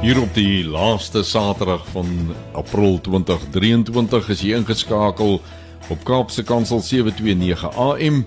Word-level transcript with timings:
Hier 0.00 0.16
op 0.16 0.30
die 0.32 0.64
laaste 0.64 1.20
Saterdag 1.22 1.82
van 1.92 2.06
April 2.56 2.94
2023 3.04 4.30
is 4.32 4.40
jy 4.40 4.54
ingeskakel 4.56 5.34
op 5.92 6.06
Kaapse 6.08 6.40
Kansel 6.48 6.80
729 6.80 7.66
AM. 7.76 8.22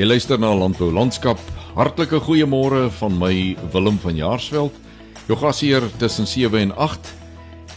Jy 0.00 0.06
luister 0.08 0.40
na 0.40 0.54
Landbou 0.56 0.88
Landskap. 0.88 1.36
Hartlike 1.76 2.16
goeiemôre 2.24 2.86
van 2.96 3.20
my 3.20 3.34
Willem 3.74 4.00
van 4.00 4.16
Jaarsveld. 4.16 4.72
Jou 5.28 5.36
gasheer 5.36 5.84
tussen 6.00 6.24
7 6.26 6.64
en 6.64 6.72
8 6.80 7.12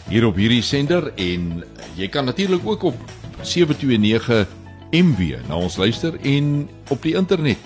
hier 0.08 0.24
op 0.30 0.40
hierdie 0.40 0.64
sender 0.64 1.10
en 1.20 1.60
jy 2.00 2.08
kan 2.08 2.24
natuurlik 2.24 2.64
ook 2.64 2.88
op 2.94 3.16
729 3.42 4.48
MW 4.96 5.42
na 5.44 5.60
ons 5.60 5.76
luister 5.76 6.16
en 6.24 6.70
op 6.88 7.04
die 7.04 7.18
internet 7.20 7.60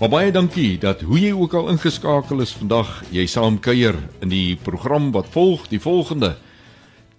Maar 0.00 0.08
baie 0.08 0.30
dankie 0.32 0.78
dat 0.80 1.02
hoe 1.04 1.18
jy 1.20 1.30
ook 1.36 1.52
al 1.58 1.66
ingeskakel 1.74 2.40
is 2.40 2.54
vandag, 2.56 2.88
jy 3.12 3.26
saam 3.28 3.58
kuier 3.60 3.98
in 4.24 4.30
die 4.32 4.54
program 4.56 5.10
wat 5.12 5.28
volg, 5.34 5.66
die 5.68 5.80
volgende 5.80 6.38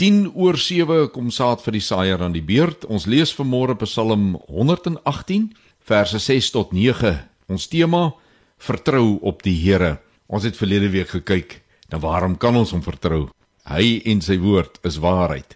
10 0.02 0.32
oor 0.34 0.58
7 0.58 1.12
kom 1.14 1.28
saad 1.30 1.62
vir 1.62 1.78
die 1.78 1.84
saaier 1.86 2.24
aan 2.26 2.34
die 2.34 2.42
beurt. 2.42 2.88
Ons 2.90 3.06
lees 3.06 3.36
vanmôre 3.38 3.76
Psalm 3.84 4.34
118 4.50 5.52
verse 5.78 6.24
6 6.26 6.50
tot 6.56 6.74
9. 6.74 7.14
Ons 7.54 7.70
tema 7.70 8.16
vertrou 8.58 9.20
op 9.22 9.46
die 9.46 9.60
Here. 9.62 10.00
Ons 10.26 10.50
het 10.50 10.58
verlede 10.58 10.90
week 10.90 11.14
gekyk 11.14 11.60
na 11.94 12.02
waarom 12.02 12.34
kan 12.34 12.58
ons 12.58 12.74
hom 12.74 12.82
vertrou? 12.82 13.28
Hy 13.70 14.02
en 14.10 14.26
sy 14.26 14.42
woord 14.42 14.82
is 14.90 14.98
waarheid. 14.98 15.54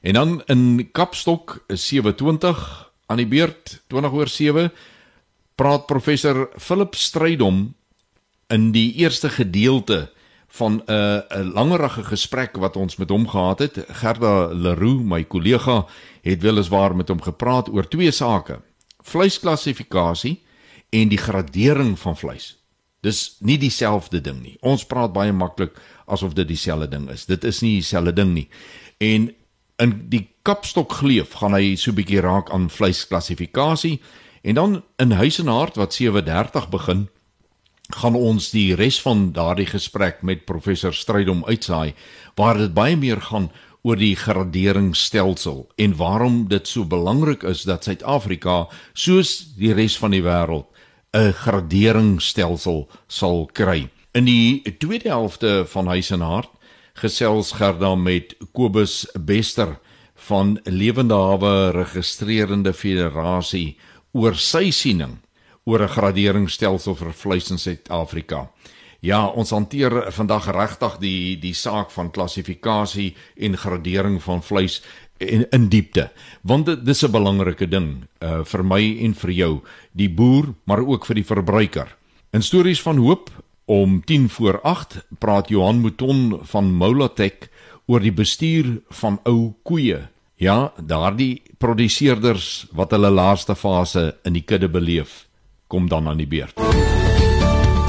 En 0.00 0.16
dan 0.16 0.36
in 0.48 0.88
Kapstok 0.88 1.58
27 1.68 2.68
aan 3.12 3.20
die 3.20 3.28
beurt 3.28 3.82
20 3.92 4.22
oor 4.22 4.38
7 4.40 4.70
praat 5.56 5.86
professor 5.88 6.48
Philip 6.60 6.94
Strydom 6.94 7.74
in 8.52 8.70
die 8.72 8.92
eerste 9.00 9.28
gedeelte 9.32 10.06
van 10.56 10.82
'n 10.86 10.92
uh, 10.92 11.20
'n 11.30 11.52
langerige 11.52 12.04
gesprek 12.04 12.56
wat 12.56 12.76
ons 12.76 12.96
met 12.96 13.08
hom 13.08 13.28
gehad 13.28 13.58
het. 13.58 13.84
Gerda 13.88 14.46
Leroux, 14.52 15.02
my 15.02 15.24
kollega, 15.24 15.86
het 16.22 16.42
weliswaar 16.42 16.96
met 16.96 17.08
hom 17.08 17.22
gepraat 17.22 17.68
oor 17.68 17.88
twee 17.88 18.10
sake: 18.10 18.60
vleisklassifikasie 18.98 20.42
en 20.90 21.08
die 21.08 21.18
gradering 21.18 21.98
van 21.98 22.16
vleis. 22.16 22.56
Dis 23.00 23.36
nie 23.40 23.58
dieselfde 23.58 24.20
ding 24.20 24.42
nie. 24.42 24.56
Ons 24.60 24.86
praat 24.86 25.12
baie 25.12 25.32
maklik 25.32 25.76
asof 26.06 26.32
dit 26.32 26.48
dieselfde 26.48 26.88
ding 26.88 27.10
is. 27.10 27.26
Dit 27.26 27.44
is 27.44 27.60
nie 27.60 27.72
dieselfde 27.72 28.12
ding 28.12 28.32
nie. 28.34 28.48
En 28.98 29.34
in 29.76 30.08
die 30.08 30.28
kapstok 30.42 30.92
gleef 30.92 31.32
gaan 31.32 31.52
hy 31.52 31.76
so 31.76 31.90
'n 31.90 31.94
bietjie 31.94 32.20
raak 32.20 32.50
aan 32.50 32.70
vleisklassifikasie 32.70 34.00
En 34.46 34.54
dan 34.54 34.82
in 34.96 35.10
Huis 35.10 35.38
en 35.38 35.46
Hart 35.46 35.74
wat 35.76 35.94
7:30 35.94 36.68
begin, 36.70 37.08
gaan 37.88 38.14
ons 38.14 38.50
die 38.50 38.74
res 38.74 39.00
van 39.02 39.32
daardie 39.32 39.66
gesprek 39.66 40.22
met 40.22 40.44
professor 40.44 40.94
Strydom 40.94 41.44
uitsaai 41.44 41.94
waar 42.34 42.58
dit 42.58 42.74
baie 42.74 42.96
meer 42.96 43.20
gaan 43.20 43.50
oor 43.82 43.96
die 43.96 44.16
graderingsstelsel 44.16 45.66
en 45.76 45.96
waarom 45.96 46.48
dit 46.48 46.68
so 46.68 46.84
belangrik 46.84 47.42
is 47.42 47.62
dat 47.62 47.84
Suid-Afrika 47.84 48.68
soos 48.92 49.54
die 49.58 49.72
res 49.74 49.98
van 49.98 50.10
die 50.10 50.22
wêreld 50.22 50.66
'n 51.12 51.32
graderingsstelsel 51.32 52.88
sal 53.06 53.50
kry. 53.52 53.90
In 54.14 54.24
die 54.24 54.62
tweede 54.78 55.08
helfte 55.08 55.64
van 55.66 55.86
Huis 55.86 56.10
en 56.10 56.20
Hart 56.20 56.50
gesels 56.94 57.52
Gerda 57.52 57.94
met 57.94 58.36
Kobus 58.52 59.06
Bester 59.18 59.78
van 60.14 60.60
Lewende 60.64 61.14
Hawe 61.14 61.70
Registrerende 61.70 62.72
Federasie 62.72 63.76
oor 64.16 64.36
sy 64.40 64.70
siening 64.72 65.18
oor 65.66 65.82
'n 65.82 65.92
graderingsstelsel 65.92 66.94
vir 66.94 67.12
vleis 67.12 67.50
in 67.50 67.58
Suid-Afrika. 67.58 68.48
Ja, 69.00 69.26
ons 69.26 69.50
hanteer 69.50 70.12
vandag 70.12 70.48
regtig 70.50 70.98
die 70.98 71.36
die 71.36 71.54
saak 71.54 71.90
van 71.90 72.10
klassifikasie 72.10 73.14
en 73.36 73.56
gradering 73.56 74.22
van 74.22 74.42
vleis 74.42 74.82
in, 75.18 75.44
in 75.52 75.68
diepte, 75.68 76.10
want 76.42 76.66
dit 76.66 76.88
is 76.88 77.04
'n 77.04 77.12
belangrike 77.12 77.68
ding 77.68 78.06
uh 78.20 78.44
vir 78.44 78.64
my 78.64 78.98
en 79.04 79.14
vir 79.14 79.30
jou, 79.30 79.62
die 79.92 80.08
boer, 80.08 80.54
maar 80.64 80.80
ook 80.80 81.06
vir 81.06 81.14
die 81.14 81.24
verbruiker. 81.24 81.96
In 82.32 82.42
stories 82.42 82.82
van 82.82 82.96
hoop 82.96 83.30
om 83.66 84.02
10 84.04 84.28
voor 84.28 84.60
8 84.62 85.04
praat 85.18 85.48
Johan 85.48 85.80
Mouton 85.80 86.40
van 86.42 86.72
Molatek 86.72 87.50
oor 87.86 88.00
die 88.00 88.12
bestuur 88.12 88.82
van 88.90 89.18
ou 89.24 89.54
koeie 89.62 90.08
Ja, 90.36 90.72
daardie 90.76 91.42
produseerders 91.58 92.66
wat 92.76 92.92
hulle 92.92 93.08
laaste 93.10 93.56
fase 93.56 94.10
in 94.28 94.36
die 94.36 94.44
kudde 94.44 94.68
beleef, 94.68 95.24
kom 95.66 95.88
dan 95.88 96.08
aan 96.12 96.20
die 96.20 96.28
beurt. 96.28 96.95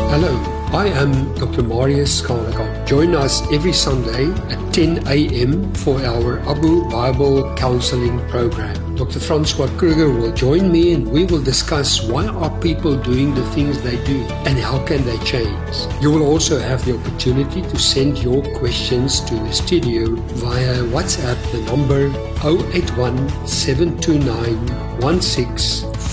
Hello, 0.10 0.34
I 0.72 0.88
am 0.88 1.36
Dr. 1.36 1.64
Marius 1.64 2.22
Skalakot. 2.22 2.88
Join 2.88 3.14
us 3.14 3.42
every 3.52 3.74
Sunday 3.74 4.32
at 4.50 4.74
10 4.74 5.06
a.m. 5.06 5.74
for 5.76 6.00
our 6.02 6.40
Abu 6.48 6.90
Bible 6.90 7.54
Counseling 7.56 8.26
Program. 8.30 8.96
Dr. 8.96 9.20
Francois 9.20 9.68
Kruger 9.78 10.10
will 10.10 10.32
join 10.32 10.72
me 10.72 10.94
and 10.94 11.12
we 11.12 11.26
will 11.26 11.44
discuss 11.44 12.02
why 12.08 12.26
are 12.26 12.50
people 12.62 12.96
doing 12.96 13.36
the 13.36 13.44
things 13.52 13.82
they 13.82 14.02
do 14.06 14.24
and 14.48 14.58
how 14.58 14.80
can 14.86 15.04
they 15.06 15.18
change. 15.26 15.76
You 16.02 16.10
will 16.10 16.24
also 16.26 16.58
have 16.58 16.86
the 16.86 16.98
opportunity 16.98 17.62
to 17.62 17.78
send 17.78 18.18
your 18.20 18.42
questions 18.56 19.20
to 19.28 19.36
the 19.36 19.52
studio 19.52 20.16
via 20.16 20.84
WhatsApp 20.96 21.38
the 21.52 21.62
number 21.70 22.08
081 22.42 23.46
729 23.46 24.56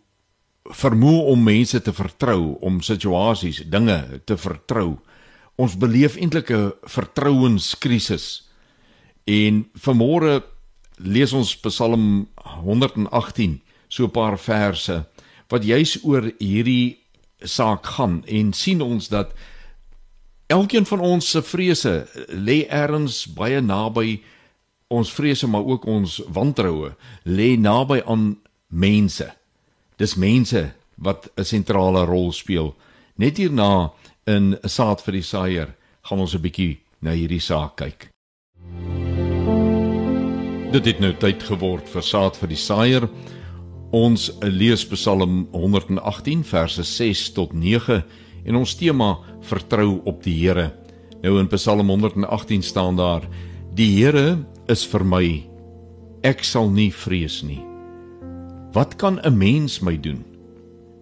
vermoë 0.64 1.26
om 1.32 1.42
mense 1.42 1.80
te 1.80 1.92
vertrou, 1.92 2.58
om 2.60 2.80
situasies, 2.80 3.64
dinge 3.66 4.20
te 4.24 4.36
vertrou. 4.36 4.98
Ons 5.56 5.76
beleef 5.76 6.16
eintlik 6.16 6.50
'n 6.50 6.72
vertrouenskrisis. 6.84 8.48
En 9.26 9.66
vanmôre 9.74 10.42
lees 10.98 11.32
ons 11.32 11.56
Psalm 11.56 12.28
118, 12.64 13.60
so 13.88 14.04
'n 14.04 14.10
paar 14.10 14.38
verse 14.38 15.04
wat 15.48 15.64
juis 15.64 15.98
oor 16.04 16.32
hierdie 16.38 17.01
saak 17.44 17.86
gaan 17.86 18.22
en 18.26 18.52
sien 18.52 18.80
ons 18.82 19.08
dat 19.08 19.32
elkeen 20.46 20.86
van 20.86 21.00
ons 21.00 21.30
se 21.30 21.42
vrese 21.42 22.06
lê 22.28 22.66
ergens 22.68 23.26
baie 23.26 23.60
naby 23.60 24.22
ons 24.88 25.12
vrese 25.12 25.46
maar 25.46 25.64
ook 25.64 25.86
ons 25.86 26.20
wantroue 26.28 26.92
lê 27.24 27.56
naby 27.56 28.02
aan 28.06 28.36
mense 28.68 29.32
dis 29.96 30.14
mense 30.14 30.72
wat 31.02 31.30
'n 31.36 31.44
sentrale 31.44 32.04
rol 32.04 32.32
speel. 32.32 32.74
Net 33.16 33.36
hierna 33.36 33.92
in 34.26 34.58
'n 34.62 34.68
saad 34.68 35.02
vir 35.02 35.12
die 35.12 35.22
saaier 35.22 35.74
gaan 36.02 36.18
ons 36.18 36.34
'n 36.34 36.40
bietjie 36.40 36.78
na 37.00 37.10
hierdie 37.10 37.40
saak 37.40 37.76
kyk. 37.76 38.08
Dit 40.72 40.84
het 40.84 41.00
nou 41.00 41.12
tyd 41.12 41.42
geword 41.42 41.88
vir 41.88 42.02
saad 42.02 42.36
vir 42.36 42.48
die 42.48 42.56
saaier. 42.56 43.08
Ons 43.92 44.30
lees 44.40 44.86
Psalm 44.88 45.42
118 45.52 46.40
verse 46.48 46.80
6 46.80 47.26
tot 47.36 47.50
9 47.52 47.98
en 48.48 48.56
ons 48.56 48.72
tema 48.80 49.18
vertrou 49.44 49.98
op 50.08 50.22
die 50.24 50.32
Here. 50.38 50.70
Nou 51.20 51.36
in 51.36 51.50
Psalm 51.52 51.92
118 51.92 52.64
staan 52.64 52.96
daar: 52.96 53.28
Die 53.76 53.90
Here 53.98 54.38
is 54.72 54.86
vir 54.88 55.04
my. 55.04 55.26
Ek 56.24 56.40
sal 56.40 56.72
nie 56.72 56.88
vrees 56.88 57.42
nie. 57.44 57.60
Wat 58.72 58.96
kan 58.96 59.20
'n 59.20 59.36
mens 59.36 59.82
my 59.82 60.00
doen? 60.00 60.24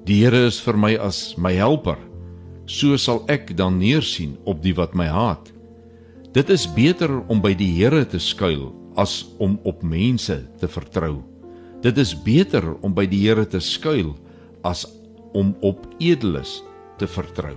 Die 0.05 0.25
Here 0.25 0.47
is 0.47 0.59
vir 0.59 0.77
my 0.77 0.97
as 0.97 1.37
my 1.39 1.53
helper. 1.55 1.99
So 2.67 2.97
sal 2.97 3.25
ek 3.29 3.57
dan 3.57 3.79
neersien 3.79 4.37
op 4.45 4.63
die 4.63 4.75
wat 4.75 4.95
my 4.95 5.07
haat. 5.07 5.53
Dit 6.33 6.51
is 6.51 6.67
beter 6.67 7.23
om 7.29 7.41
by 7.41 7.55
die 7.55 7.71
Here 7.71 8.05
te 8.05 8.19
skuil 8.19 8.75
as 8.97 9.27
om 9.39 9.61
op 9.63 9.83
mense 9.83 10.43
te 10.59 10.67
vertrou. 10.67 11.30
Dit 11.81 11.97
is 11.97 12.13
beter 12.13 12.75
om 12.85 12.93
by 12.93 13.07
die 13.09 13.23
Here 13.25 13.47
te 13.49 13.61
skuil 13.65 14.13
as 14.67 14.85
om 15.33 15.55
op 15.65 15.87
edeles 16.03 16.59
te 17.01 17.09
vertrou. 17.09 17.57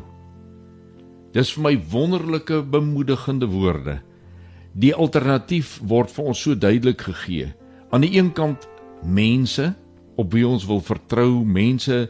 Dis 1.35 1.51
vir 1.55 1.63
my 1.65 1.73
wonderlike 1.91 2.61
bemoedigende 2.71 3.49
woorde. 3.51 3.97
Die 4.79 4.93
alternatief 4.95 5.79
word 5.83 6.13
vir 6.13 6.29
ons 6.31 6.43
so 6.45 6.55
duidelik 6.55 7.03
gegee. 7.09 7.51
Aan 7.91 8.05
die 8.05 8.13
een 8.15 8.31
kant 8.37 8.67
mense 9.03 9.73
op 10.15 10.31
wie 10.33 10.45
ons 10.47 10.63
wil 10.69 10.79
vertrou, 10.85 11.43
mense 11.43 12.05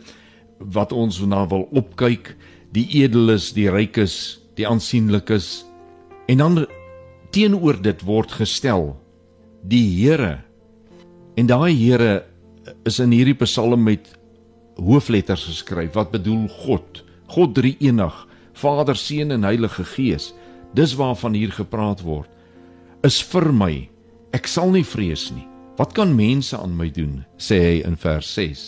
wat 0.59 0.93
ons 0.93 1.17
na 1.25 1.47
wil 1.49 1.65
opkyk, 1.73 2.35
die 2.75 2.85
edeles, 3.01 3.51
die 3.55 3.69
rykes, 3.71 4.39
die 4.59 4.67
aansienlikes. 4.69 5.63
En 6.29 6.43
dan 6.43 6.65
teenoor 7.33 7.79
dit 7.81 8.05
word 8.05 8.37
gestel 8.37 8.91
die 9.65 9.87
Here. 9.97 10.43
En 11.35 11.47
daai 11.49 11.73
Here 11.73 12.25
is 12.85 12.99
in 13.01 13.11
hierdie 13.11 13.37
Psalm 13.41 13.83
met 13.87 14.11
hoofletters 14.77 15.47
geskryf 15.49 15.95
wat 15.97 16.11
bedoel 16.13 16.45
God, 16.65 17.01
God 17.33 17.55
drie 17.57 17.73
enig, 17.81 18.13
Vader, 18.53 18.95
Seun 18.95 19.33
en 19.33 19.45
Heilige 19.47 19.85
Gees. 19.95 20.31
Dis 20.77 20.93
waarvan 20.97 21.33
hier 21.33 21.51
gepraat 21.53 22.03
word. 22.05 22.29
Is 23.05 23.21
vir 23.33 23.49
my. 23.53 23.73
Ek 24.33 24.47
sal 24.49 24.71
nie 24.73 24.85
vrees 24.85 25.31
nie. 25.33 25.47
Wat 25.77 25.93
kan 25.97 26.13
mense 26.13 26.57
aan 26.57 26.77
my 26.77 26.89
doen? 26.93 27.23
sê 27.37 27.57
hy 27.57 27.75
in 27.85 27.97
vers 27.97 28.29
6. 28.37 28.61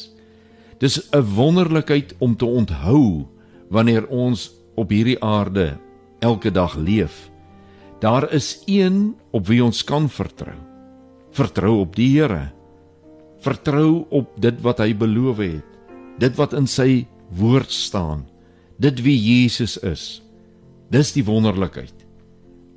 Dis 0.82 0.98
'n 1.14 1.22
wonderlikheid 1.22 2.16
om 2.20 2.36
te 2.36 2.46
onthou 2.46 3.28
wanneer 3.70 4.08
ons 4.10 4.52
op 4.76 4.90
hierdie 4.90 5.22
aarde 5.22 5.78
elke 6.20 6.52
dag 6.52 6.76
leef. 6.76 7.30
Daar 8.02 8.34
is 8.34 8.64
een 8.66 9.16
op 9.32 9.48
wie 9.48 9.64
ons 9.64 9.84
kan 9.84 10.10
vertrou. 10.10 10.58
Vertrou 11.32 11.80
op 11.80 11.96
die 11.96 12.20
Here. 12.20 12.55
Vertrou 13.46 14.06
op 14.10 14.32
dit 14.42 14.62
wat 14.66 14.82
hy 14.82 14.92
beloof 14.98 15.42
het. 15.44 15.66
Dit 16.22 16.38
wat 16.40 16.56
in 16.58 16.68
sy 16.70 17.06
woord 17.38 17.72
staan. 17.72 18.26
Dit 18.82 19.04
wie 19.06 19.16
Jesus 19.16 19.78
is. 19.86 20.24
Dis 20.90 21.14
die 21.14 21.26
wonderlikheid. 21.26 21.94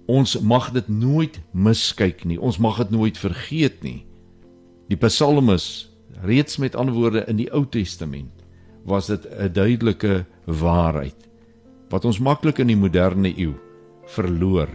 Ons 0.09 0.39
mag 0.41 0.71
dit 0.73 0.89
nooit 0.89 1.41
miskyk 1.53 2.25
nie. 2.29 2.39
Ons 2.41 2.61
mag 2.61 2.81
dit 2.83 2.93
nooit 2.97 3.17
vergeet 3.21 3.83
nie. 3.85 4.03
Die 4.89 4.97
psalmis 5.01 5.89
reeds 6.25 6.57
met 6.59 6.77
antwoorde 6.77 7.27
in 7.29 7.39
die 7.41 7.51
Ou 7.53 7.65
Testament 7.69 8.33
was 8.89 9.07
dit 9.07 9.27
'n 9.29 9.53
duidelike 9.53 10.25
waarheid 10.47 11.29
wat 11.91 12.05
ons 12.05 12.19
maklik 12.19 12.59
in 12.59 12.69
die 12.69 12.77
moderne 12.77 13.33
eeu 13.37 13.55
verloor. 14.07 14.69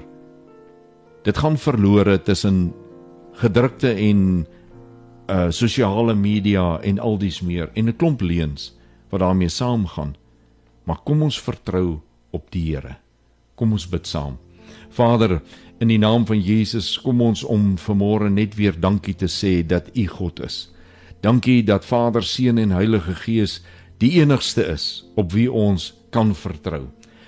Dit 1.24 1.38
gaan 1.38 1.58
verlore 1.58 2.22
tussen 2.22 2.74
gedrukte 3.34 3.94
en 3.94 4.46
uh 5.30 5.50
sosiale 5.50 6.14
media 6.14 6.80
en 6.84 7.00
al 7.00 7.18
dies 7.18 7.42
meer 7.42 7.70
en 7.74 7.88
'n 7.90 7.96
klomp 7.96 8.22
leuns 8.22 8.74
wat 9.10 9.20
daarmee 9.20 9.50
saamgaan. 9.50 10.16
Maar 10.84 11.00
kom 11.04 11.22
ons 11.22 11.42
vertrou 11.42 12.02
op 12.32 12.52
die 12.52 12.76
Here. 12.76 12.96
Kom 13.56 13.72
ons 13.72 13.90
bid 13.90 14.08
saam. 14.08 14.38
Vader, 14.90 15.42
in 15.80 15.88
die 15.88 15.98
naam 15.98 16.26
van 16.26 16.42
Jesus, 16.42 16.98
kom 17.02 17.22
ons 17.22 17.44
om 17.44 17.78
vanmôre 17.78 18.30
net 18.30 18.56
weer 18.56 18.80
dankie 18.80 19.16
te 19.16 19.28
sê 19.28 19.66
dat 19.66 19.90
U 19.98 20.08
God 20.08 20.40
is. 20.40 20.70
Dankie 21.22 21.64
dat 21.64 21.86
Vader, 21.86 22.24
Seun 22.24 22.58
en 22.58 22.72
Heilige 22.72 23.16
Gees 23.16 23.62
die 23.98 24.20
enigste 24.20 24.66
is 24.68 25.06
op 25.16 25.32
wie 25.32 25.52
ons 25.52 25.94
kan 26.12 26.34
vertrou. 26.36 26.88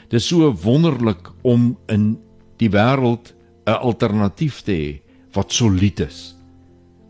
Dit 0.09 0.19
is 0.19 0.27
so 0.27 0.51
wonderlik 0.63 1.31
om 1.43 1.77
in 1.87 2.17
die 2.57 2.69
wêreld 2.69 3.33
'n 3.65 3.71
alternatief 3.71 4.61
te 4.61 4.71
hê 4.71 5.01
wat 5.33 5.51
solied 5.51 5.99
is, 5.99 6.34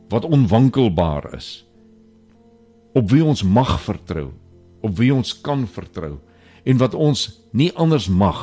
wat 0.10 0.26
onwankelbaar 0.26 1.34
is, 1.38 1.66
op 2.96 3.10
wie 3.12 3.24
ons 3.24 3.44
mag 3.44 3.78
vertrou, 3.82 4.30
op 4.82 4.98
wie 4.98 5.14
ons 5.14 5.34
kan 5.42 5.66
vertrou 5.68 6.18
en 6.66 6.78
wat 6.82 6.94
ons 6.94 7.28
nie 7.54 7.72
anders 7.76 8.08
mag 8.10 8.40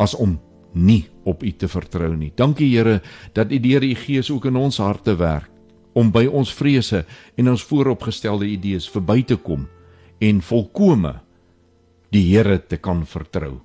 as 0.00 0.14
om 0.16 0.38
nie 0.72 1.04
op 1.28 1.42
U 1.42 1.50
te 1.52 1.68
vertrou 1.68 2.12
nie. 2.16 2.32
Dankie 2.36 2.70
Here 2.70 3.00
dat 3.34 3.52
U 3.52 3.58
deur 3.58 3.84
U 3.84 3.94
Gees 3.94 4.30
ook 4.30 4.48
in 4.50 4.56
ons 4.56 4.78
harte 4.78 5.16
werk 5.18 5.50
om 5.94 6.12
by 6.14 6.26
ons 6.26 6.52
vrese 6.54 7.04
en 7.36 7.50
ons 7.50 7.66
vooropgestelde 7.66 8.46
idees 8.46 8.88
verby 8.90 9.22
te 9.26 9.36
kom 9.36 9.66
en 10.20 10.42
volkome 10.44 11.16
die 12.14 12.26
Here 12.32 12.58
te 12.58 12.78
kan 12.78 13.04
vertrou. 13.06 13.60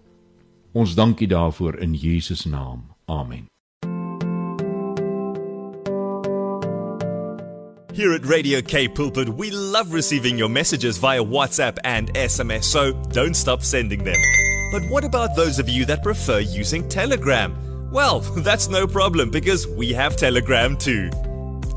Ons 0.75 0.95
dankie 0.95 1.27
daarvoor 1.31 1.79
in 1.81 1.95
Jesus 1.95 2.45
naam. 2.45 2.91
Amen. 3.05 3.54
Here 7.95 8.11
at 8.11 8.25
Radio 8.25 8.61
K 8.61 8.89
Pulpit, 8.89 9.29
we 9.29 9.51
love 9.51 9.93
receiving 9.93 10.37
your 10.37 10.49
messages 10.49 10.97
via 10.97 11.23
WhatsApp 11.23 11.77
and 11.85 12.13
SMS, 12.13 12.65
so 12.65 12.91
don't 12.91 13.33
stop 13.33 13.61
sending 13.61 14.03
them. 14.03 14.19
But 14.73 14.83
what 14.89 15.05
about 15.05 15.37
those 15.37 15.59
of 15.59 15.69
you 15.69 15.85
that 15.85 16.03
prefer 16.03 16.39
using 16.39 16.89
Telegram? 16.89 17.89
Well, 17.91 18.19
that's 18.39 18.67
no 18.67 18.85
problem 18.85 19.31
because 19.31 19.65
we 19.65 19.93
have 19.93 20.17
Telegram 20.17 20.75
too. 20.75 21.09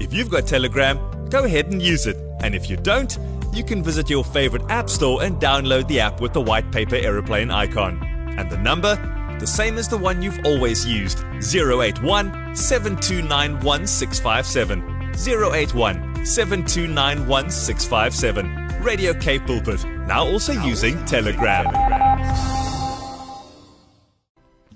If 0.01 0.13
you've 0.13 0.29
got 0.29 0.49
Telegram, 0.49 0.99
go 1.29 1.45
ahead 1.45 1.71
and 1.71 1.81
use 1.81 2.09
it. 2.09 2.17
And 2.41 2.53
if 2.53 2.69
you 2.69 2.77
don't, 2.77 3.17
you 3.53 3.63
can 3.63 3.85
visit 3.85 4.11
your 4.11 4.25
favorite 4.25 4.69
app 4.71 4.91
store 4.91 5.23
and 5.23 5.41
download 5.41 5.87
the 5.87 6.01
app 6.01 6.21
with 6.21 6.33
the 6.33 6.41
white 6.41 6.73
paper 6.73 6.97
aeroplane 6.97 7.53
icon. 7.53 8.03
And 8.37 8.51
the 8.51 8.59
number? 8.59 8.97
The 9.39 9.47
same 9.47 9.79
as 9.79 9.87
the 9.87 9.97
one 9.97 10.21
you've 10.21 10.45
always 10.45 10.85
used 10.85 11.21
081 11.41 12.57
7291 12.57 13.87
657. 13.87 14.98
081 15.25 15.97
7291657. 16.23 18.67
Radio 18.83 19.15
K 19.15 19.41
Pulpit, 19.47 19.85
now 20.07 20.33
also 20.33 20.53
using 20.53 21.05
Telegram. 21.05 21.67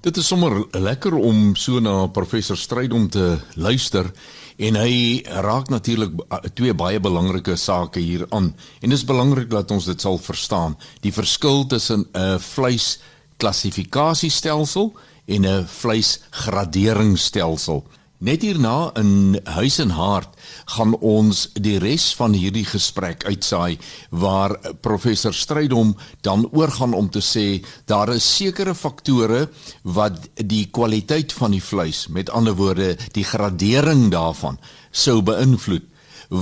Dit 0.01 0.17
is 0.17 0.27
sommer 0.27 0.67
lekker 0.75 1.15
om 1.15 1.55
so 1.55 1.79
na 1.79 2.09
professor 2.11 2.57
Strydom 2.59 3.07
te 3.11 3.39
luister 3.55 4.11
en 4.59 4.75
hy 4.81 5.23
raak 5.47 5.69
natuurlik 5.71 6.11
twee 6.59 6.75
baie 6.75 7.01
belangrike 7.01 7.57
sake 7.57 8.01
hier 8.03 8.27
aan 8.35 8.51
en 8.81 8.91
dit 8.91 8.99
is 8.99 9.07
belangrik 9.07 9.51
dat 9.51 9.71
ons 9.71 9.87
dit 9.87 10.01
sal 10.03 10.19
verstaan 10.19 10.75
die 11.07 11.13
verskil 11.15 11.67
tussen 11.71 12.11
'n 12.11 12.39
vleis 12.43 12.99
klassifikasiestelsel 13.39 14.91
en 15.27 15.47
'n 15.47 15.67
vleisgraderingsstelsel 15.67 17.87
Net 18.23 18.45
hierna 18.47 18.93
in 18.95 19.35
Huis 19.51 19.81
en 19.83 19.91
Hart 19.97 20.37
gaan 20.77 20.93
ons 21.03 21.41
die 21.59 21.81
res 21.83 22.05
van 22.15 22.37
hierdie 22.39 22.63
gesprek 22.69 23.25
uitsaai 23.27 23.81
waar 24.15 24.55
professor 24.79 25.35
Strydom 25.35 25.97
dan 26.23 26.45
oorgaan 26.55 26.95
om 26.95 27.09
te 27.11 27.19
sê 27.19 27.65
daar 27.91 28.13
is 28.15 28.29
sekere 28.37 28.77
faktore 28.79 29.49
wat 29.83 30.29
die 30.39 30.69
kwaliteit 30.71 31.35
van 31.35 31.57
die 31.57 31.63
vleis, 31.63 32.05
met 32.15 32.31
ander 32.31 32.55
woorde 32.55 32.93
die 33.17 33.27
gradering 33.27 34.07
daarvan 34.15 34.61
sou 34.93 35.19
beïnvloed 35.27 35.91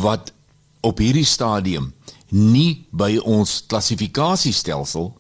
wat 0.04 0.34
op 0.84 1.00
hierdie 1.00 1.24
stadium 1.24 1.94
nie 2.28 2.84
by 2.92 3.14
ons 3.24 3.62
klassifikasiestelsel 3.72 5.14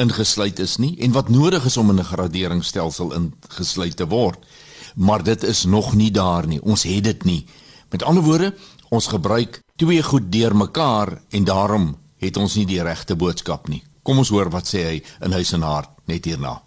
ingesluit 0.00 0.64
is 0.64 0.78
nie 0.80 0.94
en 1.04 1.12
wat 1.12 1.28
nodig 1.28 1.68
is 1.68 1.76
om 1.76 1.92
in 1.92 2.00
'n 2.00 2.08
graderingsstelsel 2.14 3.12
ingesluit 3.20 3.96
te 4.00 4.08
word 4.08 4.40
maar 4.94 5.22
dit 5.22 5.42
is 5.42 5.64
nog 5.64 5.94
nie 5.94 6.10
daar 6.10 6.46
nie. 6.46 6.62
Ons 6.62 6.82
het 6.82 7.04
dit 7.04 7.24
nie. 7.24 7.46
Met 7.90 8.02
ander 8.02 8.22
woorde, 8.22 8.54
ons 8.88 9.06
gebruik 9.06 9.62
twee 9.76 10.02
goed 10.02 10.32
deurmekaar 10.32 11.22
en 11.30 11.44
daarom 11.44 11.96
het 12.18 12.36
ons 12.36 12.54
nie 12.54 12.66
die 12.66 12.82
regte 12.82 13.16
boodskap 13.16 13.68
nie. 13.68 13.82
Kom 14.02 14.18
ons 14.18 14.28
hoor 14.28 14.50
wat 14.50 14.68
sê 14.68 14.84
hy 14.84 15.02
in 15.24 15.32
huis 15.32 15.52
en 15.56 15.62
hart 15.62 15.90
net 16.10 16.24
hierna. 16.24 16.62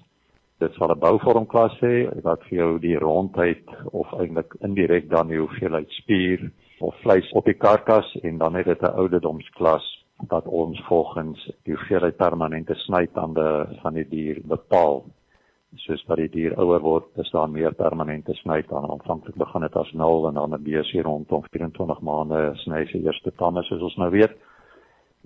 Dit 0.60 0.74
sal 0.74 0.92
'n 0.92 0.98
bouvormklas 0.98 1.78
hê 1.80 2.22
wat 2.22 2.42
vir 2.44 2.58
jou 2.58 2.78
die 2.78 2.98
rondheid 2.98 3.64
of 3.92 4.12
eintlik 4.12 4.54
indirek 4.60 5.08
dan 5.08 5.28
die 5.28 5.38
hoeveelheid 5.38 5.90
spier 5.90 6.50
of 6.78 6.94
vleis 7.00 7.32
op 7.32 7.44
die 7.44 7.54
karkas 7.54 8.08
en 8.22 8.38
dan 8.38 8.54
het 8.54 8.66
dit 8.66 8.82
'n 8.82 8.96
ouderdomsklas 8.96 10.06
wat 10.28 10.46
ons 10.46 10.80
volgens 10.86 11.50
die 11.62 11.74
hoeveelheid 11.74 12.16
permanente 12.16 12.74
snytande 12.74 13.68
van 13.82 13.94
die 13.94 14.08
dier 14.08 14.40
bepaal. 14.44 15.04
Soos 15.74 16.04
wat 16.06 16.16
die 16.16 16.28
dier 16.28 16.56
ouer 16.58 16.80
word, 16.80 17.04
is 17.20 17.30
daar 17.30 17.50
meer 17.50 17.74
permanente 17.74 18.34
snytande. 18.34 18.88
Aanvanklik 18.88 19.34
begin 19.36 19.60
dit 19.60 19.76
as 19.76 19.92
0 19.92 20.28
en 20.28 20.34
dan 20.34 20.54
'n 20.54 20.62
besie 20.62 21.02
rondom 21.02 21.44
24 21.50 22.00
maande 22.00 22.52
sny 22.54 22.86
sy 22.86 22.98
eerste 23.04 23.32
tande 23.36 23.62
soos 23.62 23.82
ons 23.82 23.96
nou 23.96 24.10
weet. 24.10 24.32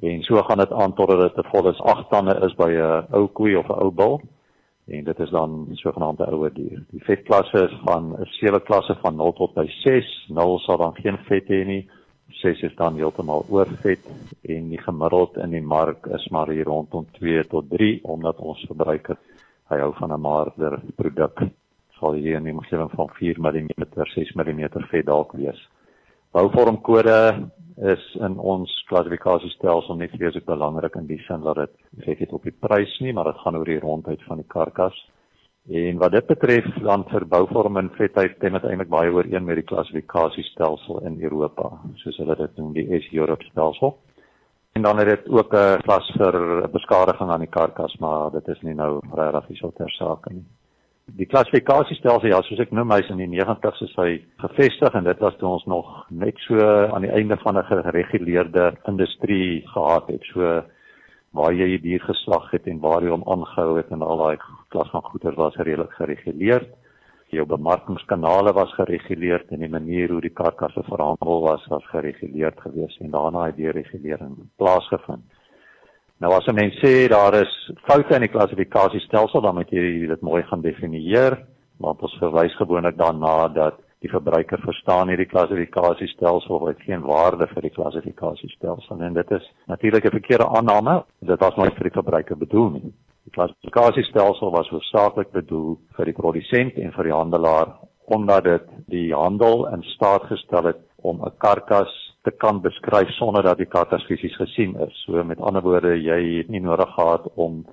En 0.02 0.22
so 0.22 0.42
gaan 0.42 0.58
dit 0.58 0.72
aan 0.72 0.94
totdat 0.94 1.20
dit 1.20 1.44
'n 1.44 1.48
volle 1.48 1.74
8 1.78 2.10
tande 2.10 2.40
is 2.46 2.54
by 2.54 2.70
'n 2.70 3.06
ou 3.12 3.28
koei 3.28 3.56
of 3.56 3.68
'n 3.68 3.82
ou 3.82 3.90
bul 3.90 4.20
en 4.90 5.04
dit 5.04 5.18
is 5.18 5.30
dan 5.30 5.66
sogenaamde 5.72 6.26
ouer 6.26 6.52
dier. 6.54 6.82
Die 6.90 7.02
vetklasse 7.04 7.64
is 7.68 7.76
van 7.84 8.12
'n 8.18 8.26
sewe 8.38 8.60
klasse 8.60 8.94
van 9.02 9.16
0 9.16 9.32
tot 9.32 9.54
by 9.54 9.66
6. 9.66 10.26
0 10.28 10.58
sal 10.58 10.76
dan 10.76 10.94
geen 10.94 11.18
vet 11.18 11.48
hê 11.48 11.64
nie. 11.66 11.88
6 12.28 12.62
is 12.62 12.74
dan 12.74 12.94
heeltemal 12.94 13.44
oorvet 13.48 14.00
en 14.42 14.68
die 14.68 14.80
gemiddeld 14.80 15.36
in 15.36 15.50
die 15.50 15.62
mark 15.62 16.06
is 16.06 16.28
maar 16.28 16.48
hier 16.48 16.64
rondom 16.64 17.06
2 17.12 17.46
tot 17.46 17.70
3 17.70 18.00
omdat 18.02 18.38
ons 18.38 18.64
verbruiker 18.66 19.16
hy 19.70 19.78
hou 19.78 19.92
van 19.94 20.12
'n 20.12 20.20
maarder 20.20 20.80
produk. 20.96 21.40
Sal 21.98 22.12
hier 22.12 22.36
in 22.36 22.44
die 22.44 22.52
omgewing 22.52 22.90
van 22.90 23.08
4 23.08 23.40
mm, 23.40 23.84
6 24.14 24.32
mm 24.32 24.68
vet 24.90 25.06
dalk 25.06 25.32
wees. 25.32 25.68
Bouvormkode 26.30 27.50
is 27.90 28.02
in 28.22 28.36
ons 28.38 28.70
klassifikasiestelsel 28.86 29.96
nie 29.98 30.06
vreeslik 30.12 30.44
belangrik 30.46 30.94
in 31.00 31.08
die 31.08 31.18
sin 31.24 31.42
dat 31.42 31.58
dit 31.58 31.72
effek 31.98 32.20
het 32.22 32.34
op 32.36 32.44
die 32.46 32.54
prys 32.54 32.92
nie, 33.02 33.10
maar 33.16 33.32
dit 33.32 33.40
gaan 33.42 33.58
oor 33.58 33.66
die 33.66 33.80
rondheid 33.82 34.22
van 34.28 34.38
die 34.38 34.46
karkas. 34.54 34.94
En 35.66 35.98
wat 35.98 36.14
dit 36.14 36.28
betref 36.28 36.68
dan 36.84 37.02
vir 37.10 37.26
bouvorm 37.32 37.80
en 37.82 37.90
vetheid 37.96 38.36
stem 38.36 38.60
dit 38.60 38.68
eintlik 38.70 38.92
baie 38.94 39.10
ooreen 39.10 39.48
met 39.48 39.58
die 39.58 39.66
klassifikasiestelsel 39.72 41.02
in 41.10 41.18
Europa, 41.18 41.72
soos 42.04 42.22
hulle 42.22 42.38
dit 42.38 42.62
noem 42.62 42.70
die 42.78 42.86
S-Europe 43.00 43.50
stelsel. 43.50 43.96
En 44.78 44.86
dan 44.86 45.02
het 45.02 45.10
dit 45.10 45.28
ook 45.34 45.50
'n 45.50 45.82
klas 45.82 46.14
vir 46.14 46.38
beskadiging 46.70 47.30
aan 47.30 47.46
die 47.46 47.54
karkas, 47.58 47.98
maar 47.98 48.30
dit 48.30 48.48
is 48.48 48.62
nie 48.62 48.74
nou 48.74 49.00
regtig 49.14 49.58
so 49.58 49.70
ter 49.74 49.90
sake 49.98 50.32
nie 50.32 50.46
die 51.16 51.26
klassifikasiestelsel 51.30 52.30
ja 52.30 52.40
soos 52.46 52.60
ek 52.62 52.72
noem 52.76 52.92
hy's 52.94 53.08
in 53.12 53.22
die 53.22 53.28
90's 53.32 53.82
is 53.86 53.94
hy 53.98 54.10
gevestig 54.42 54.94
en 54.94 55.04
dit 55.04 55.22
was 55.24 55.36
toe 55.40 55.48
ons 55.48 55.64
nog 55.70 55.88
net 56.10 56.38
so 56.46 56.58
aan 56.60 57.06
die 57.06 57.12
einde 57.12 57.36
van 57.44 57.58
'n 57.58 57.64
gereguleerde 57.64 58.74
industrie 58.86 59.62
gehad 59.74 60.06
het. 60.08 60.22
So 60.32 60.62
waar 61.32 61.52
jy 61.52 61.66
die 61.76 61.82
dier 61.88 62.00
geslag 62.00 62.50
het 62.50 62.66
en 62.66 62.80
waar 62.80 63.02
jy 63.02 63.10
hom 63.10 63.24
aangehou 63.26 63.76
het 63.76 63.90
en 63.90 64.02
al 64.02 64.18
daai 64.18 64.38
klas 64.68 64.90
van 64.90 65.02
goeder 65.02 65.34
was 65.34 65.56
redelik 65.56 65.92
gereguleer 65.92 66.66
jou 67.30 67.46
bemarkingskanale 67.46 68.52
was 68.52 68.72
gereguleer 68.74 69.44
en 69.54 69.62
die 69.62 69.70
manier 69.70 70.10
hoe 70.10 70.20
die 70.20 70.34
karkasse 70.34 70.82
verhandel 70.88 71.44
was 71.44 71.66
was 71.70 71.86
gereguleer 71.92 72.54
geweest 72.56 73.00
en 73.00 73.10
daarna 73.10 73.46
het 73.46 73.56
die 73.56 73.70
regulering 73.70 74.34
plaasgevind 74.56 75.22
Nou 76.20 76.34
as 76.36 76.46
'n 76.46 76.54
mens 76.54 76.74
sê 76.84 77.08
daar 77.08 77.34
is 77.34 77.52
foute 77.88 78.14
in 78.14 78.20
die 78.20 78.28
klassifikasiestelsel, 78.28 79.40
dan 79.40 79.54
moet 79.54 79.70
jy 79.70 80.06
dit 80.06 80.20
mooi 80.20 80.42
gaan 80.42 80.60
definieer, 80.60 81.46
want 81.78 82.02
ons 82.02 82.18
verwys 82.20 82.56
gewoonlik 82.56 82.96
daarna 82.96 83.48
dat 83.48 83.80
die 84.00 84.10
verbruiker 84.10 84.60
verstaan 84.60 85.08
hierdie 85.08 85.28
klassifikasiestelsel 85.28 86.54
of 86.54 86.66
het 86.68 86.82
geen 86.84 87.00
waarde 87.00 87.46
vir 87.46 87.62
die 87.62 87.70
klassifikasiestelsel 87.70 89.00
en 89.00 89.14
dit 89.14 89.30
is 89.30 89.50
natuurlik 89.66 90.04
'n 90.04 90.18
verkeerde 90.18 90.48
aanname. 90.48 91.04
Dit 91.20 91.40
was 91.40 91.56
nooit 91.56 91.74
vir 91.74 91.88
die 91.88 91.98
verbruiker 91.98 92.36
bedoel 92.36 92.70
nie. 92.70 92.92
Die 93.24 93.32
klassifikasiestelsel 93.32 94.50
was 94.50 94.68
hoofsaaklik 94.68 95.32
bedoel 95.32 95.78
vir 95.96 96.04
die 96.04 96.18
produsent 96.20 96.74
en 96.76 96.92
vir 96.92 97.04
die 97.04 97.12
handelaar 97.12 97.76
omdat 98.04 98.44
dit 98.44 98.66
die 98.86 99.14
handel 99.14 99.66
in 99.72 99.82
staat 99.82 100.22
gestel 100.22 100.64
het 100.64 100.80
om 100.96 101.22
'n 101.24 101.32
karkas 101.38 102.09
te 102.22 102.30
kan 102.30 102.60
beskryf 102.60 103.08
sonder 103.16 103.42
dat 103.42 103.58
die 103.58 103.68
karkas 103.68 104.04
fisies 104.08 104.36
gesien 104.36 104.76
is. 104.86 105.04
So 105.04 105.24
met 105.24 105.40
ander 105.40 105.62
woorde, 105.62 105.94
jy 105.96 106.18
het 106.38 106.48
nie 106.48 106.60
nodig 106.60 106.94
gehad 106.94 107.28
om 107.34 107.64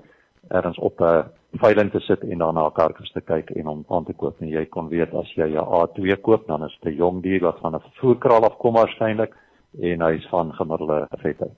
ergens 0.49 0.77
op 0.79 1.01
'n 1.01 1.25
veiling 1.59 1.91
te 1.91 1.99
sit 1.99 2.21
en 2.23 2.37
daarna 2.37 2.67
'n 2.67 2.73
karkas 2.73 3.11
te 3.11 3.21
kyk 3.21 3.49
en 3.49 3.65
hom 3.65 3.85
aan 3.89 4.05
te 4.05 4.13
koop 4.13 4.39
nie. 4.39 4.51
Jy 4.51 4.65
kon 4.65 4.89
weet 4.89 5.13
as 5.13 5.33
jy 5.35 5.49
'n 5.49 5.65
A2 5.79 6.21
koop, 6.21 6.47
dan 6.47 6.63
is 6.63 6.77
dit 6.81 6.93
'n 6.93 6.97
jong 6.97 7.21
dier 7.23 7.41
wat 7.41 7.59
van 7.59 7.75
'n 7.75 7.81
voerkraal 7.99 8.43
afkom 8.43 8.73
waarskynlik 8.73 9.33
en 9.81 10.01
hy 10.01 10.11
is 10.11 10.27
van 10.29 10.53
gemiddelde 10.53 11.07
vetheid. 11.17 11.57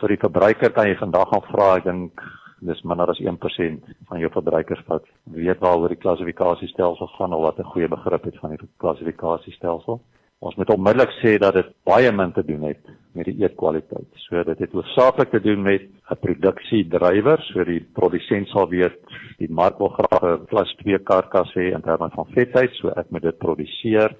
Vir 0.00 0.08
die 0.08 0.16
verbruiker 0.16 0.70
kan 0.70 0.86
jy 0.88 0.96
vandag 0.96 1.28
gaan 1.28 1.42
vra, 1.42 1.76
ek 1.76 1.84
dink 1.84 2.22
dis 2.60 2.82
minder 2.82 3.10
as 3.10 3.20
1% 3.20 3.84
van 4.08 4.18
jou 4.18 4.30
verbruikers 4.30 4.82
wat 4.86 5.04
weet 5.24 5.60
waaroor 5.60 5.88
die 5.88 6.04
klassifikasiestelsel 6.04 7.06
gaan 7.06 7.32
of 7.32 7.42
wat 7.42 7.58
'n 7.58 7.72
goeie 7.72 7.88
begrip 7.88 8.24
het 8.24 8.38
van 8.38 8.50
die 8.50 8.68
klassifikasiestelsel. 8.78 10.00
Ons 10.44 10.56
moet 10.60 10.70
onmiddellik 10.70 11.12
sê 11.22 11.38
dat 11.40 11.54
dit 11.56 11.68
baie 11.88 12.10
min 12.12 12.32
te 12.36 12.44
doen 12.44 12.66
het 12.68 12.90
met 13.16 13.24
die 13.24 13.38
eetkwaliteit. 13.40 14.08
So 14.26 14.42
dit 14.44 14.58
het 14.60 14.74
hoofsaaklik 14.76 15.30
te 15.32 15.40
doen 15.40 15.62
met 15.62 15.82
'n 16.10 16.18
produksiedrywer, 16.20 17.40
so 17.42 17.64
die 17.64 17.80
produsent 17.80 18.48
sal 18.48 18.68
weet 18.68 18.98
die 19.38 19.48
mark 19.50 19.78
wil 19.78 19.88
graag 19.88 20.22
'n 20.22 20.44
plus 20.46 20.74
2 20.82 20.98
karkas 20.98 21.54
hê 21.54 21.72
in 21.72 21.82
terme 21.82 22.10
van 22.10 22.26
vetheid, 22.34 22.70
so 22.74 22.88
ek 22.88 23.10
moet 23.10 23.22
dit 23.22 23.38
produseer 23.38 24.16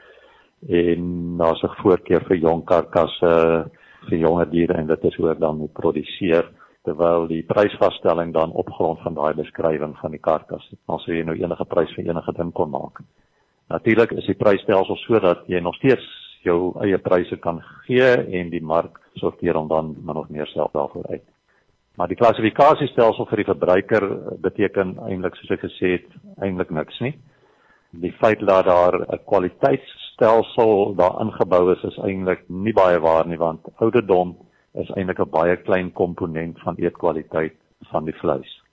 en 0.68 1.36
daar's 1.36 1.62
'n 1.62 1.76
voorkeur 1.82 2.24
vir 2.28 2.36
jong 2.36 2.64
karkasse 2.64 3.70
vir 4.08 4.18
jonger 4.18 4.50
diere 4.50 4.74
en 4.74 4.86
dit 4.86 5.04
is 5.04 5.16
hoe 5.16 5.30
ek 5.30 5.40
dan 5.40 5.58
moet 5.58 5.72
produseer 5.72 6.44
terwyl 6.84 7.26
die 7.26 7.42
prysvasstelling 7.42 8.32
dan 8.32 8.52
op 8.52 8.70
grond 8.70 9.00
van 9.00 9.14
daai 9.14 9.34
beskrywing 9.34 9.96
van 9.98 10.10
die 10.10 10.20
karkas. 10.20 10.72
Ons 10.86 11.04
sê 11.04 11.18
jy 11.18 11.24
nou 11.24 11.36
enige 11.36 11.64
prys 11.64 11.94
vir 11.94 12.04
enige 12.08 12.32
ding 12.32 12.52
kon 12.52 12.70
maak. 12.70 13.02
Natuurlik 13.66 14.12
is 14.14 14.26
die 14.30 14.38
prysstelsel 14.38 14.98
sodat 15.02 15.46
jy 15.50 15.58
nog 15.60 15.74
steeds 15.80 16.04
jou 16.46 16.58
eie 16.84 16.98
pryse 17.02 17.36
kan 17.42 17.58
gee 17.86 18.10
en 18.38 18.50
die 18.52 18.62
mark 18.62 19.00
sorteer 19.18 19.58
hom 19.58 19.66
dan 19.68 19.94
min 20.06 20.20
of 20.20 20.28
meer 20.30 20.46
self 20.52 20.70
daarvoor 20.76 21.08
uit. 21.10 21.24
Maar 21.98 22.12
die 22.12 22.18
klassifikasiestelsel 22.20 23.26
vir 23.26 23.42
die 23.42 23.48
verbruiker 23.48 24.06
beteken 24.44 24.92
eintlik 25.08 25.38
soos 25.38 25.54
ek 25.56 25.64
gesê 25.64 25.96
het 25.96 26.06
eintlik 26.44 26.70
niks 26.70 27.00
nie. 27.02 27.14
Die 27.90 28.12
feit 28.20 28.44
dat 28.46 28.68
daar 28.68 29.00
'n 29.00 29.24
kwaliteitsstelsel 29.26 30.94
daar 30.94 31.18
ingebou 31.24 31.72
is 31.72 31.82
is 31.90 31.98
eintlik 31.98 32.44
nie 32.48 32.76
baie 32.76 33.00
waar 33.00 33.26
nie 33.26 33.38
want 33.38 33.66
ouderdom 33.80 34.36
is 34.74 34.90
eintlik 34.94 35.18
'n 35.18 35.30
baie 35.30 35.56
klein 35.56 35.90
komponent 35.92 36.60
van 36.60 36.78
eetkwaliteit 36.78 37.58
van 37.90 38.04
die 38.04 38.18
vleis 38.22 38.65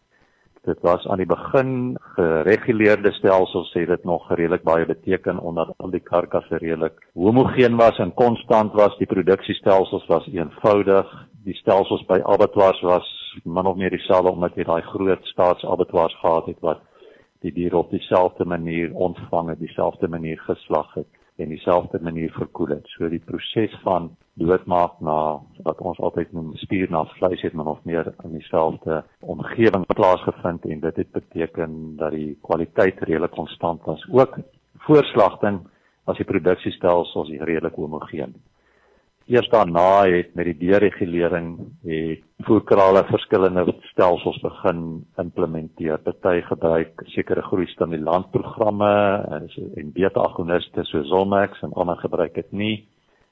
dit 0.64 0.80
was 0.82 1.08
aan 1.08 1.20
die 1.20 1.28
begin 1.28 1.98
gereguleerde 2.16 3.12
stelsels 3.12 3.72
sê 3.76 3.84
dit 3.88 4.04
nog 4.04 4.30
redelik 4.32 4.64
baie 4.64 4.86
beteken 4.86 5.40
omdat 5.40 5.74
al 5.78 5.92
die 5.92 6.04
karkasse 6.04 6.58
redelik 6.62 7.02
homogeen 7.14 7.76
was 7.76 8.00
en 8.00 8.14
konstant 8.14 8.74
was. 8.74 8.96
Die 8.98 9.08
produksiestelsels 9.08 10.06
was 10.08 10.28
eenvoudig. 10.32 11.10
Die 11.44 11.56
stelsels 11.60 12.06
by 12.08 12.22
abattoirs 12.24 12.82
was 12.82 13.10
min 13.44 13.66
of 13.66 13.76
meer 13.76 13.92
dieselfde 13.92 14.32
omdat 14.32 14.56
jy 14.56 14.64
daai 14.64 14.82
groot 14.94 15.26
staatsabattoirs 15.34 16.16
gehad 16.22 16.48
het 16.48 16.60
wat 16.62 16.80
die 17.44 17.52
diere 17.52 17.78
op 17.78 17.92
dieselfde 17.92 18.46
manier 18.46 18.94
ontvang 18.94 19.50
het 19.50 19.60
dieselfde 19.60 20.08
manier 20.08 20.40
geslag 20.48 20.94
het 20.94 21.23
en 21.36 21.50
dieselfde 21.50 22.00
manier 22.02 22.32
verkoel 22.32 22.68
het. 22.68 22.88
So 22.96 23.10
die 23.10 23.22
proses 23.26 23.74
van 23.84 24.12
doodmaak 24.34 25.00
na 25.02 25.18
wat 25.66 25.82
ons 25.82 26.00
altyd 26.00 26.32
noem 26.34 26.54
spier 26.62 26.90
na 26.92 27.04
vleis 27.18 27.42
het 27.46 27.54
min 27.58 27.70
of 27.70 27.84
meer 27.90 28.14
in 28.24 28.38
dieselfde 28.38 29.04
omgewing 29.20 29.86
plaasgevind 29.86 30.66
en 30.66 30.80
dit 30.80 30.96
het 30.96 31.12
beteken 31.12 31.96
dat 31.98 32.12
die 32.12 32.38
kwaliteit 32.42 33.00
redelik 33.00 33.32
konstant 33.32 33.84
was. 33.90 34.06
Ook 34.12 34.40
voorslagting 34.88 35.62
as 36.06 36.18
die 36.20 36.28
produksiestelsels 36.28 37.30
redelik 37.30 37.76
homogeen. 37.76 38.36
Eers 39.26 39.48
daarna 39.50 40.04
het 40.04 40.34
met 40.36 40.50
die 40.50 40.58
deregulering 40.66 41.54
het 41.88 42.24
voerkrale 42.44 43.06
verskillende 43.08 43.64
stelsels 43.92 44.40
begin 44.44 45.06
implementeer. 45.18 46.02
Party 46.04 46.42
gebruik 46.44 47.04
sekere 47.16 47.42
groei 47.42 47.70
stimulantprogramme 47.72 48.92
en 49.38 49.94
beta-agoniste 49.96 50.84
soos 50.90 51.08
Zolmax 51.08 51.64
en 51.64 51.72
ander 51.72 51.96
gebruik 52.04 52.36
dit 52.36 52.52
nie. 52.52 52.76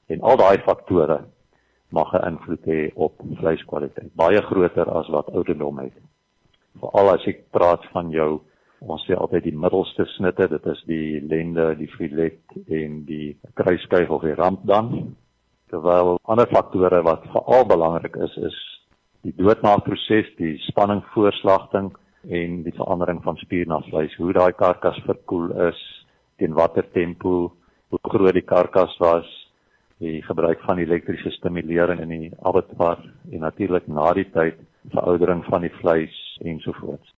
En 0.08 0.24
al 0.24 0.40
daai 0.40 0.64
faktore 0.64 1.20
mag 1.92 2.14
'n 2.14 2.26
invloed 2.26 2.64
hê 2.64 2.90
op 2.94 3.20
vleiskwaliteit, 3.36 4.14
baie 4.16 4.42
groter 4.42 4.88
as 4.90 5.08
wat 5.08 5.28
ouderdom 5.30 5.78
het. 5.78 5.92
Veral 6.80 7.10
as 7.10 7.26
ek 7.26 7.50
praat 7.50 7.84
van 7.92 8.10
jou 8.10 8.40
ons 8.80 9.04
sê 9.06 9.14
altyd 9.14 9.42
die 9.42 9.58
middelste 9.58 10.04
snitte, 10.04 10.48
dit 10.48 10.66
is 10.66 10.82
die 10.86 11.20
lende, 11.20 11.74
die 11.76 11.90
filet 11.98 12.40
en 12.66 13.04
die 13.04 13.36
kruiskuif 13.54 14.10
of 14.10 14.22
die 14.22 14.34
ramp 14.34 14.60
dan. 14.64 15.16
Terwyl 15.72 16.18
ander 16.28 16.48
faktore 16.52 17.00
wat 17.06 17.24
veral 17.32 17.64
belangrik 17.64 18.16
is 18.20 18.34
is 18.36 18.56
die 19.24 19.32
doodmaakproses, 19.38 20.28
die 20.36 20.58
spanning 20.66 21.00
voorslagting 21.14 21.92
en 22.28 22.58
die 22.66 22.74
verandering 22.76 23.22
van 23.24 23.38
spier 23.40 23.68
na 23.70 23.78
vleis, 23.86 24.12
hoe 24.18 24.34
daai 24.36 24.52
karkas 24.58 24.98
verkoel 25.06 25.48
is, 25.68 25.78
teen 26.38 26.52
watter 26.58 26.84
tempo, 26.92 27.52
hoe 27.88 28.00
groot 28.12 28.36
die 28.36 28.44
karkas 28.44 28.92
was, 29.00 29.28
die 30.02 30.20
gebruik 30.26 30.60
van 30.66 30.82
elektriese 30.82 31.30
stimulering 31.38 32.02
in 32.02 32.12
die 32.12 32.30
abattoir 32.42 33.00
en 33.30 33.44
natuurlik 33.46 33.86
na 33.88 34.10
die 34.18 34.26
tyd 34.34 34.58
veroudering 34.92 35.44
van 35.48 35.64
die 35.64 35.72
vleis 35.78 36.16
ensovoorts. 36.42 37.14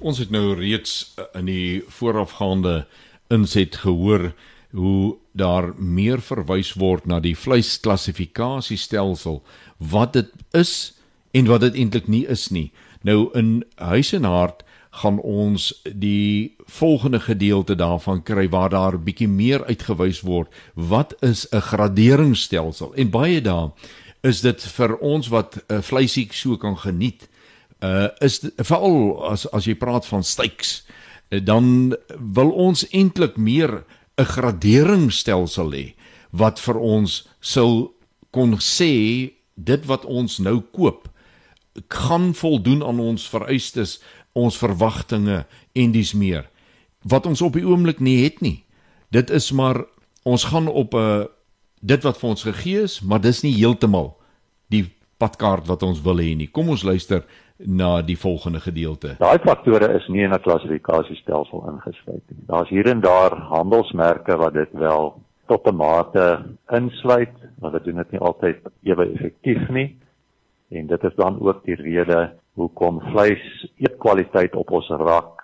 Ons 0.00 0.18
het 0.18 0.32
nou 0.32 0.54
reeds 0.58 1.12
in 1.38 1.46
die 1.46 1.82
voorafgaande 2.00 2.82
inset 3.30 3.76
gehoor 3.84 4.32
hoe 4.72 5.16
daar 5.32 5.72
meer 5.76 6.20
verwys 6.20 6.72
word 6.80 7.06
na 7.06 7.20
die 7.20 7.36
vleisklassifikasiestelsel 7.36 9.42
wat 9.78 10.12
dit 10.12 10.32
is 10.56 10.96
en 11.32 11.48
wat 11.48 11.60
dit 11.60 11.74
eintlik 11.74 12.08
nie 12.08 12.26
is 12.26 12.48
nie. 12.50 12.72
Nou 13.02 13.28
in 13.36 13.64
huis 13.76 14.12
en 14.12 14.24
hart 14.24 14.64
gaan 14.92 15.18
ons 15.20 15.72
die 15.94 16.56
volgende 16.68 17.20
gedeelte 17.20 17.74
daarvan 17.74 18.22
kry 18.22 18.48
waar 18.52 18.70
daar 18.70 18.98
bietjie 19.00 19.28
meer 19.28 19.64
uitgewys 19.64 20.20
word 20.20 20.52
wat 20.74 21.14
is 21.20 21.46
'n 21.50 21.60
graderingsstelsel 21.60 22.94
en 22.94 23.10
baie 23.10 23.40
daar 23.40 23.70
is 24.22 24.40
dit 24.40 24.62
vir 24.62 24.96
ons 24.96 25.28
wat 25.28 25.64
uh, 25.68 25.80
vleisie 25.80 26.28
so 26.30 26.56
kan 26.56 26.76
geniet 26.76 27.28
uh 27.80 28.08
is 28.20 28.40
veral 28.56 29.24
as 29.30 29.52
as 29.52 29.64
jy 29.64 29.74
praat 29.74 30.06
van 30.06 30.22
steaks 30.22 30.84
uh, 31.30 31.40
dan 31.40 31.96
wil 32.18 32.50
ons 32.50 32.90
eintlik 32.90 33.36
meer 33.36 33.84
'n 34.18 34.24
graderingsstelsel 34.24 35.72
hê 35.72 35.94
wat 36.30 36.60
vir 36.60 36.78
ons 36.78 37.28
sou 37.40 37.92
kon 38.30 38.56
sê 38.58 39.32
dit 39.56 39.82
wat 39.86 40.04
ons 40.04 40.38
nou 40.38 40.60
koop 40.72 41.08
kan 41.88 42.34
voldoen 42.34 42.82
aan 42.84 43.00
ons 43.00 43.28
vereistes, 43.28 44.00
ons 44.32 44.56
verwagtinge 44.56 45.44
en 45.72 45.92
dis 45.92 46.12
meer 46.12 46.48
wat 47.02 47.26
ons 47.26 47.42
op 47.42 47.56
die 47.58 47.66
oomblik 47.66 47.98
nie 48.00 48.22
het 48.22 48.40
nie. 48.40 48.62
Dit 49.10 49.30
is 49.30 49.50
maar 49.52 49.84
ons 50.22 50.44
gaan 50.44 50.68
op 50.68 50.94
'n 50.94 50.98
uh, 50.98 51.24
dit 51.82 52.02
wat 52.02 52.18
vir 52.18 52.28
ons 52.30 52.42
gegee 52.42 52.82
is, 52.82 53.00
maar 53.00 53.20
dis 53.20 53.42
nie 53.42 53.54
heeltemal 53.54 54.16
die 54.70 54.90
padkaart 55.18 55.66
wat 55.66 55.82
ons 55.82 56.00
wil 56.02 56.18
hê 56.22 56.36
nie. 56.36 56.46
Kom 56.46 56.68
ons 56.68 56.82
luister 56.82 57.24
na 57.64 58.02
die 58.02 58.18
volgende 58.18 58.60
gedeelte. 58.60 59.14
Daai 59.18 59.38
faktore 59.38 59.94
is 59.94 60.08
nie 60.08 60.22
in 60.22 60.32
'n 60.32 60.40
klassifikasiestelsel 60.40 61.68
ingesluit 61.68 62.22
nie. 62.28 62.44
Daar's 62.46 62.68
hier 62.68 62.86
en 62.86 63.00
daar 63.00 63.36
handelsmerke 63.36 64.36
wat 64.36 64.52
dit 64.52 64.72
wel 64.72 65.14
tot 65.46 65.66
'n 65.66 65.76
mate 65.76 66.42
insluit, 66.68 67.36
maar 67.60 67.72
dit 67.72 67.84
doen 67.84 67.96
dit 67.96 68.10
nie 68.10 68.20
altyd 68.20 68.56
ewe 68.82 69.12
effektief 69.12 69.68
nie 69.68 69.98
en 70.68 70.86
dit 70.86 71.04
is 71.04 71.14
dan 71.14 71.40
ook 71.40 71.64
die 71.64 71.74
rede 71.74 72.32
hoekom 72.54 73.00
vleis 73.00 73.70
eetkwaliteit 73.76 74.54
op 74.56 74.70
ons 74.70 74.88
rak 74.88 75.40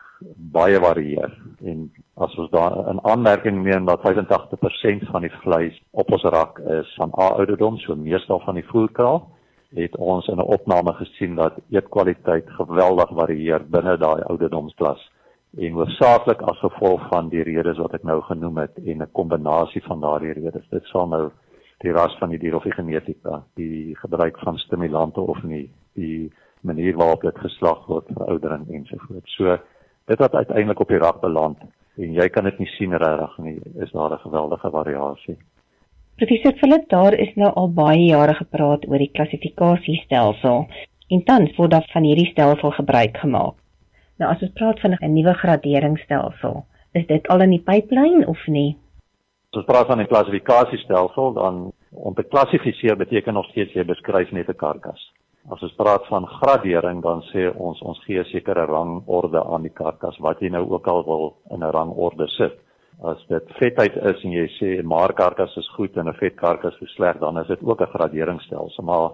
baie 0.52 0.80
varieer 0.82 1.32
en 1.70 1.84
as 2.14 2.34
ons 2.42 2.50
daar 2.50 2.74
'n 2.94 3.00
aanmerking 3.02 3.62
neem 3.62 3.84
dat 3.86 4.00
85% 4.00 5.06
van 5.10 5.22
die 5.22 5.34
vleis 5.42 5.82
op 5.90 6.12
ons 6.12 6.22
rak 6.22 6.58
is 6.58 6.94
van 6.96 7.10
ouderdom 7.10 7.78
so 7.78 7.96
meestal 7.96 8.40
van 8.40 8.54
die 8.54 8.68
voerkraal 8.72 9.28
het 9.74 9.96
ons 9.96 10.26
in 10.26 10.36
'n 10.36 10.52
opname 10.56 10.92
gesien 10.92 11.34
dat 11.34 11.60
eetkwaliteit 11.70 12.50
geweldig 12.50 13.08
varieer 13.08 13.64
binne 13.68 13.96
daai 13.96 14.22
ouderdomsklas 14.22 15.10
en 15.56 15.72
hoofsaaklik 15.72 16.42
as 16.42 16.58
gevolg 16.58 17.08
van 17.08 17.28
die 17.28 17.42
redes 17.42 17.78
wat 17.78 17.94
ek 17.94 18.02
nou 18.02 18.20
genoem 18.22 18.56
het 18.58 18.76
en 18.76 19.02
'n 19.02 19.12
kombinasie 19.12 19.82
van 19.82 20.00
daardie 20.00 20.32
redes 20.32 20.68
dit 20.70 20.84
sal 20.84 21.06
nou 21.08 21.30
die 21.78 21.92
ras 21.92 22.16
van 22.18 22.32
die 22.34 22.38
dier 22.38 22.56
of 22.58 22.66
die 22.66 22.74
genetika, 22.74 23.42
die 23.58 23.96
gebruik 23.96 24.38
van 24.42 24.58
stimulante 24.58 25.20
of 25.20 25.42
nie, 25.42 25.70
die 25.98 26.32
manier 26.66 26.96
waarop 26.98 27.22
dit 27.22 27.38
geslag 27.38 27.84
word 27.86 28.08
vir 28.14 28.32
oudering 28.34 28.64
ensovoorts. 28.80 29.36
So 29.38 29.58
dit 30.10 30.18
wat 30.18 30.34
uiteindelik 30.34 30.80
op 30.80 30.88
die 30.88 30.98
rak 30.98 31.20
beland 31.20 31.62
en 31.98 32.14
jy 32.14 32.28
kan 32.34 32.44
dit 32.44 32.58
nie 32.58 32.70
sien 32.74 32.96
regtig 32.96 33.38
nie, 33.38 33.60
is 33.84 33.92
daar 33.92 34.12
'n 34.12 34.24
geweldige 34.26 34.70
variasie. 34.70 35.36
Professor 36.18 36.52
Philip, 36.58 36.88
daar 36.88 37.14
is 37.14 37.34
nou 37.38 37.48
al 37.54 37.68
baie 37.70 38.08
jare 38.08 38.32
gepraat 38.34 38.82
oor 38.90 38.98
die 38.98 39.12
klassifikasiestelsel 39.14 40.64
en 41.14 41.20
tans 41.28 41.52
word 41.54 41.70
daar 41.70 41.86
van 41.92 42.08
hierdie 42.08 42.26
stelsel 42.32 42.72
gebruik 42.74 43.20
gemaak. 43.22 43.54
Nou 44.18 44.30
as 44.32 44.42
ons 44.42 44.56
praat 44.58 44.82
van 44.82 44.96
'n 44.98 45.12
nuwe 45.14 45.34
graderingsstelsel, 45.42 46.64
is 46.98 47.06
dit 47.06 47.28
al 47.28 47.46
in 47.46 47.54
die 47.54 47.62
pipeline 47.70 48.26
of 48.26 48.46
nie? 48.46 48.76
As 49.52 49.62
ons 49.62 49.70
praat 49.70 49.86
van 49.86 50.00
'n 50.00 50.10
klassifikasiestelsel, 50.10 51.32
dan 51.32 51.72
om 51.90 52.14
te 52.14 52.22
klassifiseer 52.22 52.96
beteken 52.96 53.34
nog 53.34 53.46
steeds 53.50 53.72
jy 53.72 53.84
beskryf 53.84 54.32
net 54.32 54.48
'n 54.48 54.56
karkas. 54.56 55.12
As 55.50 55.62
ons 55.62 55.74
praat 55.74 56.06
van 56.06 56.26
gradering, 56.26 57.02
dan 57.02 57.22
sê 57.32 57.56
ons 57.56 57.80
ons 57.80 58.04
gee 58.04 58.18
'n 58.18 58.24
sekere 58.24 58.64
rangorde 58.64 59.44
aan 59.44 59.62
die 59.62 59.76
karkas 59.82 60.18
wat 60.18 60.40
jy 60.40 60.48
nou 60.48 60.70
ook 60.70 60.86
al 60.86 61.04
wil 61.04 61.36
in 61.50 61.62
'n 61.62 61.70
rangorde 61.70 62.28
sit. 62.28 62.58
As 62.98 63.20
dit 63.28 63.50
vetheid 63.60 63.94
is 64.10 64.22
en 64.26 64.32
jy 64.32 64.46
sê 64.58 64.68
'n 64.82 64.86
maar 64.86 65.12
karkas 65.12 65.56
is 65.56 65.68
goed 65.76 65.96
en 65.96 66.08
'n 66.08 66.14
vet 66.14 66.36
karkas 66.36 66.74
is 66.82 66.94
sleg, 66.94 67.18
dan 67.18 67.38
is 67.38 67.46
dit 67.46 67.62
ook 67.62 67.80
'n 67.80 67.92
graderingsstelsel, 67.94 68.84
maar 68.84 69.10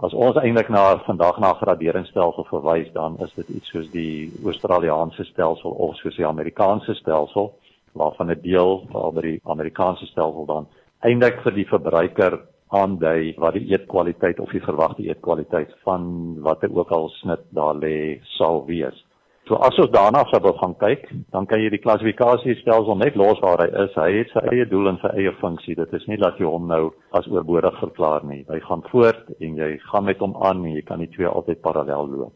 as 0.00 0.14
ons 0.14 0.36
eintlik 0.36 0.68
na 0.68 0.96
vandag 0.98 1.38
na 1.38 1.52
graderingsstelsel 1.52 2.44
verwys, 2.44 2.92
dan 2.92 3.16
is 3.18 3.34
dit 3.34 3.48
iets 3.48 3.68
soos 3.68 3.90
die 3.90 4.32
Australiese 4.44 5.24
stelsel 5.24 5.70
of 5.70 5.96
soos 5.96 6.16
die 6.16 6.26
Amerikaanse 6.26 6.94
stelsel 6.94 7.52
waarvan 7.92 8.30
'n 8.30 8.40
deel 8.42 8.86
val 8.92 9.12
by 9.12 9.20
die 9.20 9.40
Amerikaanse 9.44 10.06
stelsel 10.06 10.46
dan 10.46 10.66
eintlik 11.00 11.42
vir 11.42 11.52
die 11.52 11.66
verbruiker 11.66 12.40
aandui 12.68 13.34
wat 13.38 13.54
die 13.54 13.68
eetkwaliteit 13.72 14.40
of 14.40 14.50
die 14.50 14.64
verwagte 14.64 15.02
eetkwaliteit 15.02 15.70
van 15.84 16.40
watter 16.40 16.70
ook 16.74 16.90
al 16.90 17.08
snit 17.08 17.40
daar 17.50 17.74
lê 17.74 18.20
sal 18.36 18.64
wees. 18.66 19.04
So 19.48 19.56
as 19.64 19.78
ons 19.80 19.88
daarna 19.88 20.26
sou 20.28 20.42
wil 20.44 20.58
gaan 20.60 20.74
kyk, 20.76 21.06
dan 21.32 21.46
kan 21.48 21.62
jy 21.62 21.70
die 21.72 21.80
klassifikasiestelsel 21.80 22.98
net 23.00 23.14
los 23.16 23.38
waar 23.40 23.62
hy 23.64 23.68
is. 23.80 23.94
Hy 23.96 24.08
het 24.18 24.34
sy 24.34 24.42
eie 24.52 24.66
doel 24.68 24.90
en 24.90 24.98
sy 25.00 25.08
eie 25.22 25.32
funksie. 25.40 25.76
Dit 25.78 25.94
is 25.96 26.04
nie 26.10 26.18
dat 26.20 26.36
jy 26.36 26.44
hom 26.44 26.66
nou 26.68 26.90
as 27.16 27.24
oorbodig 27.32 27.78
verklaar 27.80 28.26
nie. 28.28 28.42
Hy 28.50 28.58
gaan 28.66 28.84
voort 28.90 29.30
en 29.38 29.56
jy 29.56 29.70
gaan 29.86 30.04
met 30.04 30.20
hom 30.20 30.36
aan 30.44 30.60
en 30.66 30.74
jy 30.76 30.84
kan 30.84 31.00
die 31.00 31.08
twee 31.14 31.30
altyd 31.30 31.62
parallel 31.64 32.12
loop. 32.12 32.34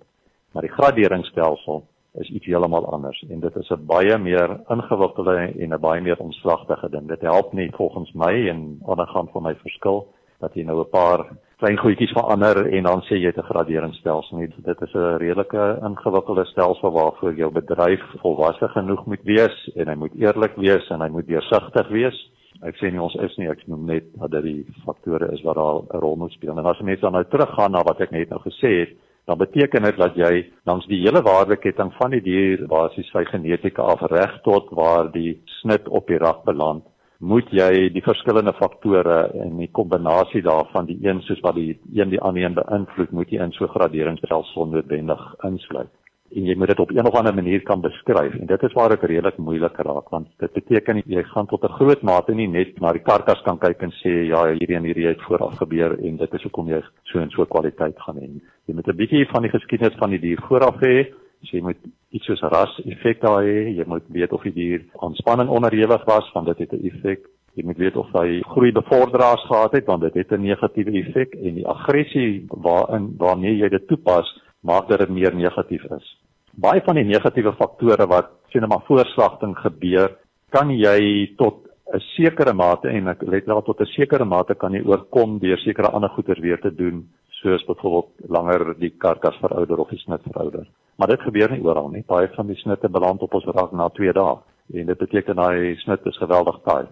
Maar 0.57 0.65
die 0.65 0.73
graderingsstelsel 0.73 1.85
is 2.23 2.33
iets 2.33 2.49
heeltemal 2.49 2.89
anders 2.97 3.21
en 3.29 3.45
dit 3.45 3.61
is 3.61 3.71
'n 3.71 3.87
baie 3.87 4.17
meer 4.19 4.61
ingewikkelde 4.73 5.37
en 5.53 5.75
'n 5.75 5.81
baie 5.81 6.01
meer 6.01 6.17
omslagtige 6.17 6.89
ding. 6.91 7.09
Dit 7.09 7.21
help 7.21 7.53
nie 7.53 7.71
volgens 7.77 8.13
my 8.13 8.49
en 8.49 8.81
ander 8.87 9.07
gaan 9.07 9.29
van 9.33 9.43
my 9.43 9.55
verskil 9.55 10.07
dat 10.41 10.55
jy 10.55 10.65
nou 10.65 10.81
'n 10.81 10.91
paar 10.91 11.29
klein 11.63 11.79
goedjies 11.79 12.11
verander 12.17 12.59
en 12.75 12.89
dan 12.89 13.03
sê 13.07 13.21
jy 13.21 13.31
het 13.31 13.39
'n 13.39 13.47
graderingsstelsel 13.47 14.39
nie. 14.39 14.49
Dit 14.67 14.83
is 14.83 14.95
'n 14.95 15.19
redelike 15.23 15.79
ingewikkelde 15.89 16.45
stelsel 16.45 16.91
waarvoor 16.91 17.35
jou 17.35 17.51
bedryf 17.53 18.03
volwasse 18.23 18.69
genoeg 18.69 19.07
moet 19.07 19.23
wees 19.23 19.71
en 19.77 19.89
hy 19.89 19.95
moet 19.95 20.15
eerlik 20.15 20.57
wees 20.57 20.91
en 20.91 21.01
hy 21.01 21.09
moet 21.09 21.27
deursigtig 21.27 21.89
wees. 21.89 22.31
Ek 22.63 22.77
sê 22.77 22.91
nie 22.91 23.01
ons 23.01 23.15
is 23.15 23.37
nie, 23.37 23.49
ek 23.49 23.67
noem 23.67 23.87
net 23.87 24.05
dat 24.19 24.43
dit 24.43 24.67
faktore 24.85 25.33
is 25.33 25.43
wat 25.43 25.57
daar 25.57 25.83
'n 25.83 26.01
rol 26.01 26.17
moet 26.17 26.33
speel. 26.33 26.59
En 26.59 26.67
as 26.67 26.81
mense 26.81 27.01
dan 27.01 27.13
nou 27.13 27.25
teruggaan 27.25 27.73
na 27.73 27.83
wat 27.83 28.01
ek 28.01 28.11
net 28.11 28.29
nou 28.31 28.41
gesê 28.41 28.81
het, 28.81 28.91
dan 29.27 29.39
beteken 29.39 29.83
dit 29.83 29.97
dat 29.97 30.15
jy 30.15 30.51
langs 30.65 30.87
die 30.87 31.01
hele 31.01 31.23
waardeketting 31.23 31.93
van 31.93 32.11
die 32.11 32.21
dier 32.21 32.67
basies 32.67 33.11
sy 33.11 33.25
genetika 33.25 33.83
af 33.83 34.01
reg 34.11 34.43
tot 34.43 34.71
waar 34.71 35.13
die 35.13 35.41
snit 35.45 35.89
op 35.89 36.07
die 36.07 36.19
rak 36.19 36.45
beland 36.45 36.83
moet 37.23 37.51
jy 37.55 37.89
die 37.95 38.03
verskillende 38.03 38.53
faktore 38.59 39.29
en 39.45 39.55
die 39.61 39.71
kombinasie 39.79 40.43
daarvan 40.43 40.89
die 40.89 40.99
een 41.05 41.21
soos 41.23 41.41
wat 41.45 41.55
die 41.55 41.77
een 41.95 42.11
die 42.11 42.21
ander 42.21 42.43
een 42.43 42.57
beïnvloed 42.59 43.13
moet 43.15 43.31
jy 43.31 43.45
in 43.45 43.55
so 43.55 43.69
graderingsstelsel 43.71 44.67
noodwendig 44.73 45.23
insluit. 45.47 45.93
En 46.33 46.49
jy 46.49 46.57
moet 46.57 46.73
dit 46.73 46.81
op 46.81 46.91
een 46.91 47.07
of 47.07 47.15
ander 47.21 47.35
manier 47.35 47.63
kan 47.63 47.81
beskryf. 47.85 48.35
En 48.41 48.47
dit 48.47 48.63
is 48.63 48.75
waar 48.75 48.89
dit 48.89 49.05
redelik 49.11 49.39
moeilik 49.39 49.79
raak 49.87 50.11
want 50.11 50.29
dit 50.43 50.53
beteken 50.59 51.03
jy 51.07 51.23
gaan 51.31 51.47
tot 51.47 51.63
'n 51.65 51.77
groot 51.79 52.03
mate 52.03 52.35
nie 52.35 52.49
net 52.49 52.81
na 52.81 52.93
die 52.93 53.07
karkas 53.07 53.43
kan 53.43 53.59
kyk 53.59 53.83
en 53.83 53.93
sê 54.03 54.27
ja 54.27 54.45
hierdie 54.47 54.77
en 54.77 54.85
hierdie 54.85 55.07
het 55.07 55.23
vooraf 55.23 55.55
gebeur 55.63 55.99
en 55.99 56.17
dit 56.17 56.35
is 56.35 56.43
hoekom 56.43 56.69
jy 56.69 56.83
so 57.05 57.19
en 57.19 57.31
so 57.31 57.45
kwaliteit 57.45 57.99
gaan 57.99 58.17
hê. 58.17 58.31
Jy 58.67 58.75
moet 58.75 58.89
'n 58.89 58.97
bietjie 58.97 59.27
van 59.29 59.43
die 59.43 59.51
geskiedenis 59.51 59.99
van 59.99 60.11
die 60.11 60.21
dier 60.21 60.41
vooraf 60.49 60.81
hê. 60.81 61.13
So 61.43 61.57
jy 61.57 61.63
moet 61.63 61.79
iets 62.13 62.27
soos 62.29 62.41
ras 62.55 62.73
effek 62.85 63.21
daar 63.21 63.43
hê 63.43 63.77
jy 63.77 63.85
moet 63.87 64.05
weet 64.09 64.33
of 64.33 64.43
die 64.43 64.53
dier 64.53 64.83
aan 65.01 65.15
spanning 65.15 65.49
onderhewig 65.49 66.05
was 66.05 66.33
want 66.35 66.47
dit 66.47 66.59
het 66.59 66.73
'n 66.73 66.87
effek 66.87 67.29
Jy 67.53 67.67
moet 67.69 67.77
weet 67.77 67.97
of 68.01 68.09
hy 68.17 68.41
groei 68.55 68.71
bevorderaars 68.73 69.43
gehad 69.45 69.75
het 69.77 69.89
want 69.91 70.01
dit 70.07 70.15
het 70.15 70.31
'n 70.33 70.41
negatiewe 70.41 70.93
effek 71.01 71.35
en 71.35 71.55
die 71.55 71.67
aggressie 71.69 72.47
waarin 72.49 73.15
waarmee 73.19 73.57
jy 73.57 73.69
dit 73.69 73.87
toepas 73.89 74.27
maak 74.61 74.89
dat 74.89 74.99
dit 74.99 75.09
meer 75.09 75.35
negatief 75.35 75.85
is. 75.85 76.07
Baie 76.53 76.81
van 76.81 76.95
die 76.95 77.05
negatiewe 77.05 77.53
faktore 77.53 78.07
wat 78.07 78.31
sien 78.49 78.69
maar 78.69 78.85
voorslagting 78.87 79.57
gebeur, 79.59 80.17
kan 80.51 80.71
jy 80.71 81.35
tot 81.37 81.69
'n 81.93 82.01
sekere 82.17 82.53
mate 82.53 82.89
en 82.89 83.09
ek 83.09 83.23
let 83.23 83.47
wel 83.47 83.63
tot 83.63 83.81
'n 83.81 83.93
sekere 83.97 84.25
mate 84.25 84.55
kan 84.55 84.73
jy 84.73 84.83
oorkom 84.85 85.39
deur 85.39 85.59
sekere 85.59 85.93
ander 85.93 86.11
goeder 86.11 86.41
weer 86.41 86.61
te 86.61 86.75
doen 86.75 87.09
soos 87.43 87.65
byvoorbeeld 87.65 88.09
langer 88.29 88.75
die 88.79 88.91
karkas 88.91 89.37
verouder 89.43 89.79
of 89.79 89.89
die 89.89 89.99
snit 89.99 90.23
verouder. 90.23 90.67
Maar 90.97 91.09
dit 91.09 91.21
gebeur 91.21 91.51
nie 91.51 91.65
oral 91.65 91.89
nie. 91.89 92.05
Baie 92.07 92.29
van 92.37 92.47
die 92.47 92.57
snitte 92.57 92.89
beland 92.89 93.23
op 93.23 93.35
ons 93.35 93.45
rak 93.45 93.73
na 93.73 93.89
2 93.89 94.13
dae 94.13 94.37
en 94.81 94.87
dit 94.87 94.99
beteken 94.99 95.37
daai 95.37 95.77
snit 95.77 96.07
is 96.07 96.19
geweldig 96.19 96.61
taai. 96.65 96.87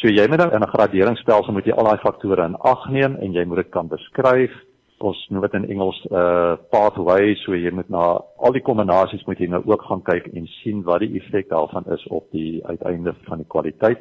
So 0.00 0.08
jy 0.08 0.26
moet 0.28 0.38
dan 0.38 0.52
in 0.52 0.62
'n 0.62 0.74
graderingsstelsel 0.74 1.52
moet 1.52 1.66
jy 1.66 1.72
al 1.72 1.84
daai 1.84 1.98
faktore 1.98 2.44
in 2.44 2.56
ag 2.56 2.88
neem 2.90 3.16
en 3.16 3.32
jy 3.32 3.44
moet 3.44 3.56
dit 3.56 3.70
kan 3.70 3.88
beskryf. 3.88 4.52
Ons 4.98 5.26
noem 5.28 5.42
dit 5.42 5.54
in 5.54 5.68
Engels 5.70 6.06
'n 6.10 6.14
uh, 6.14 6.56
pathway, 6.70 7.34
so 7.34 7.54
jy 7.54 7.70
moet 7.70 7.88
na 7.88 8.20
al 8.36 8.52
die 8.52 8.62
kombinasies 8.62 9.24
moet 9.26 9.38
jy 9.38 9.46
nou 9.46 9.62
ook 9.64 9.82
gaan 9.82 10.02
kyk 10.02 10.26
en 10.34 10.46
sien 10.46 10.82
wat 10.82 11.00
die 11.00 11.20
effek 11.20 11.48
daarvan 11.48 11.84
is 11.92 12.06
op 12.06 12.30
die 12.30 12.64
uiteinde 12.64 13.14
van 13.28 13.38
die 13.38 13.48
kwaliteit 13.48 13.98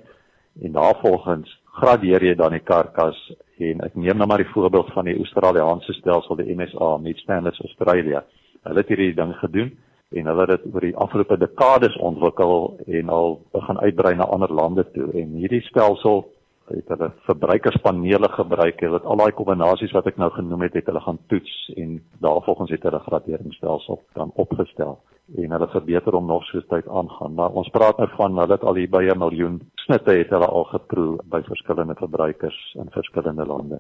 en 0.62 0.72
daarvolgens 0.72 1.60
gradeer 1.80 2.24
jy 2.24 2.36
dan 2.36 2.56
die 2.56 2.64
karkas 2.64 3.18
en 3.60 3.82
ek 3.88 3.96
neem 3.96 4.18
nou 4.18 4.28
maar 4.28 4.44
die 4.44 4.54
voorbeeld 4.54 4.92
van 4.94 5.06
die 5.10 5.18
Australiese 5.18 5.94
stelsel 6.00 6.40
die 6.40 6.56
MSA 6.56 6.98
Meat 6.98 7.18
Standards 7.24 7.60
Australia. 7.60 8.24
Hulle 8.64 8.82
het 8.84 8.92
hierdie 8.92 9.14
ding 9.16 9.34
gedoen 9.40 9.74
en 10.16 10.30
hulle 10.30 10.46
het 10.48 10.64
dit 10.64 10.74
oor 10.74 10.86
die 10.86 10.96
afgelope 10.96 11.38
dekades 11.38 11.98
ontwikkel 11.98 12.78
en 12.88 13.10
al 13.10 13.40
begin 13.56 13.80
uitbrei 13.80 14.16
na 14.16 14.30
ander 14.32 14.54
lande 14.54 14.86
toe 14.94 15.10
en 15.14 15.36
hierdie 15.42 15.64
stelsel 15.68 16.24
het 16.70 16.88
hulle 16.90 17.12
verbruikerspanele 17.28 18.30
gebruik 18.38 18.80
hulle 18.82 19.00
het 19.00 19.10
al 19.10 19.22
daai 19.22 19.34
kombinasies 19.38 19.94
wat 19.98 20.08
ek 20.10 20.18
nou 20.22 20.32
genoem 20.38 20.66
het 20.66 20.78
het 20.80 20.88
hulle 20.90 21.04
gaan 21.04 21.20
toets 21.34 21.58
en 21.76 22.00
daarvolgens 22.26 22.74
het 22.74 22.88
hulle 22.88 23.02
graderingsstelsel 23.06 24.02
dan 24.18 24.32
opgestel 24.46 24.98
en 25.38 25.58
hulle 25.58 25.70
verbeter 25.74 26.18
hom 26.18 26.30
nog 26.30 26.46
soos 26.50 26.66
tyd 26.72 26.88
aangaan 26.88 27.36
maar 27.38 27.58
ons 27.62 27.70
praat 27.74 27.98
nou 28.02 28.10
van 28.16 28.40
hulle 28.42 28.58
het 28.58 28.66
al 28.66 28.82
hier 28.82 28.90
by 28.90 29.04
'n 29.10 29.20
miljoen 29.26 29.60
snitte 29.86 30.18
het 30.18 30.34
hulle 30.34 30.48
al 30.48 30.66
geproe 30.72 31.18
by 31.32 31.42
verskillende 31.46 31.96
verbruikers 32.00 32.60
in 32.82 32.90
verskillende 32.94 33.46
lande. 33.46 33.80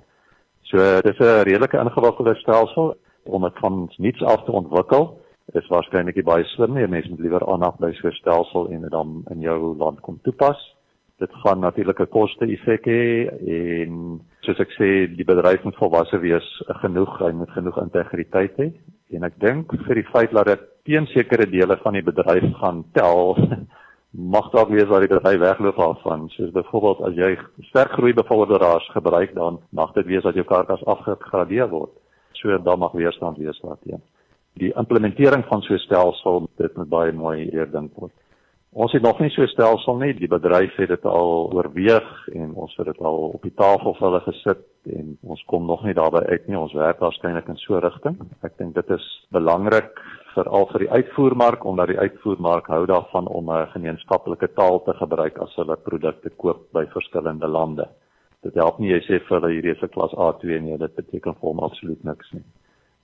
So 0.70 0.78
dis 1.02 1.20
'n 1.20 1.44
redelike 1.50 1.78
ingewikkelde 1.78 2.36
stelsel. 2.36 2.96
Om 3.24 3.42
dit 3.42 3.60
van 3.60 3.90
niets 3.98 4.22
af 4.24 4.44
te 4.44 4.52
ontwikkel 4.52 5.22
is 5.54 5.68
waarskynlik 5.68 6.24
baie 6.24 6.44
slim 6.44 6.74
nie. 6.74 6.88
Mense 6.88 7.10
moet 7.10 7.20
liewer 7.20 7.46
aanhou 7.46 7.74
by 7.80 7.92
so 7.94 8.08
'n 8.08 8.12
stelsel 8.12 8.70
en 8.70 8.82
dit 8.82 8.92
dan 8.92 9.24
in 9.30 9.40
jou 9.40 9.78
land 9.78 10.00
kom 10.00 10.20
toepas. 10.24 10.76
Dit 11.18 11.32
gaan 11.34 11.60
natuurlik 11.60 12.00
'n 12.00 12.08
koste 12.08 12.46
effek 12.46 12.86
hê 12.86 13.30
en 13.48 14.22
soos 14.42 14.60
ek 14.60 14.72
sê 14.72 15.16
die 15.16 15.26
bedryf 15.26 15.64
moet 15.64 15.76
volwasse 15.76 16.20
wees 16.20 16.64
genoeg 16.68 17.20
hy 17.20 17.32
moet 17.32 17.50
genoeg 17.50 17.78
integriteit 17.78 18.58
hê. 18.58 18.72
En 19.12 19.24
ek 19.24 19.40
dink 19.40 19.72
vir 19.86 19.96
die 19.96 20.10
feit 20.14 20.32
dat 20.32 20.46
dit 20.46 20.60
teen 20.84 21.06
sekere 21.06 21.46
dele 21.50 21.78
van 21.78 21.94
die 21.94 22.04
bedryf 22.04 22.54
gaan 22.62 22.84
tel 22.94 23.36
mag 24.18 24.50
dalk 24.52 24.70
wees 24.70 24.88
dat 24.88 25.04
die 25.04 25.12
bedryf 25.12 25.40
wegloop 25.40 25.78
daarvan 25.78 26.30
soos 26.30 26.52
byvoorbeeld 26.52 27.02
as 27.02 27.16
jy 27.20 27.38
sterk 27.70 27.92
groei 27.92 28.14
bevorderaars 28.14 28.90
gebruik 28.96 29.34
dan 29.36 29.60
mag 29.70 29.94
dit 29.94 30.06
wees 30.06 30.24
dat 30.24 30.36
jou 30.36 30.46
karkas 30.46 30.86
afgegradeer 30.86 31.70
word 31.70 31.92
so 32.32 32.58
dan 32.58 32.80
mag 32.80 32.92
weerstand 32.92 33.38
wees 33.38 33.60
daarteen 33.62 34.04
die 34.54 34.74
implementering 34.76 35.46
van 35.46 35.62
so 35.62 35.74
'n 35.74 35.86
stelsel 35.88 36.48
dit 36.58 36.78
moet 36.78 36.90
baie 36.90 37.12
mooi 37.12 37.50
eerdink 37.50 37.92
word 37.96 38.14
Ons 38.76 38.92
het 38.92 39.02
nog 39.02 39.20
nie 39.20 39.30
so 39.30 39.42
'n 39.42 39.48
stelsel 39.48 39.96
nie. 39.96 40.14
Die 40.14 40.28
bedryf 40.28 40.76
het 40.76 40.90
dit 40.90 41.06
al 41.06 41.52
oorweeg 41.54 42.28
en 42.28 42.54
ons 42.54 42.76
het 42.76 42.86
dit 42.86 43.00
al 43.00 43.18
op 43.34 43.42
die 43.42 43.54
tafel 43.54 43.94
vir 43.94 44.08
hulle 44.08 44.20
gesit 44.20 44.66
en 44.84 45.18
ons 45.24 45.44
kom 45.44 45.66
nog 45.66 45.84
nie 45.84 45.94
daarby 45.94 46.18
uit 46.18 46.48
nie. 46.48 46.60
Ons 46.60 46.74
werk 46.74 47.00
waarskynlik 47.00 47.48
in 47.48 47.58
so 47.58 47.76
'n 47.76 47.80
rigting. 47.80 48.18
Ek 48.44 48.58
dink 48.58 48.76
dit 48.76 48.90
is 48.90 49.28
belangrik 49.32 50.02
veral 50.36 50.68
vir 50.72 50.86
die 50.86 50.92
uitvoermark 50.92 51.66
omdat 51.66 51.92
die 51.92 52.00
uitvoermark 52.00 52.68
hou 52.74 52.86
daarvan 52.92 53.28
om 53.28 53.50
'n 53.52 53.72
gemeenskaplike 53.76 54.48
taal 54.60 54.84
te 54.84 54.94
gebruik 54.94 55.38
as 55.40 55.56
hulle 55.56 55.78
produkte 55.78 56.30
koop 56.30 56.68
by 56.74 56.86
verskillende 56.98 57.48
lande. 57.48 57.88
Dit 58.44 58.54
help 58.54 58.80
nie 58.80 58.92
jy 58.92 59.02
sê 59.02 59.20
vir 59.28 59.40
hulle 59.40 59.54
hierdie 59.54 59.72
is 59.72 59.84
'n 59.84 59.94
klas 59.96 60.14
A2 60.14 60.62
nie, 60.62 60.78
dit 60.78 60.96
beteken 60.96 61.34
vir 61.34 61.50
hom 61.50 61.60
absoluut 61.60 62.04
niks 62.04 62.34
nie. 62.34 62.44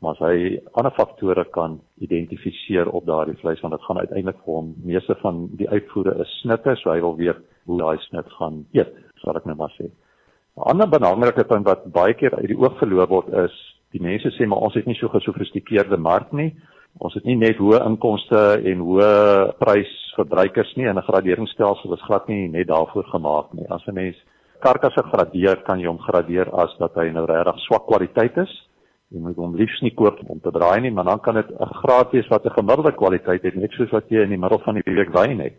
Maar 0.01 0.11
as 0.11 0.19
hy 0.19 0.59
ander 0.73 0.91
faktore 0.91 1.45
kan 1.53 1.79
identifiseer 1.99 2.89
op 2.89 3.05
daardie 3.05 3.37
vleis 3.41 3.61
want 3.61 3.73
dit 3.73 3.83
gaan 3.87 3.97
uiteindelik 3.97 4.39
vir 4.45 4.53
hom 4.53 4.73
meeste 4.83 5.15
van 5.21 5.47
die 5.57 5.69
uitvoere 5.69 6.15
is 6.21 6.39
snitte 6.41 6.75
so 6.75 6.89
hy 6.89 7.01
wil 7.01 7.15
weet 7.17 7.37
hoe 7.65 7.77
daai 7.77 7.97
snit 7.97 8.29
gaan 8.39 8.65
eet 8.73 8.95
sal 9.21 9.37
ek 9.37 9.45
net 9.45 9.57
maar 9.57 9.73
sê. 9.77 9.85
'n 10.57 10.69
ander 10.71 10.89
belangrike 10.89 11.43
punt 11.43 11.65
wat 11.65 11.91
baie 11.91 12.13
keer 12.13 12.35
uit 12.35 12.47
die 12.47 12.57
oog 12.57 12.77
verloor 12.79 13.07
word 13.07 13.29
is 13.45 13.55
die 13.93 14.01
mense 14.01 14.31
sê 14.31 14.47
maar 14.47 14.63
ons 14.65 14.73
het 14.73 14.85
nie 14.85 14.95
so 14.95 15.07
gesofistikeerde 15.07 15.97
mark 15.97 16.33
nie 16.33 16.51
ons 16.99 17.13
het 17.13 17.23
nie 17.23 17.35
net 17.35 17.57
hoë 17.57 17.85
inkomste 17.85 18.61
en 18.65 18.79
hoë 18.79 19.11
prys 19.59 19.93
verbruikers 20.15 20.75
nie 20.75 20.87
en 20.87 20.97
'n 20.97 21.07
graderingsstelsel 21.09 21.93
is 21.93 22.07
glad 22.07 22.27
nie 22.27 22.47
net 22.47 22.67
daarvoor 22.67 23.03
gemaak 23.03 23.53
nie 23.53 23.67
as 23.69 23.87
'n 23.87 23.93
mens 23.93 24.17
karkasse 24.59 25.03
gradeer 25.03 25.63
kan 25.63 25.79
jy 25.79 25.87
hom 25.87 25.99
gradeer 25.99 26.49
as 26.53 26.77
dat 26.79 26.95
hy 26.95 27.09
nou 27.09 27.25
regtig 27.25 27.59
swak 27.59 27.87
kwaliteit 27.87 28.37
is 28.37 28.71
jy 29.11 29.19
moet 29.19 29.39
hom 29.39 29.57
liefs 29.59 29.81
nie 29.83 29.91
koop 29.95 30.21
om 30.31 30.39
te 30.39 30.53
draai 30.55 30.79
nie, 30.83 30.91
maar 30.95 31.09
dan 31.09 31.19
kan 31.19 31.35
dit 31.35 31.49
'n 31.51 31.73
graad 31.81 32.11
wees 32.11 32.27
wat 32.29 32.45
'n 32.45 32.55
gemiddelde 32.59 32.91
kwaliteit 32.91 33.43
het, 33.43 33.55
net 33.55 33.71
soos 33.71 33.91
wat 33.91 34.09
jy 34.09 34.23
in 34.23 34.29
die 34.29 34.37
middel 34.37 34.59
van 34.59 34.75
die 34.75 34.83
week 34.85 35.11
wyn 35.11 35.39
het. 35.39 35.57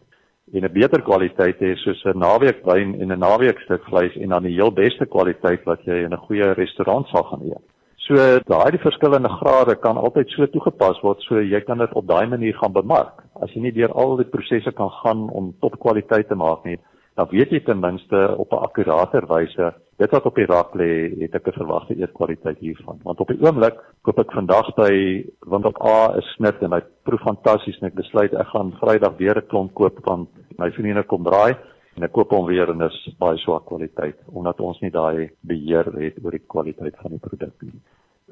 En 0.53 0.65
'n 0.65 0.73
beter 0.73 1.03
kwaliteit 1.03 1.59
hê 1.61 1.77
soos 1.77 2.03
'n 2.05 2.19
naweek 2.19 2.65
wyn 2.65 3.01
en 3.01 3.13
'n 3.13 3.19
naweek 3.19 3.59
stuk 3.61 3.85
vleis 3.85 4.17
en 4.17 4.29
dan 4.29 4.43
die 4.43 4.55
heel 4.55 4.73
beste 4.73 5.07
kwaliteit 5.07 5.65
wat 5.65 5.85
jy 5.85 6.05
in 6.05 6.13
'n 6.13 6.25
goeie 6.27 6.53
restaurant 6.53 7.07
sal 7.09 7.23
gaan 7.23 7.43
eet. 7.43 7.72
So 8.03 8.17
daai 8.51 8.79
verskillende 8.83 9.31
grade 9.31 9.77
kan 9.79 9.97
altyd 9.97 10.33
so 10.35 10.47
toegepas 10.51 10.99
word 11.05 11.21
so 11.23 11.39
jy 11.39 11.61
kan 11.63 11.79
dit 11.79 11.93
op 11.95 12.09
daai 12.09 12.27
manier 12.27 12.57
gaan 12.59 12.75
bemark. 12.75 13.23
As 13.39 13.53
jy 13.55 13.63
nie 13.63 13.75
deur 13.77 13.95
al 13.95 14.17
die 14.19 14.27
prosesse 14.33 14.73
kan 14.75 14.91
gaan 15.03 15.29
om 15.31 15.53
topkwaliteit 15.63 16.27
te 16.29 16.35
maak 16.35 16.67
nie, 16.67 16.81
dan 17.15 17.29
weet 17.31 17.53
jy 17.55 17.61
ten 17.63 17.79
minste 17.81 18.25
op 18.43 18.53
'n 18.53 18.65
akkurater 18.67 19.27
wyse 19.31 19.73
dit 20.03 20.11
wat 20.11 20.27
op 20.27 20.35
die 20.35 20.47
rak 20.47 20.75
lê, 20.75 21.15
het 21.21 21.35
ek 21.35 21.47
'n 21.47 21.59
verwagte 21.61 21.95
eetkwaliteit 21.95 22.59
hiervan. 22.59 22.99
Want 23.05 23.21
op 23.21 23.29
die 23.29 23.41
oomblik 23.41 23.79
koop 24.03 24.19
ek 24.19 24.33
vandag 24.33 24.75
by 24.75 25.25
want 25.47 25.65
op 25.65 25.79
A 25.83 26.17
is 26.19 26.35
snit 26.35 26.63
en 26.63 26.73
hy 26.73 26.81
proef 27.05 27.21
fantasties 27.21 27.79
en 27.81 27.87
ek 27.87 27.95
besluit 27.95 28.35
ek 28.35 28.47
gaan 28.47 28.73
Vrydag 28.81 29.17
weer 29.17 29.37
'n 29.37 29.47
klomp 29.47 29.75
koop 29.75 29.99
van 30.03 30.27
my 30.59 30.71
vriende 30.73 31.03
kom 31.05 31.23
draai 31.23 31.55
en 31.97 32.03
ek 32.03 32.13
koop 32.13 32.31
hom 32.31 32.47
weer 32.47 32.71
en 32.71 32.79
dis 32.79 33.01
baie 33.19 33.39
swak 33.39 33.67
kwaliteit 33.67 34.19
omdat 34.33 34.61
ons 34.61 34.81
nie 34.81 34.91
daai 34.91 35.31
beheer 35.43 35.93
het 35.99 36.23
oor 36.25 36.31
die 36.31 36.47
kwaliteit 36.55 36.97
van 37.03 37.11
die 37.11 37.25
produk 37.29 37.55
nie 37.63 37.81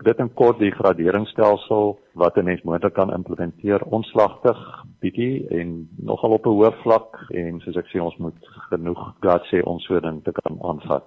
dit 0.05 0.21
in 0.23 0.31
kort 0.35 0.59
die 0.61 0.71
graderingsstelsel 0.73 1.99
wat 2.23 2.37
'n 2.37 2.45
mens 2.45 2.63
moontlik 2.63 2.95
kan 2.95 3.13
implementeer 3.13 3.83
onslagtig 3.85 4.59
bietjie 5.01 5.49
en 5.49 5.89
nogal 5.97 6.31
op 6.31 6.47
'n 6.47 6.57
hoë 6.57 6.73
vlak 6.83 7.27
en 7.31 7.61
soos 7.61 7.77
ek 7.77 7.87
sê 7.93 8.01
ons 8.01 8.17
moet 8.17 8.41
genoeg 8.71 9.15
gehad 9.21 9.45
sê 9.53 9.63
om 9.65 9.79
so 9.81 9.95
'n 9.95 10.03
ding 10.03 10.25
te 10.25 10.33
kan 10.33 10.59
aanvat. 10.63 11.05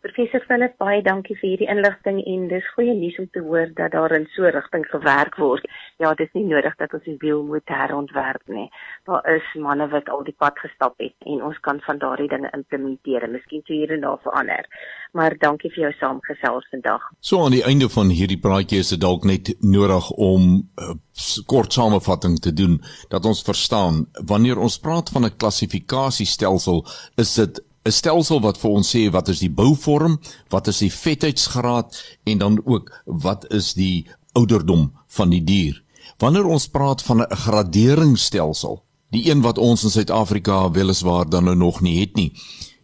Professor 0.00 0.40
Philip, 0.48 0.78
baie 0.80 1.02
dankie 1.04 1.34
vir 1.36 1.46
hierdie 1.50 1.66
inligting 1.68 2.22
en 2.24 2.46
dis 2.48 2.68
goeie 2.72 2.94
nuus 2.96 3.18
om 3.20 3.26
te 3.34 3.42
hoor 3.44 3.68
dat 3.76 3.92
daar 3.92 4.14
in 4.16 4.26
so 4.32 4.46
'n 4.48 4.54
rigting 4.56 4.86
gewerk 4.88 5.36
word. 5.36 5.66
Ja, 5.98 6.14
dis 6.14 6.32
nie 6.32 6.44
nodig 6.44 6.74
dat 6.76 6.94
ons 6.94 7.04
die 7.04 7.18
wiel 7.20 7.42
moet 7.44 7.68
herontwerp 7.68 8.48
nie. 8.48 8.70
Daar 9.04 9.28
is 9.36 9.44
manne 9.54 9.88
wat 9.88 10.08
al 10.08 10.24
die 10.24 10.36
pad 10.38 10.58
gestap 10.58 10.94
het 10.98 11.14
en 11.26 11.42
ons 11.42 11.60
kan 11.60 11.80
van 11.80 11.98
daardie 11.98 12.28
dinge 12.28 12.50
implementeer 12.52 13.22
en 13.22 13.32
miskien 13.32 13.62
so 13.66 13.72
hier 13.72 13.92
en 13.92 14.00
daar 14.00 14.18
verander. 14.22 14.64
Maar 15.12 15.36
dankie 15.38 15.70
vir 15.70 15.82
jou 15.82 15.92
saamgesels 15.92 16.68
vandag. 16.70 17.02
So 17.20 17.44
aan 17.44 17.52
die 17.52 17.64
einde 17.64 17.88
van 17.88 18.08
hierdie 18.08 18.40
praatjie 18.40 18.78
is 18.78 18.88
dit 18.88 19.00
dalk 19.00 19.24
net 19.24 19.54
nodig 19.60 20.10
om 20.10 20.40
'n 20.40 20.68
uh, 20.80 20.94
kort 21.46 21.72
samevatting 21.72 22.38
te 22.38 22.52
doen 22.52 22.80
dat 23.08 23.24
ons 23.24 23.42
verstaan 23.42 24.06
wanneer 24.26 24.58
ons 24.58 24.78
praat 24.78 25.10
van 25.10 25.24
'n 25.24 25.36
klassifikasiestelsel, 25.36 26.86
is 27.16 27.34
dit 27.34 27.68
'n 27.84 27.92
stelsel 27.92 28.40
wat 28.44 28.58
vir 28.60 28.70
ons 28.70 28.88
sê 28.94 29.08
wat 29.10 29.28
is 29.28 29.38
die 29.40 29.50
bouvorm, 29.50 30.18
wat 30.52 30.68
is 30.68 30.78
die 30.78 30.92
vetheidsgraad 30.92 31.96
en 32.24 32.38
dan 32.38 32.60
ook 32.64 32.90
wat 33.06 33.46
is 33.50 33.72
die 33.74 34.06
ouderdom 34.32 34.92
van 35.08 35.30
die 35.30 35.44
dier. 35.44 35.82
Wanneer 36.18 36.44
ons 36.44 36.68
praat 36.68 37.02
van 37.02 37.22
'n 37.22 37.36
graderingsstelsel, 37.36 38.82
die 39.10 39.30
een 39.30 39.40
wat 39.40 39.58
ons 39.58 39.84
in 39.84 39.90
Suid-Afrika 39.90 40.70
weliswaar 40.70 41.28
dan 41.28 41.44
nou 41.44 41.56
nog 41.56 41.80
nie 41.80 42.00
het 42.00 42.14
nie, 42.16 42.32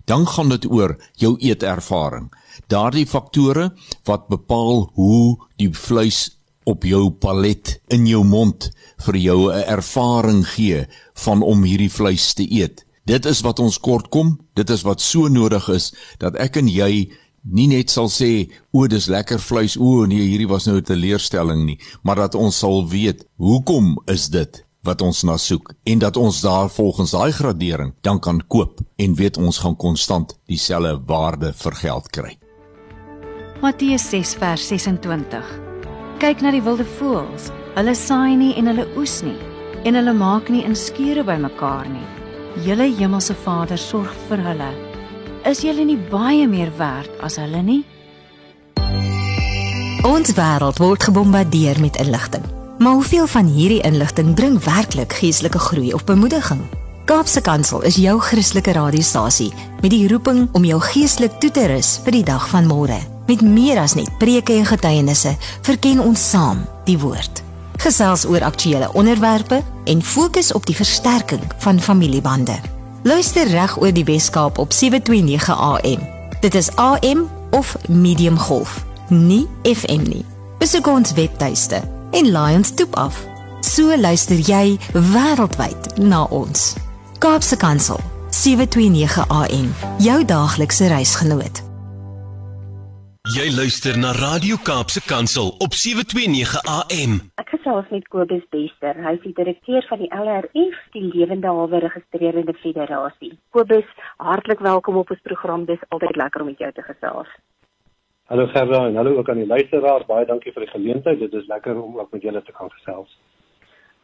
dan 0.04 0.26
gaan 0.26 0.48
dit 0.48 0.70
oor 0.70 0.96
jou 1.12 1.36
eetervaring. 1.38 2.32
Daardie 2.66 3.06
faktore 3.06 3.74
wat 4.04 4.28
bepaal 4.28 4.90
hoe 4.94 5.36
die 5.56 5.70
vleis 5.72 6.38
op 6.64 6.84
jou 6.84 7.10
palet 7.10 7.80
in 7.88 8.06
jou 8.06 8.24
mond 8.24 8.70
vir 9.06 9.16
jou 9.16 9.52
'n 9.52 9.64
ervaring 9.68 10.46
gee 10.48 10.86
van 11.14 11.42
om 11.42 11.62
hierdie 11.62 11.90
vleis 11.90 12.32
te 12.32 12.52
eet. 12.52 12.85
Dit 13.06 13.26
is 13.26 13.40
wat 13.46 13.60
ons 13.62 13.78
kort 13.78 14.08
kom, 14.10 14.34
dit 14.58 14.70
is 14.70 14.82
wat 14.82 15.00
so 15.00 15.28
nodig 15.30 15.68
is 15.70 15.92
dat 16.18 16.34
ek 16.42 16.58
en 16.58 16.66
jy 16.66 17.06
nie 17.46 17.68
net 17.70 17.92
sal 17.94 18.08
sê 18.10 18.48
o, 18.74 18.88
dis 18.90 19.06
lekker 19.06 19.38
vleis, 19.38 19.76
o 19.78 20.02
nee, 20.10 20.24
hierdie 20.26 20.50
was 20.50 20.66
nou 20.66 20.78
'n 20.80 20.82
teleurstelling 20.84 21.64
nie, 21.64 21.78
maar 22.02 22.16
dat 22.16 22.34
ons 22.34 22.58
sal 22.58 22.88
weet 22.88 23.22
hoekom 23.38 23.98
is 24.06 24.26
dit 24.28 24.64
wat 24.82 25.02
ons 25.02 25.22
na 25.22 25.36
soek 25.36 25.72
en 25.84 25.98
dat 25.98 26.16
ons 26.16 26.40
daar 26.40 26.68
volgens 26.70 27.10
daai 27.10 27.32
gradering 27.32 27.94
dan 28.02 28.18
kan 28.20 28.42
koop 28.48 28.80
en 28.96 29.14
weet 29.14 29.38
ons 29.38 29.58
gaan 29.58 29.76
konstant 29.76 30.34
dieselfde 30.46 31.00
waarde 31.06 31.52
vir 31.52 31.74
geld 31.74 32.10
kry. 32.10 32.38
Matteus 33.62 34.10
6 34.10 34.34
vers 34.34 34.68
26. 34.68 35.44
Kyk 36.18 36.40
na 36.40 36.50
die 36.50 36.62
wilde 36.62 36.84
voëls. 36.98 37.50
Hulle 37.74 37.94
saai 37.94 38.36
nie 38.36 38.54
en 38.56 38.66
hulle 38.66 38.86
oes 38.96 39.22
nie 39.22 39.38
en 39.84 39.94
hulle 39.94 40.12
maak 40.12 40.48
nie 40.50 40.64
in 40.64 40.74
skure 40.74 41.22
bymekaar 41.24 41.88
nie. 41.88 42.15
Julle 42.64 42.86
hemelse 42.96 43.34
Vader 43.44 43.76
sorg 43.76 44.12
vir 44.30 44.40
hulle. 44.40 44.70
Is 45.44 45.60
julle 45.60 45.84
nie 45.84 45.98
baie 46.08 46.46
meer 46.48 46.70
werd 46.78 47.12
as 47.20 47.36
hulle 47.36 47.60
nie? 47.62 47.82
Ons 50.06 50.32
wêreld 50.38 50.80
word 50.80 51.04
gebombardeer 51.04 51.76
met 51.84 52.00
inligting. 52.00 52.44
Maar 52.80 52.96
hoeveel 53.00 53.28
van 53.28 53.52
hierdie 53.52 53.82
inligting 53.84 54.32
bring 54.34 54.56
werklik 54.64 55.12
geestelike 55.20 55.60
groei 55.68 55.92
of 55.92 56.04
bemoediging? 56.08 56.64
Kaapse 57.06 57.40
Kansel 57.44 57.84
is 57.84 58.00
jou 58.00 58.16
Christelike 58.24 58.72
radiostasie 58.72 59.52
met 59.82 59.92
die 59.92 60.06
roeping 60.08 60.48
om 60.56 60.64
jou 60.64 60.80
geestelik 60.80 61.36
toe 61.40 61.52
te 61.52 61.68
rus 61.70 61.98
vir 62.08 62.20
die 62.20 62.26
dag 62.26 62.48
van 62.48 62.66
môre. 62.66 62.98
Met 63.28 63.44
meer 63.44 63.82
as 63.84 63.98
net 63.98 64.08
preke 64.18 64.56
en 64.56 64.66
getuienisse, 64.66 65.36
verken 65.66 66.00
ons 66.00 66.30
saam 66.30 66.64
die 66.88 66.98
woord. 66.98 67.45
Gesels 67.76 68.24
oor 68.24 68.44
aktuelle 68.44 68.92
onderwerpe 68.92 69.62
en 69.84 70.02
fokus 70.02 70.52
op 70.52 70.66
die 70.66 70.76
versterking 70.76 71.42
van 71.58 71.80
familiebande. 71.80 72.56
Luister 73.02 73.46
reg 73.46 73.80
oor 73.80 73.92
die 73.92 74.04
Weskaap 74.04 74.58
op 74.58 74.72
729 74.72 75.58
AM. 75.58 76.08
Dit 76.40 76.54
is 76.54 76.70
AM 76.76 77.28
of 77.50 77.76
medium 77.88 78.38
golf 78.38 78.84
nie 79.08 79.46
FM 79.62 80.02
nie. 80.02 80.24
Besoek 80.58 80.86
ons 80.86 81.12
webtuiste 81.12 81.80
en 82.10 82.30
laai 82.30 82.56
ons 82.56 82.74
toep 82.74 82.96
af. 82.96 83.18
So 83.60 83.96
luister 83.96 84.38
jy 84.38 84.78
wêreldwyd 84.92 85.96
na 86.02 86.24
ons. 86.24 86.74
Kaapse 87.18 87.56
Kansel 87.56 88.00
729 88.30 89.28
AM, 89.28 89.70
jou 90.02 90.24
daaglikse 90.24 90.86
reisgenoot. 90.92 91.65
Jy 93.26 93.50
luister 93.50 93.96
na 93.98 94.12
Radio 94.14 94.54
Kaapse 94.62 95.00
Kansel 95.02 95.48
op 95.58 95.72
729 95.74 96.60
AM. 96.78 97.14
Ek 97.42 97.48
gesels 97.56 97.88
met 97.90 98.04
Kobus 98.06 98.44
Bester. 98.54 98.94
Hy 99.02 99.16
is 99.16 99.24
die 99.24 99.32
direkteur 99.34 99.82
van 99.88 99.98
die 99.98 100.10
LRF, 100.14 100.76
die 100.94 101.02
Lewende 101.08 101.50
Hawe 101.50 101.80
Registreerende 101.82 102.54
Federasie. 102.60 103.32
Kobus, 103.50 103.88
hartlik 104.22 104.62
welkom 104.62 105.00
op 105.02 105.10
ons 105.10 105.24
program. 105.26 105.64
Dis 105.66 105.82
altyd 105.88 106.14
lekker 106.22 106.44
om 106.44 106.52
met 106.52 106.62
jou 106.62 106.70
te 106.76 106.86
gesels. 106.86 107.32
Hallo 108.30 108.46
Gerda 108.54 108.84
en 108.86 109.00
hallo 109.02 109.18
ook 109.18 109.34
aan 109.34 109.42
die 109.42 109.50
luisteraars. 109.50 110.06
Baie 110.06 110.30
dankie 110.30 110.54
vir 110.54 110.68
die 110.68 110.74
geleentheid. 110.76 111.18
Dit 111.26 111.34
is 111.34 111.50
lekker 111.50 111.82
om 111.82 111.98
ook 111.98 112.14
met 112.14 112.22
julle 112.22 112.44
te 112.46 112.54
kan 112.54 112.70
gesels. 112.78 113.10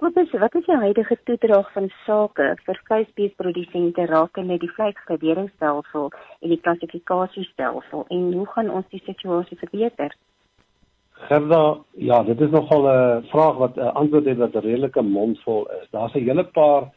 Kobus, 0.02 0.32
wat 0.34 0.54
is 0.58 0.64
die 0.66 0.76
huidige 0.76 1.16
toedrag 1.28 1.68
van 1.72 1.84
sake 2.02 2.46
vir 2.66 2.78
vleisbeesprodusente 2.88 4.06
rakende 4.10 4.56
die 4.58 4.70
vleisgraderingsstelsel 4.74 6.08
en 6.42 6.50
die 6.50 6.58
klassifikasiestelsel 6.64 8.02
en 8.16 8.24
hoe 8.32 8.46
gaan 8.54 8.72
ons 8.78 8.88
die 8.90 8.98
situasie 9.04 9.58
verbeter? 9.60 10.16
Gerda, 11.28 11.60
ja, 12.08 12.18
dit 12.26 12.42
is 12.42 12.50
nogal 12.50 12.88
'n 12.94 13.28
vraag 13.30 13.62
wat 13.62 13.78
'n 13.78 13.94
antwoord 14.02 14.26
het 14.26 14.42
wat 14.42 14.56
'n 14.56 14.66
redelike 14.66 15.02
mondvol 15.02 15.70
is. 15.78 15.86
Daar's 15.90 16.14
'n 16.14 16.26
hele 16.26 16.44
paar 16.44 16.90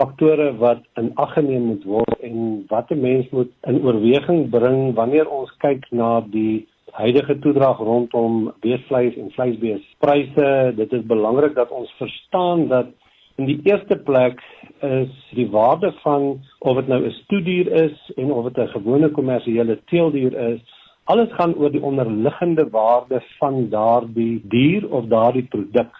faktore 0.00 0.56
wat 0.56 0.82
in 0.96 1.14
ag 1.14 1.32
geneem 1.32 1.64
moet 1.70 1.84
word 1.84 2.18
en 2.20 2.64
wat 2.68 2.90
'n 2.90 3.00
mens 3.00 3.30
moet 3.30 3.52
in 3.62 3.82
oorweging 3.86 4.50
bring 4.50 4.94
wanneer 4.94 5.28
ons 5.28 5.50
kyk 5.58 5.86
na 5.90 6.20
die 6.20 6.66
huidige 6.92 7.38
toedrag 7.38 7.78
rondom 7.78 8.52
beesvleis 8.60 9.16
en 9.16 9.30
vleisbeespryse. 9.30 10.72
Dit 10.76 10.92
is 10.92 11.06
belangrik 11.06 11.54
dat 11.54 11.70
ons 11.70 11.92
verstaan 11.98 12.68
dat 12.68 12.86
in 13.36 13.46
die 13.46 13.60
eerste 13.62 13.96
plek 13.96 14.42
is 14.80 15.12
die 15.34 15.48
waarde 15.50 15.92
van 16.02 16.40
of 16.58 16.76
dit 16.76 16.88
nou 16.88 17.00
'n 17.06 17.16
stoedier 17.22 17.72
is 17.72 18.12
en 18.16 18.32
of 18.32 18.44
dit 18.52 18.58
'n 18.64 18.74
gewone 18.76 19.08
kommersiële 19.10 19.78
teeldier 19.84 20.36
is, 20.52 20.60
alles 21.04 21.32
gaan 21.32 21.54
oor 21.54 21.70
die 21.70 21.82
onderliggende 21.82 22.68
waarde 22.70 23.22
van 23.38 23.68
daardie 23.68 24.40
dier 24.44 24.90
of 24.90 25.04
daardie 25.04 25.46
produk. 25.48 25.92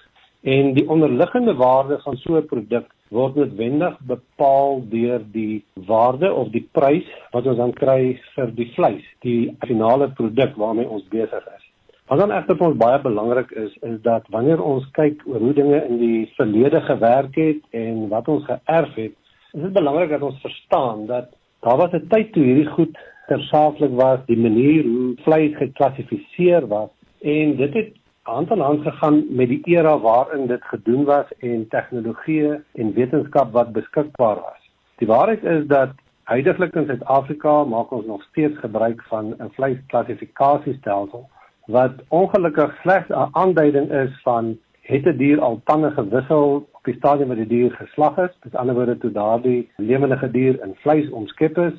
En 0.42 0.72
die 0.72 0.88
onderliggende 0.88 1.55
waarde 1.55 1.98
van 2.00 2.16
so 2.16 2.37
'n 2.37 2.46
produk 2.46 2.87
word 3.09 3.35
noodwendig 3.35 3.98
bepaal 4.00 4.83
deur 4.88 5.20
die 5.33 5.64
waarde 5.74 6.33
of 6.33 6.48
die 6.48 6.68
prys 6.72 7.09
wat 7.31 7.46
ons 7.46 7.57
dan 7.57 7.72
kry 7.72 8.20
vir 8.35 8.55
die 8.55 8.70
vleis, 8.74 9.05
die 9.20 9.57
finale 9.66 10.09
produk 10.11 10.57
waarmee 10.57 10.88
ons 10.88 11.05
besig 11.09 11.44
is. 11.57 11.64
Wat 12.07 12.18
dan 12.18 12.33
egter 12.33 12.57
vir 12.57 12.66
ons 12.66 12.76
baie 12.76 13.00
belangrik 13.03 13.50
is, 13.50 13.76
is 13.83 14.00
dat 14.03 14.24
wanneer 14.29 14.62
ons 14.62 14.87
kyk 14.96 15.20
oor 15.26 15.38
hoe 15.38 15.53
dinge 15.53 15.85
in 15.88 15.98
die 15.98 16.33
verlede 16.37 16.81
gewerk 16.81 17.35
het 17.35 17.61
en 17.70 18.09
wat 18.09 18.29
ons 18.29 18.44
geërf 18.44 18.94
het, 18.94 19.14
is 19.53 19.62
dit 19.62 19.72
belangrik 19.72 20.11
dat 20.11 20.22
ons 20.22 20.40
verstaan 20.40 21.07
dat 21.07 21.29
daar 21.61 21.76
was 21.76 21.92
'n 21.92 22.09
tyd 22.09 22.33
toe 22.33 22.44
hierdie 22.44 22.72
goed 22.72 22.98
tersaaklik 23.29 23.92
was, 23.94 24.26
die 24.26 24.38
manier 24.38 24.85
hoe 24.85 25.14
vleis 25.22 25.55
geklassifiseer 25.57 26.66
was 26.66 26.90
en 27.20 27.57
dit 27.57 27.74
het 27.74 27.92
hand 28.30 28.50
aan 28.50 28.60
hand 28.60 28.82
gegaan 28.82 29.24
met 29.28 29.48
die 29.48 29.60
era 29.64 29.98
waarin 29.98 30.46
dit 30.46 30.64
gedoen 30.64 31.04
was 31.04 31.26
en 31.38 31.68
tegnologie 31.68 32.50
en 32.72 32.92
wetenskap 32.94 33.52
wat 33.52 33.72
beskikbaar 33.72 34.34
was. 34.34 34.70
Die 35.02 35.06
waarheid 35.06 35.44
is 35.44 35.66
dat 35.66 35.90
heidaglik 36.24 36.74
in 36.74 36.86
Suid-Afrika 36.86 37.64
maak 37.64 37.90
ons 37.90 38.06
nog 38.06 38.22
steeds 38.22 38.58
gebruik 38.58 39.02
van 39.08 39.34
'n 39.38 39.50
vleisklassifikasiestelsel 39.52 41.28
wat 41.66 41.92
ongelukkig 42.08 42.76
slegs 42.82 43.08
'n 43.08 43.28
aanduiding 43.32 43.90
is 43.90 44.20
van 44.22 44.58
het 44.80 45.06
'n 45.06 45.16
dier 45.16 45.40
al 45.40 45.60
tande 45.64 45.90
gewissel 45.90 46.68
op 46.72 46.84
die 46.84 46.94
stadium 46.94 47.28
wat 47.28 47.36
die 47.36 47.46
dier 47.46 47.70
geslag 47.70 48.16
is, 48.18 48.38
met 48.42 48.56
ander 48.56 48.74
woorde 48.74 48.98
toe 48.98 49.12
daardie 49.12 49.70
lewende 49.76 50.30
dier 50.30 50.62
in 50.62 50.74
vleis 50.74 51.10
omskep 51.10 51.58
is 51.58 51.76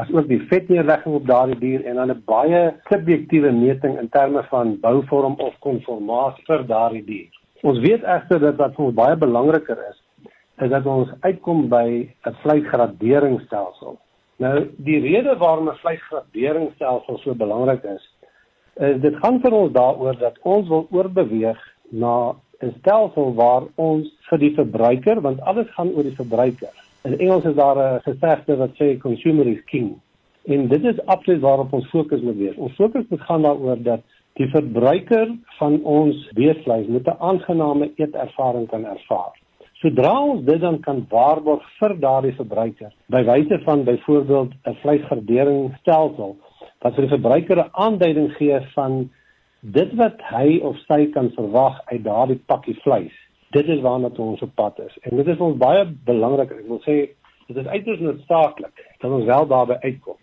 asook 0.00 0.28
die 0.30 0.40
vetneerlegging 0.50 1.14
op 1.18 1.26
daardie 1.28 1.58
dier 1.60 1.84
en 1.88 1.98
dan 2.00 2.10
'n 2.10 2.22
baie 2.26 2.60
subjektiewe 2.90 3.50
meting 3.52 3.98
in 3.98 4.08
terme 4.08 4.42
van 4.50 4.78
bouvorm 4.80 5.34
of 5.46 5.54
konformasie 5.58 6.44
vir 6.46 6.66
daardie 6.66 7.04
dier. 7.04 7.30
Ons 7.62 7.78
weet 7.78 8.02
egter 8.02 8.40
dat 8.40 8.56
wat 8.56 8.74
vir 8.74 8.84
ons 8.84 8.94
baie 8.94 9.16
belangriker 9.16 9.78
is, 9.90 9.98
is 10.64 10.70
dat 10.70 10.86
ons 10.86 11.10
uitkom 11.20 11.68
by 11.68 12.08
'n 12.26 12.36
vleisgraderingsstelsel. 12.42 13.98
Nou, 14.36 14.68
die 14.76 15.00
rede 15.00 15.36
waarom 15.36 15.68
'n 15.68 15.80
vleisgraderingsstelsel 15.82 17.18
so 17.18 17.34
belangrik 17.34 17.84
is, 17.84 18.04
is 18.76 19.00
dit 19.00 19.16
gaan 19.16 19.40
vir 19.40 19.52
ons 19.52 19.72
daaroor 19.72 20.18
dat 20.18 20.38
ons 20.42 20.68
wil 20.68 20.86
oorbeweeg 20.90 21.60
na 21.90 22.34
'n 22.62 22.74
stelsel 22.78 23.34
waar 23.34 23.62
ons 23.74 24.06
vir 24.28 24.38
die 24.38 24.54
verbruiker, 24.54 25.20
want 25.20 25.40
alles 25.40 25.68
gaan 25.70 25.92
oor 25.94 26.02
die 26.02 26.20
verbruiker 26.22 26.74
In 27.02 27.18
Engels 27.18 27.44
is 27.44 27.54
daar 27.54 27.76
'n 27.76 28.00
gesegde 28.00 28.56
wat 28.56 28.70
sê 28.74 28.98
consumer 28.98 29.46
is 29.46 29.64
king. 29.64 30.00
En 30.44 30.68
dit 30.68 30.84
is 30.84 31.06
absoluut 31.06 31.40
waarop 31.40 31.72
ons 31.72 31.88
fokus 31.88 32.20
moet 32.20 32.36
wees. 32.36 32.56
Ons 32.56 32.74
fokus 32.74 33.04
moet 33.08 33.20
gaan 33.20 33.42
daaroor 33.42 33.82
dat 33.82 34.00
die 34.32 34.48
verbruiker 34.48 35.36
van 35.58 35.82
ons 35.82 36.28
beesvleis 36.32 36.86
met 36.86 37.06
'n 37.06 37.16
aangename 37.18 37.90
eetervaring 37.94 38.68
kan 38.68 38.84
ervaar. 38.84 39.32
Sodra 39.72 40.20
ons 40.20 40.44
dit 40.44 40.60
dan 40.60 40.80
kan 40.80 41.06
waarborg 41.08 41.62
vir 41.78 42.00
daardie 42.00 42.34
verbruiker, 42.34 42.92
by 43.06 43.22
wyse 43.24 43.60
van 43.64 43.84
byvoorbeeld 43.84 44.52
'n 44.64 44.74
vleisgraderingsstelsel 44.82 46.36
wat 46.80 46.94
vir 46.94 47.02
die 47.06 47.14
verbruiker 47.16 47.58
'n 47.58 47.70
aanduiding 47.72 48.32
gee 48.32 48.60
van 48.74 49.10
dit 49.60 49.94
wat 49.94 50.20
hy 50.22 50.58
of 50.62 50.76
sy 50.76 51.06
kan 51.06 51.30
verwag 51.30 51.80
uit 51.84 52.04
daardie 52.04 52.40
pakkie 52.46 52.80
vleis 52.82 53.16
dit 53.50 53.68
is 53.68 53.80
waarna 53.80 54.10
ons 54.16 54.42
op 54.42 54.54
pad 54.54 54.78
is. 54.78 54.98
En 55.02 55.16
dit 55.16 55.26
is 55.26 55.38
ons 55.38 55.56
baie 55.58 55.84
belangrik. 56.04 56.52
Ek 56.54 56.66
wil 56.70 56.82
sê 56.86 56.96
dit 57.50 57.56
is 57.58 57.66
uiters 57.66 58.02
noodsaaklik 58.04 58.84
dat 59.02 59.10
ons 59.10 59.26
wel 59.26 59.46
daarby 59.50 59.78
uitkom. 59.82 60.18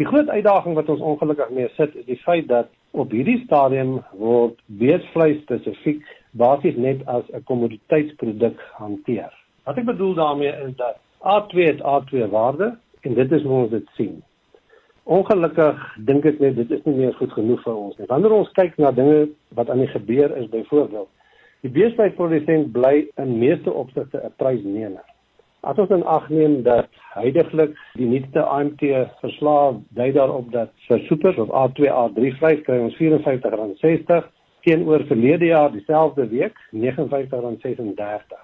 Die 0.00 0.06
groot 0.08 0.28
uitdaging 0.28 0.78
wat 0.78 0.88
ons 0.88 1.02
ongelukkig 1.04 1.50
mee 1.52 1.68
sit 1.76 1.96
is 2.00 2.06
die 2.08 2.20
feit 2.22 2.48
dat 2.48 2.70
op 2.96 3.12
hierdie 3.12 3.42
stadium 3.42 3.98
word 4.16 4.56
beesvleis 4.80 5.42
spesifiek 5.42 6.00
basies 6.40 6.76
net 6.76 7.04
as 7.06 7.28
'n 7.28 7.44
kommoditeitsproduk 7.44 8.64
hanteer. 8.78 9.28
Wat 9.64 9.76
ek 9.76 9.84
bedoel 9.84 10.14
daarmee 10.14 10.54
is 10.66 10.74
dat 10.76 10.96
A2 11.20 11.68
het 11.68 11.84
A2 11.84 12.30
waarde 12.30 12.76
en 13.00 13.14
dit 13.14 13.32
is 13.32 13.42
hoe 13.42 13.62
ons 13.62 13.70
dit 13.70 13.86
sien. 13.96 14.22
Ongelukkig 15.04 15.96
dink 15.98 16.24
ek 16.24 16.40
net 16.40 16.56
dit 16.56 16.70
is 16.70 16.84
nie 16.84 16.96
meer 16.96 17.14
goed 17.14 17.32
genoeg 17.32 17.62
vir 17.62 17.76
ons 17.76 17.96
nie. 17.96 18.06
Wanneer 18.06 18.32
ons 18.32 18.52
kyk 18.52 18.76
na 18.78 18.90
dinge 18.90 19.28
wat 19.54 19.70
aan 19.70 19.84
die 19.84 19.92
gebeur 19.92 20.36
is 20.36 20.48
byvoorbeeld 20.48 21.08
Die 21.60 21.68
beesteprodusent 21.68 22.70
bly 22.72 23.02
in 23.20 23.32
meeste 23.38 23.72
opsigte 23.72 24.20
'n 24.24 24.32
prysnemer. 24.40 25.04
As 25.60 25.76
ons 25.76 25.90
in 25.90 26.04
ag 26.04 26.28
neem 26.32 26.62
dat 26.62 26.88
heidaglik 27.12 27.74
die 28.00 28.06
nuutste 28.08 28.42
AMT 28.42 28.80
verslae 29.20 29.74
dui 29.98 30.12
daarop 30.12 30.52
dat 30.52 30.70
vir 30.88 31.02
super 31.08 31.40
of 31.42 31.52
A2 31.62 31.90
A3 31.92 32.30
vleis 32.38 32.62
kry 32.64 32.78
ons 32.80 32.96
R54.60 32.96 34.24
teenoor 34.64 35.04
verlede 35.10 35.50
jaar 35.50 35.68
dieselfde 35.72 36.26
week 36.28 36.56
R59.36. 36.72 38.40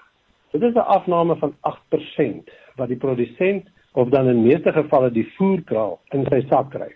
Dit 0.52 0.62
is 0.62 0.74
'n 0.74 0.88
afname 0.98 1.36
van 1.36 1.54
8% 1.60 2.52
wat 2.76 2.88
die 2.88 3.00
produsent 3.06 3.64
of 3.92 4.08
dan 4.08 4.28
in 4.28 4.42
meeste 4.42 4.72
gevalle 4.72 5.10
die 5.10 5.32
voerkraal 5.38 5.98
in 6.12 6.26
sy 6.28 6.44
sak 6.50 6.70
kry. 6.70 6.92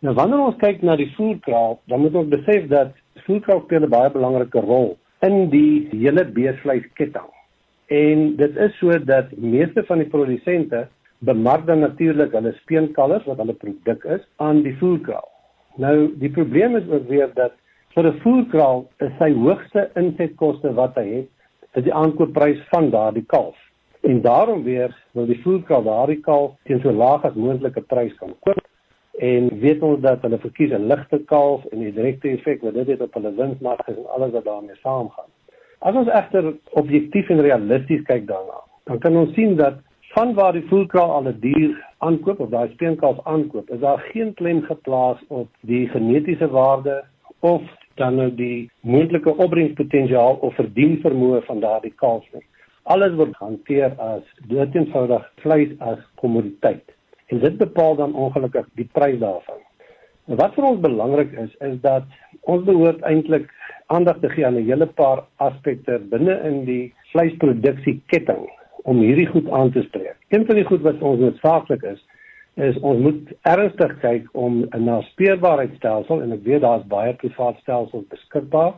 Nou 0.00 0.14
wanneer 0.14 0.38
ons 0.40 0.56
kyk 0.56 0.82
na 0.82 0.96
die 0.96 1.14
voerkraal, 1.14 1.78
dan 1.86 2.00
moet 2.00 2.14
ons 2.14 2.28
besef 2.28 2.66
dat 2.66 2.92
voerkraal 3.14 3.60
speel 3.60 3.82
'n 3.82 3.88
baie 3.88 4.10
belangrike 4.10 4.60
rol 4.60 4.98
in 5.26 5.48
die 5.52 5.88
hele 5.92 6.24
beesvleisketting. 6.36 7.30
En 7.92 8.36
dit 8.36 8.56
is 8.56 8.76
so 8.80 8.96
dat 9.04 9.32
meeste 9.36 9.84
van 9.88 10.02
die 10.02 10.08
produsente 10.08 10.86
bemark 11.24 11.66
dan 11.66 11.84
natuurlik 11.84 12.32
hulle 12.36 12.52
speenkalvers 12.60 13.26
wat 13.28 13.40
hulle 13.40 13.56
produk 13.60 14.04
is 14.16 14.24
aan 14.36 14.62
die 14.64 14.74
voerkraal. 14.80 15.28
Nou 15.80 15.96
die 16.20 16.30
probleem 16.30 16.76
is 16.76 16.88
ook 16.88 17.08
weer 17.08 17.30
dat 17.34 17.54
vir 17.94 18.08
'n 18.10 18.20
voerkraal 18.24 18.86
is 19.06 19.12
sy 19.18 19.30
hoogste 19.32 19.90
insetkoste 19.94 20.74
wat 20.74 20.94
hy 20.96 21.06
het, 21.08 21.30
is 21.74 21.84
die 21.84 21.94
aankoopprys 21.94 22.60
van 22.70 22.90
daardie 22.90 23.24
kalf. 23.26 23.56
En 24.02 24.20
daarom 24.20 24.62
weer 24.62 24.96
wil 25.12 25.26
die 25.26 25.40
voerkraal 25.42 25.82
daardie 25.82 26.20
kalf 26.20 26.52
teen 26.64 26.80
so 26.80 26.92
laag 26.92 27.24
as 27.24 27.34
moontlike 27.34 27.80
prys 27.80 28.14
kan 28.14 28.34
koop 28.40 28.64
en 29.18 29.48
weet 29.60 29.82
ons 29.82 30.00
dat 30.00 30.22
hulle 30.22 30.38
verkies 30.38 30.72
'n 30.72 30.86
ligte 30.86 31.18
kalf 31.26 31.64
en 31.72 31.78
die 31.78 31.92
direkte 31.92 32.28
effek 32.28 32.62
wat 32.62 32.74
dit 32.74 32.86
het 32.86 33.00
op 33.00 33.14
hulle 33.14 33.34
winsmarge 33.34 33.94
en 33.94 34.06
alles 34.16 34.32
wat 34.32 34.44
daarmee 34.44 34.76
saamgaan. 34.82 35.30
As 35.78 35.94
ons 35.94 36.08
egter 36.08 36.54
objektief 36.70 37.28
en 37.28 37.40
realisties 37.40 38.02
kyk 38.02 38.26
daarna, 38.26 38.60
dan 38.84 38.98
kan 38.98 39.16
ons 39.16 39.34
sien 39.34 39.56
dat 39.56 39.74
van 40.14 40.34
waar 40.34 40.52
die 40.52 40.66
voerkraal 40.68 41.10
al 41.10 41.28
'n 41.28 41.40
dier 41.40 41.84
aankoop 41.98 42.40
of 42.40 42.50
daai 42.50 42.70
speenkalf 42.72 43.18
aankoop, 43.24 43.70
is 43.70 43.80
daar 43.80 43.98
geen 43.98 44.34
klem 44.34 44.62
geplaas 44.62 45.18
op 45.28 45.48
die 45.60 45.88
genetiese 45.88 46.48
waarde 46.48 47.04
of 47.40 47.62
dan 47.94 48.14
nou 48.14 48.34
die 48.34 48.70
moontlike 48.80 49.36
opbrengspotensiaal 49.36 50.34
of 50.34 50.54
verdienvermoë 50.54 51.42
van 51.46 51.60
daardie 51.60 51.92
kalf 51.96 52.24
nie. 52.32 52.46
Alles 52.82 53.14
word 53.14 53.36
hanteer 53.40 53.94
as 53.98 54.22
doeteenvoudig 54.48 55.30
vleis 55.44 55.70
as 55.78 55.98
kommoditeit. 56.14 56.84
En 57.26 57.38
dit 57.38 57.56
bepaal 57.56 57.96
dan 57.96 58.14
ongelukkig 58.14 58.66
die 58.74 58.88
prys 58.92 59.18
daarvan. 59.18 59.60
En 60.26 60.36
wat 60.36 60.54
vir 60.54 60.64
ons 60.64 60.80
belangrik 60.80 61.32
is, 61.32 61.52
is 61.60 61.80
dat 61.80 62.04
ons 62.40 62.64
behoort 62.64 63.02
eintlik 63.02 63.50
aandag 63.92 64.18
te 64.20 64.28
gee 64.28 64.46
aan 64.46 64.56
'n 64.56 64.64
hele 64.64 64.86
paar 64.86 65.24
aspekte 65.36 65.98
binne 66.10 66.40
in 66.48 66.64
die 66.64 66.94
vleisproduksie-ketting 67.12 68.48
om 68.84 69.00
hierdie 69.00 69.26
goed 69.26 69.50
aan 69.50 69.72
te 69.72 69.82
spreek. 69.82 70.16
Een 70.28 70.46
van 70.46 70.54
die 70.54 70.64
goed 70.64 70.80
wat 70.80 71.02
ons 71.02 71.20
noodsaaklik 71.20 71.82
is, 71.82 72.00
is 72.54 72.78
ons 72.80 73.00
moet 73.02 73.32
ernstig 73.42 73.98
kyk 74.00 74.26
om 74.32 74.64
'n 74.70 74.84
naspeurbaarheidstelsel 74.84 76.22
en 76.22 76.32
ek 76.32 76.44
weet 76.44 76.60
daar's 76.60 76.86
baie 76.86 77.14
privaat 77.14 77.56
stelsels 77.58 78.06
beskikbaar, 78.08 78.74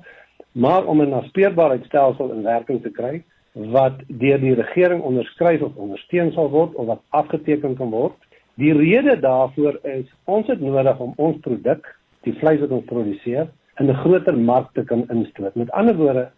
maar 0.52 0.84
om 0.84 1.02
'n 1.02 1.08
naspeurbaarheidstelsel 1.08 2.32
in 2.32 2.42
werking 2.42 2.82
te 2.82 2.90
kry 2.90 3.22
wat 3.52 4.00
deur 4.06 4.40
die 4.40 4.54
regering 4.54 5.02
onderskryf 5.02 5.62
of 5.62 5.76
ondersteun 5.76 6.32
sal 6.32 6.50
word 6.50 6.74
of 6.74 6.86
wat 6.86 7.02
afgeteken 7.08 7.76
kan 7.76 7.90
word. 7.90 8.25
Die 8.56 8.72
rede 8.72 9.18
daarvoor 9.20 9.78
is 9.82 10.08
ons 10.24 10.46
het 10.46 10.60
nodig 10.60 10.98
om 10.98 11.12
ons 11.16 11.36
produk, 11.44 11.86
die 12.24 12.34
vleis 12.40 12.60
wat 12.60 12.70
ons 12.70 12.88
produseer, 12.88 13.48
in 13.78 13.90
'n 13.90 14.00
groter 14.02 14.38
mark 14.38 14.72
te 14.72 14.84
kan 14.84 15.04
instoot. 15.08 15.54
Met 15.54 15.70
ander 15.70 15.96
woorde, 15.96 16.30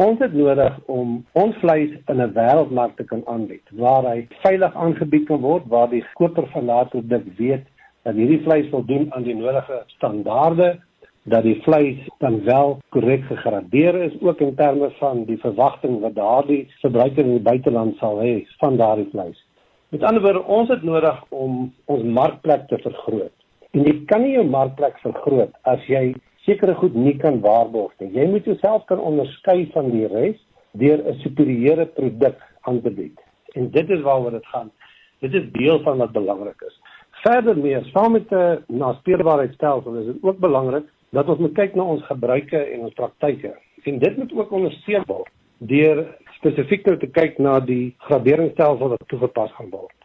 Ons 0.00 0.16
het 0.22 0.32
nodig 0.32 0.76
om 0.88 1.18
ons 1.36 1.56
vleis 1.60 1.90
in 2.08 2.20
'n 2.24 2.32
wêreldmark 2.32 2.94
te 2.96 3.04
kan 3.04 3.20
aanbied 3.26 3.66
waar 3.70 4.06
hy 4.08 4.28
veilig 4.44 4.74
aangebied 4.74 5.26
kan 5.26 5.40
word 5.40 5.66
waar 5.68 5.90
die 5.90 6.04
koper 6.14 6.46
van 6.52 6.66
daardie 6.66 7.02
produk 7.02 7.26
weet 7.36 7.66
dat 8.02 8.14
hierdie 8.14 8.40
vleis 8.46 8.70
voldoen 8.70 9.12
aan 9.12 9.26
die 9.28 9.34
nodige 9.34 9.82
standaarde 9.86 10.78
dat 11.34 11.42
die 11.42 11.60
vleis 11.66 11.98
dan 12.18 12.40
wel 12.44 12.78
korrek 12.88 13.24
gegradeer 13.28 13.94
is 13.94 14.16
ook 14.20 14.40
in 14.40 14.54
terme 14.54 14.90
van 15.02 15.24
die 15.24 15.38
verwagting 15.38 16.00
wat 16.00 16.14
daardie 16.14 16.62
verbruiker 16.80 17.24
in 17.24 17.36
die 17.36 17.48
buiteland 17.50 17.96
sal 17.96 18.16
hê 18.24 18.46
van 18.58 18.76
daardie 18.76 19.08
vleis. 19.10 19.44
Met 19.90 20.02
ander 20.06 20.22
woorde, 20.22 20.42
ons 20.46 20.68
het 20.70 20.82
nodig 20.86 21.16
om 21.34 21.54
ons 21.90 22.02
markplek 22.02 22.68
te 22.70 22.78
vergroot. 22.78 23.32
En 23.74 23.82
jy 23.82 23.94
kan 24.06 24.22
nie 24.22 24.36
jou 24.36 24.44
markplek 24.46 25.00
vergroot 25.02 25.50
as 25.66 25.82
jy 25.90 26.12
sekere 26.46 26.76
goed 26.78 26.94
nie 26.94 27.16
kan 27.18 27.40
waarborg 27.42 27.96
nie. 27.98 28.12
Jy 28.14 28.28
moet 28.30 28.46
jouself 28.46 28.84
kan 28.86 29.02
onderskei 29.02 29.64
van 29.74 29.90
die 29.90 30.06
res 30.12 30.38
deur 30.78 31.02
'n 31.02 31.18
superieure 31.24 31.88
produk 31.96 32.38
aan 32.70 32.78
te 32.82 32.90
bied. 32.90 33.18
En 33.58 33.70
dit 33.70 33.90
is 33.90 34.06
waaroor 34.06 34.30
dit 34.30 34.46
gaan. 34.46 34.70
Dit 35.20 35.34
is 35.34 35.50
deel 35.58 35.82
van 35.82 35.98
wat 35.98 36.12
belangrik 36.12 36.62
is. 36.66 36.78
Verder 37.26 37.58
meer, 37.58 37.82
saam 37.90 38.12
met 38.12 38.30
'n 38.30 38.62
naspeurbaarheidstelsel 38.66 39.94
is 39.96 40.06
dit 40.06 40.22
ook 40.22 40.38
belangrik 40.38 40.86
dat 41.10 41.28
ons 41.28 41.38
moet 41.38 41.54
kyk 41.54 41.74
na 41.74 41.82
ons 41.82 42.06
gebruike 42.06 42.58
en 42.58 42.80
ons 42.80 42.94
praktyke. 42.94 43.56
En 43.84 43.98
dit 43.98 44.16
moet 44.16 44.32
ook 44.32 44.52
ondersteun 44.52 45.02
word 45.06 45.30
deur 45.58 46.06
spesifiek 46.40 46.84
te 46.84 47.08
kyk 47.14 47.38
na 47.38 47.60
die 47.60 47.94
graderingsstelsel 48.08 48.94
wat 48.94 49.08
toegepas 49.12 49.52
gaan 49.56 49.70
word. 49.70 49.96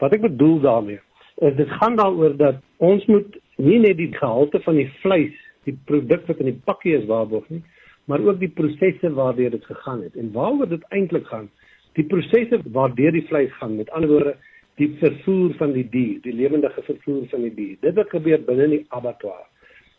Wat 0.00 0.12
ek 0.16 0.24
bedoel 0.24 0.60
daarmee 0.64 1.00
is 1.44 1.56
dit 1.56 1.68
gaan 1.68 1.96
daaroor 1.96 2.36
dat 2.36 2.62
ons 2.80 3.04
moet 3.12 3.34
nie 3.60 3.78
net 3.78 3.98
die 3.98 4.12
gehalte 4.14 4.60
van 4.64 4.78
die 4.80 4.88
vleis 5.02 5.36
die 5.68 5.74
produk 5.88 6.24
wat 6.30 6.40
in 6.40 6.52
die 6.52 6.60
pakkie 6.68 6.94
is 6.96 7.06
waarborg 7.10 7.48
nie, 7.50 7.62
maar 8.06 8.22
ook 8.22 8.38
die 8.40 8.52
prosesse 8.54 9.10
waardeur 9.12 9.50
dit 9.50 9.64
gegaan 9.66 10.04
het. 10.04 10.14
En 10.16 10.30
waaroor 10.32 10.68
dit 10.70 10.84
eintlik 10.94 11.26
gaan, 11.26 11.48
die 11.98 12.06
prosesse 12.06 12.60
waardeur 12.72 13.12
die 13.12 13.24
vleis 13.26 13.50
gaan, 13.58 13.74
met 13.76 13.90
ander 13.90 14.12
woorde, 14.12 14.36
die 14.78 14.92
vervoer 15.00 15.56
van 15.58 15.72
die 15.74 15.86
dier, 15.90 16.20
die 16.22 16.34
lewendige 16.36 16.84
vervoer 16.86 17.24
van 17.32 17.42
die 17.48 17.54
dier. 17.56 17.76
Dit 17.82 17.96
wat 17.98 18.12
gebeur 18.14 18.44
binne 18.46 18.68
die 18.76 18.84
abattoir. 18.94 19.46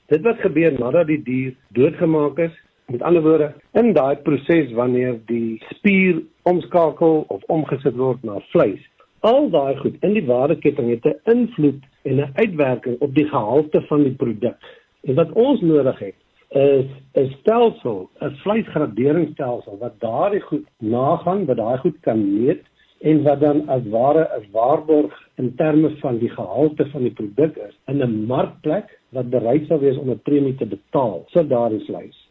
Dit 0.08 0.24
wat 0.24 0.40
gebeur 0.40 0.78
nadat 0.80 1.10
die 1.12 1.20
dier 1.26 1.56
doodgemaak 1.76 2.40
is, 2.48 2.56
met 2.92 3.02
ander 3.02 3.22
woorde, 3.22 3.54
in 3.72 3.94
daai 3.94 4.16
proses 4.24 4.72
wanneer 4.72 5.18
die 5.28 5.58
spier 5.76 6.22
omskakel 6.48 7.26
of 7.28 7.44
omgesit 7.52 7.96
word 8.00 8.24
na 8.24 8.40
vleis. 8.54 8.84
Al 9.28 9.50
daai 9.52 9.76
goed 9.82 9.98
in 10.08 10.14
die 10.16 10.26
waardeketting 10.26 10.90
het 10.90 11.06
'n 11.06 11.20
invloed 11.32 11.84
en 12.04 12.22
'n 12.22 12.32
uitwerking 12.36 12.96
op 13.00 13.16
die 13.16 13.28
gehalte 13.28 13.82
van 13.82 14.04
die 14.04 14.16
produk. 14.16 14.56
En 15.04 15.16
wat 15.16 15.32
ons 15.32 15.62
nodig 15.62 16.00
het 16.00 16.16
is 16.50 16.86
'n 17.14 17.36
stelsel, 17.40 18.10
'n 18.22 18.36
vleisgraderingsstelsel 18.44 19.78
wat 19.78 20.00
daardie 20.00 20.42
goed 20.42 20.66
nagaan, 20.78 21.46
wat 21.46 21.58
daai 21.58 21.78
goed 21.78 22.00
kan 22.02 22.44
meet 22.44 22.64
en 23.00 23.24
wat 23.24 23.40
dan 23.40 23.68
as 23.68 23.82
ware 23.90 24.30
'n 24.40 24.52
waarborg 24.52 25.28
in 25.36 25.56
terme 25.56 25.90
van 26.00 26.18
die 26.18 26.30
gehalte 26.30 26.86
van 26.86 27.02
die 27.02 27.14
produk 27.14 27.56
is 27.58 27.76
in 27.86 28.02
'n 28.02 28.26
markplek 28.26 29.00
wat 29.10 29.30
bereid 29.30 29.68
sou 29.68 29.80
wees 29.80 29.98
om 29.98 30.10
'n 30.10 30.22
premie 30.24 30.56
te 30.56 30.66
betaal 30.66 31.26
vir 31.34 31.48
daardie 31.48 31.86
vleis. 31.86 32.27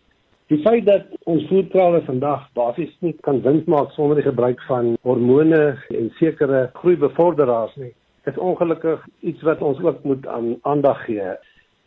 Die 0.46 0.60
feit 0.62 0.84
dat 0.86 1.08
ons 1.26 1.42
voedkrale 1.50 2.04
vandag 2.06 2.44
basies 2.54 2.92
nie 3.02 3.10
kan 3.26 3.40
wins 3.42 3.64
maak 3.66 3.90
sonder 3.96 4.20
die 4.20 4.28
gebruik 4.28 4.60
van 4.68 4.92
hormone 5.02 5.62
en 5.90 6.10
sekere 6.20 6.68
groeibevorderaars 6.76 7.72
nie, 7.82 7.90
is 8.30 8.36
ongelukkig 8.38 9.02
iets 9.26 9.42
wat 9.48 9.64
ons 9.66 9.80
ook 9.82 10.04
moet 10.06 10.26
aan 10.30 10.52
aandag 10.62 11.00
gee. 11.08 11.32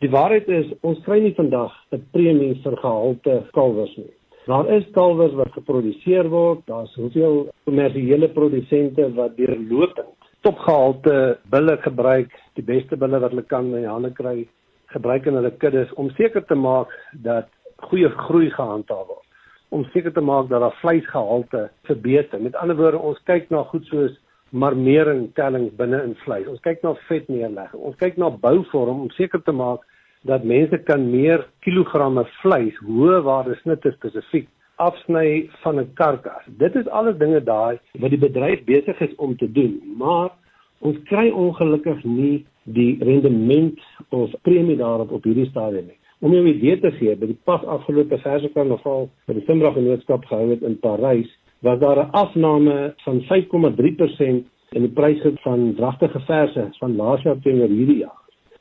Die 0.04 0.10
waarheid 0.12 0.50
is 0.52 0.68
ons 0.84 1.00
kry 1.06 1.22
nie 1.24 1.32
vandag 1.38 1.72
'n 1.96 2.04
premie 2.12 2.60
vir 2.64 2.76
gehalte 2.82 3.38
kalwers 3.56 3.94
nie. 3.96 4.12
Daar 4.44 4.68
is 4.76 4.84
kalwers 4.92 5.32
wat 5.40 5.56
geproduseer 5.56 6.28
word, 6.28 6.60
daar's 6.66 6.94
hoeveel 7.00 7.48
kommersiële 7.64 8.28
produsente 8.28 9.08
wat 9.14 9.36
deurlopend 9.36 10.16
topgehalte 10.40 11.38
bulle 11.50 11.76
gebruik, 11.76 12.28
die 12.56 12.64
beste 12.64 12.96
bulle 12.96 13.20
wat 13.20 13.30
hulle 13.30 13.42
kan 13.42 13.74
in 13.74 13.82
die 13.84 13.88
hande 13.88 14.12
kry, 14.12 14.46
gebruik 14.92 15.26
in 15.26 15.34
hulle 15.34 15.50
kuddes 15.50 15.92
om 15.94 16.10
seker 16.10 16.44
te 16.44 16.54
maak 16.54 16.92
dat 17.12 17.48
goeie 17.88 18.10
groei 18.26 18.50
gehandhaaf 18.50 19.06
word. 19.06 19.26
Om 19.70 19.84
seker 19.92 20.12
te 20.12 20.20
maak 20.20 20.48
dat 20.48 20.60
daar 20.60 20.76
vleisgehalte 20.80 21.70
verbeter. 21.86 22.40
Met 22.42 22.56
ander 22.58 22.76
woorde, 22.76 22.98
ons 22.98 23.22
kyk 23.24 23.50
na 23.50 23.62
goed 23.70 23.86
soos 23.86 24.16
marmering 24.50 25.28
tellings 25.34 25.74
binne 25.78 26.02
in 26.02 26.16
vleis. 26.24 26.48
Ons 26.50 26.62
kyk 26.64 26.82
na 26.82 26.96
vetneerlegging. 27.06 27.80
Ons 27.80 27.98
kyk 28.00 28.18
na 28.18 28.30
bouvorm 28.30 29.04
om 29.06 29.10
seker 29.14 29.42
te 29.46 29.54
maak 29.54 29.86
dat 30.26 30.44
mense 30.44 30.78
kan 30.84 31.06
meer 31.10 31.46
kilogramme 31.64 32.26
vleis, 32.40 32.76
hoë 32.84 33.22
waarde 33.24 33.54
snitte 33.62 33.94
spesifiek 33.94 34.48
afsny 34.80 35.48
van 35.62 35.80
'n 35.80 35.92
karkas. 35.94 36.44
Dit 36.46 36.74
is 36.74 36.88
alles 36.88 37.16
dinge 37.16 37.42
daai 37.42 37.78
wat 38.00 38.10
die 38.10 38.24
bedryf 38.26 38.64
besig 38.64 39.00
is 39.00 39.14
om 39.16 39.36
te 39.36 39.52
doen, 39.52 39.80
maar 39.96 40.30
ons 40.78 40.96
kry 41.04 41.30
ongelukkig 41.30 42.04
nie 42.04 42.46
die 42.64 42.98
rendement 43.04 43.80
of 44.08 44.30
premie 44.42 44.76
daarop 44.76 45.12
op 45.12 45.24
hierdie 45.24 45.48
stadium 45.48 45.86
nie. 45.86 45.99
Om 46.20 46.32
jou 46.32 46.46
idee 46.46 46.80
te 46.80 46.90
gee, 46.98 47.16
by 47.16 47.26
die 47.26 47.38
pas 47.44 47.64
afgelope 47.64 48.18
verse 48.20 48.48
karnaval 48.52 49.08
by 49.26 49.34
die 49.38 49.44
Simbra 49.46 49.72
genootskap 49.72 50.24
gehou 50.28 50.50
het 50.50 50.62
in 50.62 50.78
Parys, 50.78 51.30
was 51.64 51.78
daar 51.80 51.98
'n 51.98 52.10
afname 52.12 52.94
van 53.04 53.20
5,3% 53.28 54.46
in 54.72 54.82
die 54.82 54.94
pryse 54.94 55.32
van 55.42 55.74
dragtige 55.74 56.20
verse 56.20 56.68
van 56.78 56.96
laas 56.96 57.22
jaar 57.22 57.40
teenoor 57.40 57.68
hierdie 57.68 57.98
jaar 58.04 58.20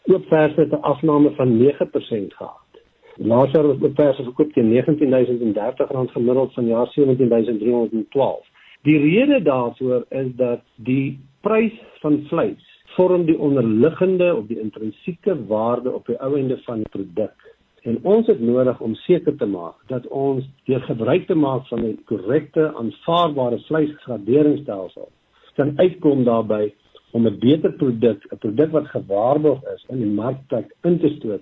oop 0.09 0.25
verse 0.27 0.59
het 0.59 0.71
'n 0.71 0.81
afname 0.81 1.29
van 1.35 1.57
9% 1.57 2.33
gehad. 2.33 2.69
Laas 3.15 3.51
jaar 3.51 3.67
was 3.67 3.81
oop 3.81 3.95
verse 3.95 4.23
verkoop 4.23 4.53
teen 4.53 4.71
R19030 4.71 6.11
gemiddeld 6.11 6.53
van 6.53 6.65
jaar 6.65 6.87
17312. 6.87 8.45
Die 8.81 8.97
rede 8.97 9.41
daarvoor 9.41 10.05
is 10.09 10.35
dat 10.35 10.61
die 10.75 11.19
prys 11.41 11.81
van 11.99 12.23
vleis 12.27 12.78
vorm 12.95 13.25
die 13.25 13.37
onderliggende 13.39 14.35
of 14.35 14.47
die 14.47 14.59
intrinsieke 14.59 15.35
waarde 15.47 15.93
op 15.93 16.05
die 16.05 16.17
ou 16.19 16.35
einde 16.37 16.57
van 16.65 16.83
die 16.83 16.89
produk. 16.89 17.55
En 17.83 17.99
ons 18.03 18.27
het 18.27 18.39
nodig 18.39 18.79
om 18.79 18.95
seker 18.95 19.35
te 19.37 19.45
maak 19.45 19.75
dat 19.87 20.07
ons 20.07 20.45
deur 20.65 20.81
gebruik 20.81 21.27
te 21.27 21.35
maak 21.35 21.67
van 21.67 21.85
'n 21.85 21.99
korrekte 22.05 22.73
aanvaarbare 22.75 23.59
vleisgraderingsstelsel 23.59 25.09
kan 25.55 25.73
uitkom 25.79 26.23
daarbey 26.23 26.73
om 27.11 27.27
'n 27.27 27.39
beter 27.39 27.71
produk, 27.71 28.19
'n 28.31 28.37
produk 28.37 28.71
wat 28.71 28.87
gewaarborg 28.87 29.61
is 29.75 29.85
in 29.89 29.99
die 30.03 30.13
markplek 30.21 30.75
in 30.83 30.99
te 30.99 31.09
stoot 31.17 31.41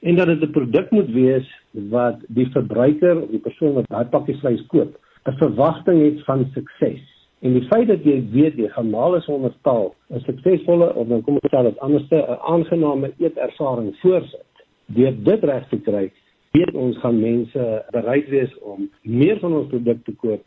en 0.00 0.16
dat 0.16 0.26
dit 0.26 0.42
'n 0.42 0.50
produk 0.50 0.90
moet 0.90 1.10
wees 1.10 1.48
wat 1.70 2.18
die 2.28 2.48
verbruiker 2.50 3.22
of 3.22 3.30
die 3.30 3.44
persoon 3.48 3.72
wat 3.72 3.88
daai 3.88 4.04
pakkie 4.04 4.38
vleis 4.38 4.66
koop 4.66 4.98
'n 5.24 5.36
verwagting 5.42 6.02
het 6.02 6.24
van 6.24 6.50
sukses. 6.54 7.15
En 7.40 7.52
die 7.52 7.66
feit 7.68 7.88
dat 7.88 8.04
jy 8.04 8.16
weet 8.32 8.56
jy 8.56 8.68
gaan 8.72 8.90
male 8.90 9.20
sonder 9.20 9.52
taal 9.62 9.94
'n 10.10 10.20
suksesvolle 10.24 10.94
of 10.94 11.08
dan 11.08 11.22
kom 11.22 11.34
ons 11.34 11.52
sê 11.52 11.62
dit 11.62 11.78
anderste 11.78 12.16
'n 12.16 12.38
aangename 12.52 13.12
eetervaring 13.18 13.96
voorsit. 14.00 14.52
Deur 14.86 15.14
dit 15.22 15.44
reg 15.44 15.68
te 15.68 15.80
kry, 15.80 16.12
weet 16.52 16.74
ons 16.74 16.98
gaan 16.98 17.20
mense 17.20 17.84
bereid 17.90 18.28
wees 18.28 18.58
om 18.58 18.90
meer 19.02 19.38
van 19.38 19.52
ons 19.52 19.68
produkte 19.68 20.12
te 20.12 20.16
koop. 20.16 20.42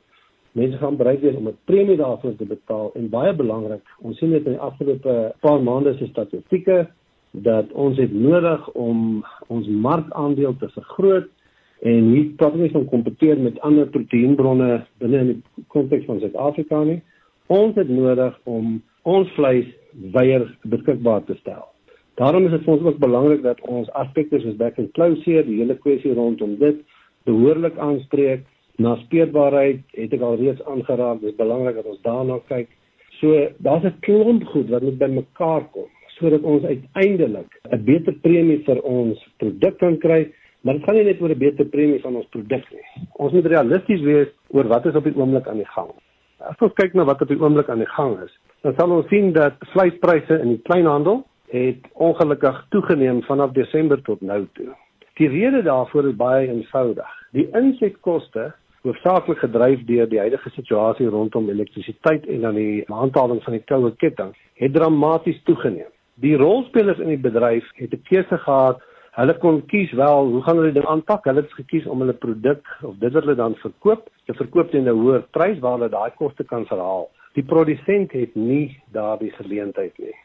Mense 0.52 0.78
gaan 0.78 0.98
bereid 0.98 1.22
wees 1.22 1.36
om 1.36 1.48
'n 1.48 1.58
premie 1.66 1.98
daarvoor 1.98 2.36
te 2.36 2.46
betaal 2.46 2.92
en 2.96 3.10
baie 3.10 3.34
belangrik, 3.34 3.82
ons 4.02 4.18
sien 4.18 4.32
dit 4.32 4.46
in 4.46 4.52
die 4.52 4.62
afgelope 4.70 5.34
paar 5.40 5.62
maande 5.64 5.98
se 5.98 6.08
statistieke 6.08 6.88
dat 7.32 7.72
ons 7.72 7.98
het 7.98 8.14
nodig 8.14 8.70
om 8.72 9.26
ons 9.48 9.68
markandeel 9.68 10.56
te 10.58 10.70
vergroot 10.70 11.30
en 11.82 12.12
nie 12.12 12.36
nie 12.56 12.72
van 12.72 12.86
kompeteer 12.86 13.40
met 13.40 13.60
ander 13.60 13.88
proteïenbronne 13.88 14.86
binne 15.00 15.20
in 15.20 15.28
die 15.28 15.66
konteks 15.68 16.06
van 16.06 16.20
Suid-Afrika 16.20 16.84
nie. 16.84 17.02
Ons 17.48 17.76
het 17.76 17.90
nodig 17.90 18.40
om 18.44 18.82
ons 19.04 19.30
vleis 19.36 19.68
weier 20.14 20.46
beskikbaar 20.64 21.24
te 21.26 21.36
stel. 21.40 21.66
Daarom 22.20 22.46
is 22.46 22.52
dit 22.52 22.66
vir 22.66 22.74
ons 22.74 22.84
ook 22.84 23.00
belangrik 23.00 23.44
dat 23.44 23.62
ons 23.62 23.90
aspekte 23.96 24.42
soos 24.42 24.58
back 24.60 24.78
and 24.78 24.92
closure, 24.94 25.46
die 25.48 25.62
hele 25.62 25.78
kwessie 25.80 26.14
rondom 26.14 26.58
dit 26.60 26.82
behoorlik 27.30 27.78
aanspreek. 27.78 28.44
Na 28.80 28.96
speelbaarheid 29.06 29.80
het 29.96 30.14
ek 30.16 30.22
al 30.24 30.38
reeds 30.40 30.64
aangeraak, 30.68 31.22
dit 31.22 31.32
is 31.32 31.40
belangrik 31.40 31.80
dat 31.80 31.88
ons 31.88 32.04
daarna 32.04 32.40
kyk. 32.52 32.70
So 33.20 33.48
daar's 33.60 33.86
'n 33.86 34.00
klomp 34.00 34.44
goed 34.52 34.70
wat 34.70 34.84
moet 34.84 35.00
bymekaar 35.00 35.64
kom 35.72 35.88
sodat 36.20 36.44
ons 36.44 36.64
uiteindelik 36.64 37.48
'n 37.72 37.84
beter 37.84 38.14
premie 38.22 38.64
vir 38.68 38.82
ons 38.84 39.18
produk 39.38 39.78
kan 39.78 39.98
kry, 39.98 40.32
maar 40.62 40.74
dit 40.74 40.84
gaan 40.84 40.96
nie 40.96 41.04
net 41.04 41.22
oor 41.22 41.30
'n 41.30 41.38
beter 41.38 41.66
premie 41.66 42.02
van 42.02 42.16
ons 42.16 42.28
produk 42.30 42.66
nie. 42.72 42.86
Ons 43.14 43.32
moet 43.32 43.46
realisties 43.46 44.02
wees 44.02 44.28
oor 44.48 44.68
wat 44.68 44.86
is 44.86 44.96
op 44.96 45.04
die 45.04 45.16
oomblik 45.16 45.48
aan 45.48 45.58
die 45.58 45.72
gang. 45.76 45.92
As 46.38 46.60
ons 46.60 46.74
kyk 46.74 46.94
na 46.94 47.04
wat 47.04 47.22
op 47.22 47.28
die 47.28 47.40
oomblik 47.40 47.70
aan 47.70 47.84
die 47.84 47.94
gang 47.96 48.20
is, 48.24 48.40
dan 48.62 48.74
sal 48.78 48.92
ons 48.92 49.08
sien 49.08 49.34
dat 49.34 49.54
vleispryse 49.60 50.40
in 50.40 50.48
die 50.48 50.62
kleinhandel 50.64 51.26
het 51.50 51.88
ongelukkig 51.94 52.66
toegeneem 52.70 53.24
vanaf 53.24 53.52
Desember 53.52 54.02
tot 54.02 54.22
nou 54.22 54.48
toe. 54.54 54.76
Die 55.14 55.28
rede 55.28 55.64
daarvoor 55.64 56.08
is 56.08 56.16
baie 56.16 56.48
eenvoudig. 56.48 57.12
Die 57.32 57.50
insetkoste 57.52 58.54
hoofsaaklik 58.82 59.38
gedryf 59.38 59.86
deur 59.86 60.10
die 60.10 60.20
huidige 60.20 60.50
situasie 60.50 61.08
rondom 61.08 61.50
elektrisiteit 61.50 62.26
en 62.28 62.42
dan 62.42 62.56
die 62.56 62.84
handhawing 62.88 63.44
van 63.44 63.54
die 63.54 63.64
koue 63.66 63.92
ketting 63.96 64.36
het 64.54 64.74
dramaties 64.74 65.44
toegeneem 65.44 65.92
die 66.20 66.36
rolspelers 66.38 67.00
in 67.00 67.14
die 67.14 67.22
bedryf 67.22 67.66
het 67.76 67.94
'n 67.94 68.04
keuse 68.10 68.38
gehad. 68.38 68.82
Hulle 69.20 69.34
kon 69.36 69.58
kies 69.68 69.92
wel 70.00 70.30
hoe 70.32 70.42
gaan 70.46 70.62
hulle 70.62 70.72
dit 70.72 70.86
aanpak? 70.88 71.26
Hulle 71.28 71.42
het 71.44 71.56
gekies 71.58 71.88
om 71.92 72.00
hulle 72.00 72.16
produk 72.16 72.70
of 72.88 72.94
dit 73.02 73.12
wat 73.12 73.26
hulle 73.26 73.36
dan 73.36 73.56
verkoop, 73.60 74.06
te 74.26 74.36
verkoop 74.38 74.72
teen 74.72 74.88
'n 74.88 74.96
hoër 74.96 75.26
prys 75.36 75.60
waar 75.60 75.76
hulle 75.76 75.90
daai 75.92 76.12
koste 76.16 76.44
kan 76.44 76.66
verhaal. 76.66 77.10
Die 77.36 77.44
produsent 77.44 78.12
het 78.12 78.36
nie 78.36 78.80
daardie 78.96 79.32
geleentheid 79.32 79.98
nie. 80.00 80.16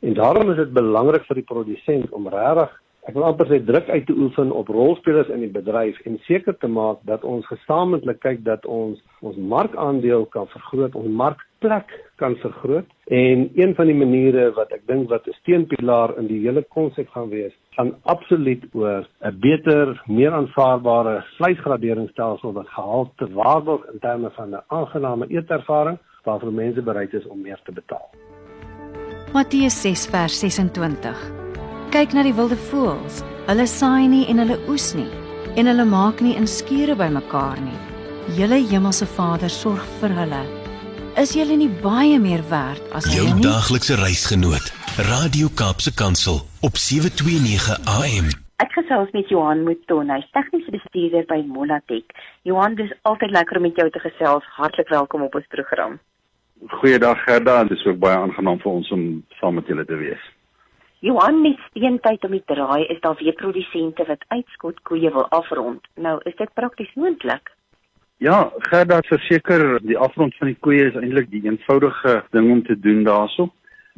En 0.00 0.14
daarom 0.14 0.50
is 0.50 0.56
dit 0.56 0.72
belangrik 0.72 1.24
vir 1.26 1.40
die 1.40 1.48
produsent 1.52 2.12
om 2.12 2.28
regtig 2.28 2.70
ek 3.06 3.14
wil 3.14 3.28
amper 3.28 3.46
sê 3.46 3.60
druk 3.62 3.88
uit 3.88 4.06
te 4.06 4.14
oefen 4.18 4.50
op 4.50 4.70
rolspelers 4.74 5.28
in 5.30 5.44
die 5.44 5.52
bedryf 5.52 5.98
en 6.10 6.18
seker 6.26 6.56
te 6.58 6.66
maak 6.66 7.04
dat 7.06 7.22
ons 7.24 7.46
gesamentlik 7.46 8.18
kyk 8.24 8.42
dat 8.46 8.66
ons 8.66 8.98
ons 9.22 9.36
markandeel 9.38 10.26
kan 10.34 10.48
vergroot, 10.50 10.94
ons 10.98 11.14
markplek 11.20 11.92
kan 12.20 12.34
vergroot. 12.42 12.88
En 13.06 13.46
een 13.54 13.74
van 13.78 13.86
die 13.90 13.96
maniere 13.96 14.48
wat 14.58 14.74
ek 14.74 14.82
dink 14.90 15.08
wat 15.10 15.26
'n 15.26 15.38
steunpilaar 15.38 16.16
in 16.18 16.26
die 16.26 16.42
hele 16.42 16.62
konsep 16.74 17.08
gaan 17.14 17.30
wees, 17.30 17.54
gaan 17.76 17.94
absoluut 18.02 18.66
oor 18.74 19.06
'n 19.22 19.38
beter, 19.40 20.02
meer 20.06 20.32
aanvaarbare 20.32 21.24
vleisgraderingsstelsel 21.38 22.52
wat 22.52 22.68
gehalte 22.68 23.26
waarborg 23.32 23.86
in 23.92 23.98
terme 23.98 24.30
van 24.30 24.50
'n 24.50 24.64
aangename 24.66 25.26
eetervaring 25.28 25.98
waarvoor 26.24 26.52
mense 26.52 26.82
bereid 26.82 27.12
is 27.14 27.26
om 27.26 27.40
meer 27.40 27.60
te 27.64 27.72
betaal. 27.72 28.10
Matteus 29.32 29.82
6 29.82 30.06
vers 30.06 30.40
26 30.40 31.45
kyk 31.94 32.14
na 32.16 32.22
die 32.26 32.34
wilde 32.34 32.56
voëls. 32.70 33.22
Hulle 33.46 33.66
saai 33.70 34.06
nie 34.10 34.24
en 34.30 34.42
hulle 34.42 34.58
oes 34.70 34.92
nie 34.98 35.10
en 35.56 35.70
hulle 35.70 35.86
maak 35.88 36.20
nie 36.20 36.34
in 36.36 36.46
skure 36.50 36.96
bymekaar 36.98 37.60
nie. 37.64 37.76
Julle 38.36 38.58
hemelse 38.70 39.06
Vader 39.16 39.52
sorg 39.52 39.84
vir 40.00 40.12
hulle. 40.12 40.42
Is 41.16 41.32
julle 41.32 41.56
nie 41.56 41.70
baie 41.82 42.18
meer 42.20 42.42
werd 42.50 42.82
as 42.96 43.06
jou 43.14 43.24
daaglikse 43.40 43.96
reisgenoot? 44.02 44.72
Radio 45.08 45.48
Kaapse 45.48 45.94
Kansel 45.94 46.42
op 46.66 46.76
729 46.76 47.78
AM. 47.94 48.28
Ek 48.60 48.72
gesels 48.72 49.10
met 49.12 49.28
Johan 49.28 49.64
Mouton, 49.64 50.12
hy's 50.12 50.28
tegniese 50.36 50.72
bestuurder 50.72 51.24
by 51.28 51.42
Molatech. 51.48 52.08
Johan, 52.48 52.76
dis 52.76 52.92
altyd 53.08 53.32
lekker 53.36 53.60
om 53.60 53.66
met 53.68 53.80
jou 53.80 53.88
te 53.92 54.00
gesels. 54.00 54.44
Hartlik 54.56 54.92
welkom 54.92 55.24
op 55.28 55.36
ons 55.36 55.48
program. 55.52 55.98
Goeiedag 56.80 57.20
Gerda, 57.24 57.62
dit 57.64 57.76
is 57.76 57.84
ook 57.84 58.00
baie 58.00 58.16
aangenaam 58.16 58.60
vir 58.60 58.72
ons 58.72 58.92
om 58.96 59.04
saam 59.40 59.60
met 59.60 59.68
julle 59.68 59.84
te 59.84 59.96
wees. 60.00 60.24
Johan 61.00 61.42
met 61.42 61.58
steentyd 61.68 62.24
om 62.24 62.30
die 62.32 62.42
draai 62.48 62.86
is 62.88 63.00
daar 63.00 63.18
weer 63.20 63.34
produsente 63.36 64.04
wat 64.08 64.24
uitskot 64.28 64.78
koeie 64.88 65.10
wil 65.12 65.26
afrond. 65.28 65.84
Nou, 65.94 66.20
is 66.24 66.36
dit 66.36 66.52
prakties 66.54 66.94
moontlik? 66.94 67.52
Ja, 68.16 68.50
Gerda, 68.58 69.02
verseker, 69.04 69.76
die 69.84 69.98
afrond 69.98 70.36
van 70.40 70.48
die 70.48 70.56
koeie 70.64 70.86
is 70.88 70.96
eintlik 70.96 71.28
die 71.30 71.42
eenvoudige 71.44 72.22
ding 72.32 72.48
om 72.50 72.62
te 72.64 72.78
doen 72.80 73.04
daarso. 73.04 73.50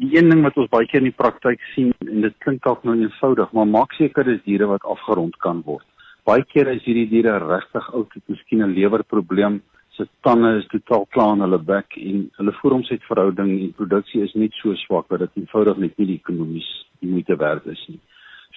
Die 0.03 0.11
een 0.17 0.31
ding 0.31 0.43
wat 0.43 0.59
ons 0.59 0.71
baie 0.73 0.91
keer 0.91 1.05
in 1.05 1.13
die 1.13 1.21
praktyk 1.23 1.63
sien 1.77 1.95
en 2.03 2.27
dit 2.27 2.35
klink 2.43 2.65
dalk 2.67 2.83
nou 2.83 2.97
eenvoudig, 2.99 3.55
maar 3.55 3.71
maak 3.71 3.95
seker 3.95 4.27
dis 4.27 4.43
diere 4.43 4.67
wat 4.67 4.83
afgerond 4.83 5.39
kan 5.47 5.63
word. 5.67 5.87
Baie 6.27 6.43
keer 6.51 6.67
is 6.75 6.83
hierdie 6.83 7.07
diere 7.15 7.39
regtig 7.47 7.93
oud, 7.95 8.11
het 8.11 8.27
miskien 8.27 8.67
'n 8.67 8.75
lewerprobleem 8.75 9.63
se 9.95 10.09
tande 10.23 10.59
is 10.59 10.67
totaal 10.67 11.07
klaar 11.15 11.33
in 11.37 11.41
hulle 11.47 11.59
bek 11.59 11.97
en 11.97 12.29
hulle 12.39 12.53
vooromsetverhouding 12.61 13.51
en 13.61 13.73
produksie 13.73 14.23
is 14.23 14.35
net 14.35 14.53
so 14.53 14.75
swak 14.75 15.09
dat 15.09 15.21
dit 15.21 15.43
eenvoudig 15.43 15.77
net 15.77 15.99
nie 15.99 16.15
ekonomies 16.15 16.88
die 17.01 17.11
moeite 17.11 17.37
werd 17.37 17.67
is 17.67 17.83
nie. 17.89 18.01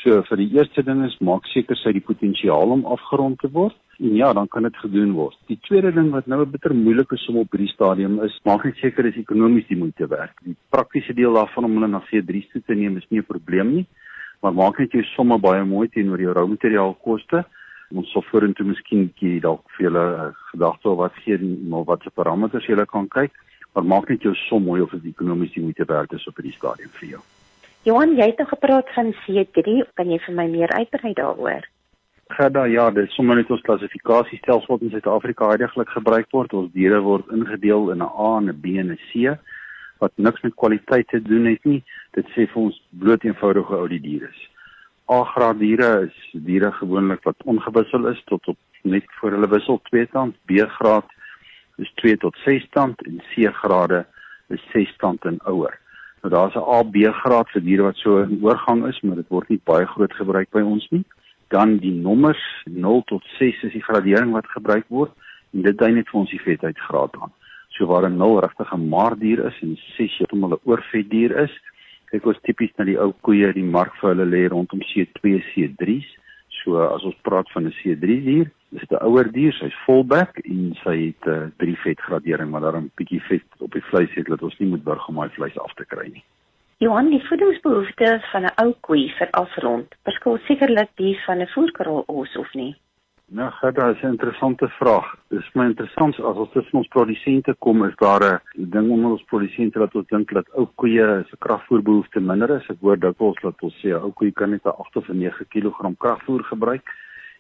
So 0.02 0.22
vir 0.26 0.38
die 0.38 0.50
eerste 0.56 0.84
ding 0.84 1.04
is 1.06 1.18
maak 1.20 1.46
seker 1.52 1.78
sy 1.78 1.94
die 1.94 2.04
potensiaal 2.06 2.74
om 2.74 2.86
afgerond 2.86 3.40
te 3.42 3.52
word 3.52 3.78
en 4.02 4.16
ja, 4.18 4.32
dan 4.34 4.48
kan 4.48 4.64
dit 4.66 4.78
gedoen 4.82 5.12
word. 5.14 5.38
Die 5.48 5.60
tweede 5.68 5.92
ding 5.94 6.10
wat 6.12 6.28
nou 6.28 6.42
'n 6.42 6.52
bitter 6.52 6.74
moeilike 6.74 7.18
som 7.18 7.38
op 7.38 7.52
hierdie 7.52 7.74
stadium 7.74 8.20
is, 8.24 8.40
maak 8.46 8.66
net 8.66 8.78
seker 8.78 9.04
dis 9.04 9.22
ekonomies 9.22 9.68
die 9.68 9.78
moeite 9.78 10.08
werd. 10.08 10.34
Die 10.42 10.56
praktiese 10.70 11.14
deel 11.14 11.34
daarvan 11.34 11.66
om 11.66 11.76
hulle 11.78 11.88
na 11.88 12.02
C3 12.10 12.52
toe 12.52 12.62
te 12.66 12.74
neem 12.74 12.98
is 12.98 13.10
nie 13.10 13.20
'n 13.20 13.32
probleem 13.34 13.74
nie, 13.76 13.86
maar 14.42 14.54
maak 14.54 14.80
net 14.80 14.92
jou 14.92 15.04
somme 15.16 15.38
baie 15.38 15.64
mooi 15.64 15.88
teenoor 15.88 16.20
jou 16.20 16.34
rou 16.34 16.48
materiaal 16.48 16.94
koste 16.94 17.46
ons 18.00 18.12
sal 18.14 18.24
vorentoe 18.30 18.66
miskien 18.68 19.08
bietjie 19.10 19.42
dalk 19.44 19.64
vir 19.76 19.88
julle 19.90 20.06
uh, 20.16 20.30
gedagte 20.52 20.90
oor 20.92 21.00
wat 21.04 21.22
gee 21.26 21.38
maar 21.42 21.86
wat 21.90 22.04
se 22.06 22.14
parameters 22.22 22.70
julle 22.72 22.88
kan 22.96 23.10
kyk 23.18 23.36
maar 23.76 23.88
maak 23.94 24.10
net 24.12 24.24
jou 24.28 24.34
som 24.48 24.66
mooi 24.68 24.82
of 24.82 24.96
dit 24.98 25.12
ekonomies 25.14 25.54
die 25.56 25.64
moeite 25.68 25.88
werd 25.88 26.20
is 26.20 26.28
op 26.28 26.40
hierdie 26.40 26.58
stadium 26.58 26.92
vir 27.00 27.16
jou. 27.16 27.24
Johan, 27.84 28.12
jy 28.14 28.28
het 28.30 28.38
nog 28.38 28.50
gepraat 28.50 28.90
van 28.94 29.08
C3, 29.26 29.72
kan 29.98 30.10
jy 30.14 30.20
vir 30.22 30.36
my 30.38 30.44
meer 30.52 30.70
uitbrei 30.70 31.16
daaroor? 31.18 31.64
Gerda, 32.30 32.68
ja, 32.70 32.84
dit 32.94 33.08
is 33.10 33.16
sommer 33.18 33.40
net 33.40 33.50
ons 33.50 33.64
klassifikasiestelsel 33.66 34.70
wat 34.70 34.84
in 34.86 34.92
Suid-Afrika 34.94 35.48
heidaglik 35.50 35.90
gebruik 35.90 36.30
word. 36.30 36.54
Ons 36.54 36.70
diere 36.76 37.00
word 37.02 37.34
ingedeel 37.34 37.90
in 37.96 38.06
'n 38.06 38.12
A 38.28 38.38
en 38.38 38.52
'n 38.54 38.62
B 38.62 38.78
en 38.78 38.94
'n 38.94 39.00
C 39.10 39.34
wat 39.98 40.12
niks 40.16 40.42
met 40.42 40.56
kwaliteit 40.56 41.08
te 41.08 41.22
doen 41.22 41.46
het 41.46 41.66
nie. 41.66 41.84
Dit 42.14 42.26
sê 42.36 42.46
vir 42.46 42.62
ons 42.62 42.82
bloot 42.90 43.24
eenvoudige 43.24 43.76
ou 43.76 43.88
die 43.88 44.00
diere 44.00 44.30
is. 44.30 44.50
A-graad 45.10 45.60
diere 45.60 46.06
is 46.06 46.18
diere 46.32 46.72
gewoonlik 46.72 47.24
wat 47.24 47.44
ongewissel 47.44 48.08
is 48.08 48.22
tot 48.26 48.48
op 48.48 48.58
net 48.84 49.06
voor 49.20 49.32
hulle 49.32 49.48
wissel 49.48 49.82
2 49.90 50.08
tand, 50.08 50.36
B-graad 50.46 51.10
is 51.78 51.92
2 51.96 52.18
tot 52.18 52.36
6 52.46 52.68
tand 52.70 53.02
en 53.06 53.22
C-grade 53.34 54.06
is 54.50 54.62
6 54.72 54.96
tand 54.98 55.26
en 55.26 55.40
ouer. 55.46 55.82
Nou 56.22 56.34
daar's 56.34 56.56
'n 56.56 56.70
A-B-graad 56.78 57.50
vir 57.50 57.62
diere 57.62 57.84
wat 57.84 57.98
so 57.98 58.22
in 58.22 58.40
oorgang 58.42 58.86
is, 58.88 59.02
maar 59.02 59.16
dit 59.16 59.28
word 59.30 59.50
nie 59.50 59.62
baie 59.64 59.86
groot 59.86 60.14
gebruik 60.14 60.50
by 60.52 60.62
ons 60.62 60.88
nie. 60.92 61.04
Dan 61.50 61.78
die 61.78 61.92
nommers 61.92 62.44
0 62.66 63.02
tot 63.06 63.24
6 63.40 63.64
is 63.64 63.74
die 63.74 63.84
gradering 63.84 64.32
wat 64.32 64.48
gebruik 64.48 64.86
word 64.88 65.12
en 65.54 65.62
dit 65.62 65.78
dui 65.78 65.92
net 65.92 66.10
vir 66.10 66.20
ons 66.20 66.30
die 66.30 66.42
vetheidsgraad 66.42 67.16
aan. 67.22 67.32
So 67.70 67.86
waar 67.86 68.10
'n 68.10 68.18
0 68.18 68.40
regtig 68.40 68.74
'n 68.74 68.90
maar 68.90 69.18
dier 69.20 69.46
is 69.46 69.62
en 69.62 69.78
6 69.98 70.18
heeltemal 70.18 70.54
'n 70.54 70.62
oorvet 70.64 71.10
dier 71.10 71.38
is, 71.38 71.52
kyk 72.12 72.26
ons 72.26 72.42
tipies 72.44 72.74
na 72.78 72.86
die 72.86 73.00
ou 73.00 73.14
koeie 73.22 73.54
die 73.54 73.64
mark 73.64 73.94
vir 74.02 74.10
hulle 74.10 74.26
lê 74.26 74.48
rondom 74.52 74.82
C2 74.82 75.40
C3s 75.52 76.10
so 76.62 76.82
as 76.84 77.04
ons 77.08 77.16
praat 77.24 77.50
van 77.56 77.66
'n 77.66 77.74
C3 77.80 78.24
dier 78.26 78.52
is 78.72 78.84
'n 78.90 79.04
ouer 79.08 79.32
dier 79.32 79.54
sy's 79.54 79.76
volbek 79.86 80.38
en 80.44 80.76
sy 80.84 80.96
het 81.08 81.26
'n 81.26 81.30
uh, 81.30 81.48
drie 81.58 81.78
vet 81.84 82.00
gradering 82.00 82.50
maar 82.52 82.62
daarom 82.62 82.92
bietjie 82.96 83.22
vet 83.30 83.44
op 83.60 83.72
die 83.72 83.88
vleis 83.90 84.14
het 84.14 84.28
dat 84.28 84.42
ons 84.42 84.58
nie 84.60 84.70
moet 84.70 84.84
burg 84.84 85.08
om 85.08 85.16
daai 85.16 85.30
vleis 85.30 85.58
af 85.60 85.74
te 85.74 85.86
kry 85.86 86.08
nie 86.14 86.24
Johan 86.78 87.10
die 87.10 87.26
voedingsbehoeftes 87.28 88.32
van 88.32 88.46
'n 88.46 88.56
ou 88.64 88.74
koei 88.80 89.14
vir 89.18 89.30
afrond 89.32 89.96
verskil 90.04 90.38
sekerlik 90.48 90.90
die 90.96 91.20
van 91.26 91.42
'n 91.42 91.54
voerkrol 91.54 92.04
os 92.08 92.38
of 92.38 92.54
nie 92.54 92.76
Nou, 93.34 93.52
dit 93.62 93.78
is 93.78 94.02
'n 94.02 94.08
interessante 94.08 94.68
vraag. 94.68 95.16
Dit 95.30 95.40
is 95.40 95.50
my 95.54 95.66
interessant 95.66 96.20
as 96.20 96.36
ons 96.36 96.52
tussen 96.52 96.78
ons 96.78 96.88
produsente 96.88 97.56
kom, 97.60 97.86
is 97.86 97.96
daar 97.96 98.24
'n 98.24 98.70
ding 98.70 98.90
onder 98.90 99.12
ons 99.12 99.24
produsente 99.24 99.80
wat 99.80 99.96
ons 99.96 100.08
dink 100.08 100.34
dat 100.34 100.50
ou 100.54 100.68
koeie 100.76 101.26
se 101.30 101.38
kragvoerbehoefte 101.38 102.20
minder 102.20 102.50
is. 102.50 102.68
Ek 102.70 102.78
hoor 102.82 103.00
dikwels 103.00 103.42
dat 103.42 103.62
ons 103.62 103.76
sê 103.82 103.94
ou 103.94 104.12
koeie 104.12 104.32
kan 104.32 104.50
net 104.50 104.66
'n 104.66 104.70
8 104.70 104.96
of 104.96 105.08
9 105.08 105.46
kg 105.48 105.98
kragvoer 105.98 106.44
gebruik 106.44 106.84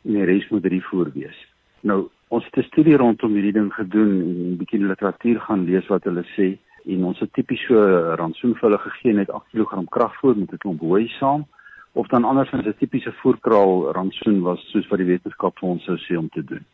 en 0.05 0.13
die 0.13 0.25
res 0.25 0.49
moet 0.49 0.63
drie 0.63 0.83
voer 0.83 1.11
wees. 1.13 1.37
Nou, 1.81 2.09
Ons 2.31 2.45
het 2.45 2.57
'n 2.57 2.63
studie 2.71 2.95
rondom 2.95 3.33
hierdie 3.33 3.51
ding 3.51 3.73
gedoen 3.73 4.11
en 4.21 4.51
'n 4.51 4.57
bietjie 4.57 4.79
literatuur 4.79 5.39
gaan 5.41 5.65
lees 5.65 5.87
wat 5.87 6.03
hulle 6.03 6.23
sê 6.35 6.57
en 6.85 7.03
ons 7.03 7.19
het 7.19 7.33
tipies 7.33 7.65
so 7.67 7.75
rantsoen 8.15 8.55
vir 8.55 8.69
hulle 8.69 8.77
gegee 8.77 9.13
net 9.13 9.29
8 9.29 9.47
kg 9.51 9.83
kragvoer 9.89 10.37
met 10.37 10.53
'n 10.53 10.57
klomp 10.57 10.79
hooi 10.79 11.07
saam 11.07 11.45
of 11.91 12.07
dan 12.07 12.23
andersins 12.23 12.65
'n 12.65 12.77
tipiese 12.79 13.11
voerkraal 13.11 13.91
rantsoen 13.91 14.41
was 14.41 14.61
soos 14.71 14.87
wat 14.87 14.99
die 14.99 15.11
wetenskap 15.13 15.59
vir 15.59 15.69
ons 15.69 15.83
sou 15.83 15.97
sê 15.97 16.17
om 16.17 16.29
te 16.29 16.43
doen. 16.43 16.65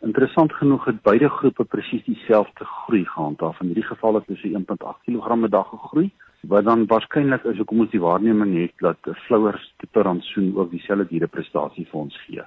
Interessant 0.00 0.52
genoeg 0.52 0.84
het 0.84 1.02
beide 1.02 1.28
groepe 1.28 1.64
presies 1.64 2.04
dieselfde 2.04 2.64
groei 2.64 3.04
gehandhaaf. 3.04 3.60
In 3.60 3.66
hierdie 3.66 3.90
geval 3.92 4.14
het 4.14 4.26
hulle 4.26 4.38
so 4.38 4.48
1.8 4.48 4.98
kg 5.06 5.40
per 5.40 5.50
dag 5.50 5.68
gegroei, 5.68 6.10
wat 6.42 6.64
dan 6.64 6.86
waarskynlik 6.86 7.44
is 7.44 7.56
hoekom 7.56 7.84
ons 7.84 7.90
die 7.90 8.00
waarneming 8.02 8.54
het 8.58 8.72
dat 8.78 8.98
'n 9.06 9.14
flouer 9.26 9.56
tipe 9.78 10.02
rantsoen 10.02 10.56
ook 10.56 10.70
dieselfde 10.70 11.06
diereprestasie 11.06 11.86
vir 11.90 12.00
ons 12.00 12.16
gee. 12.26 12.42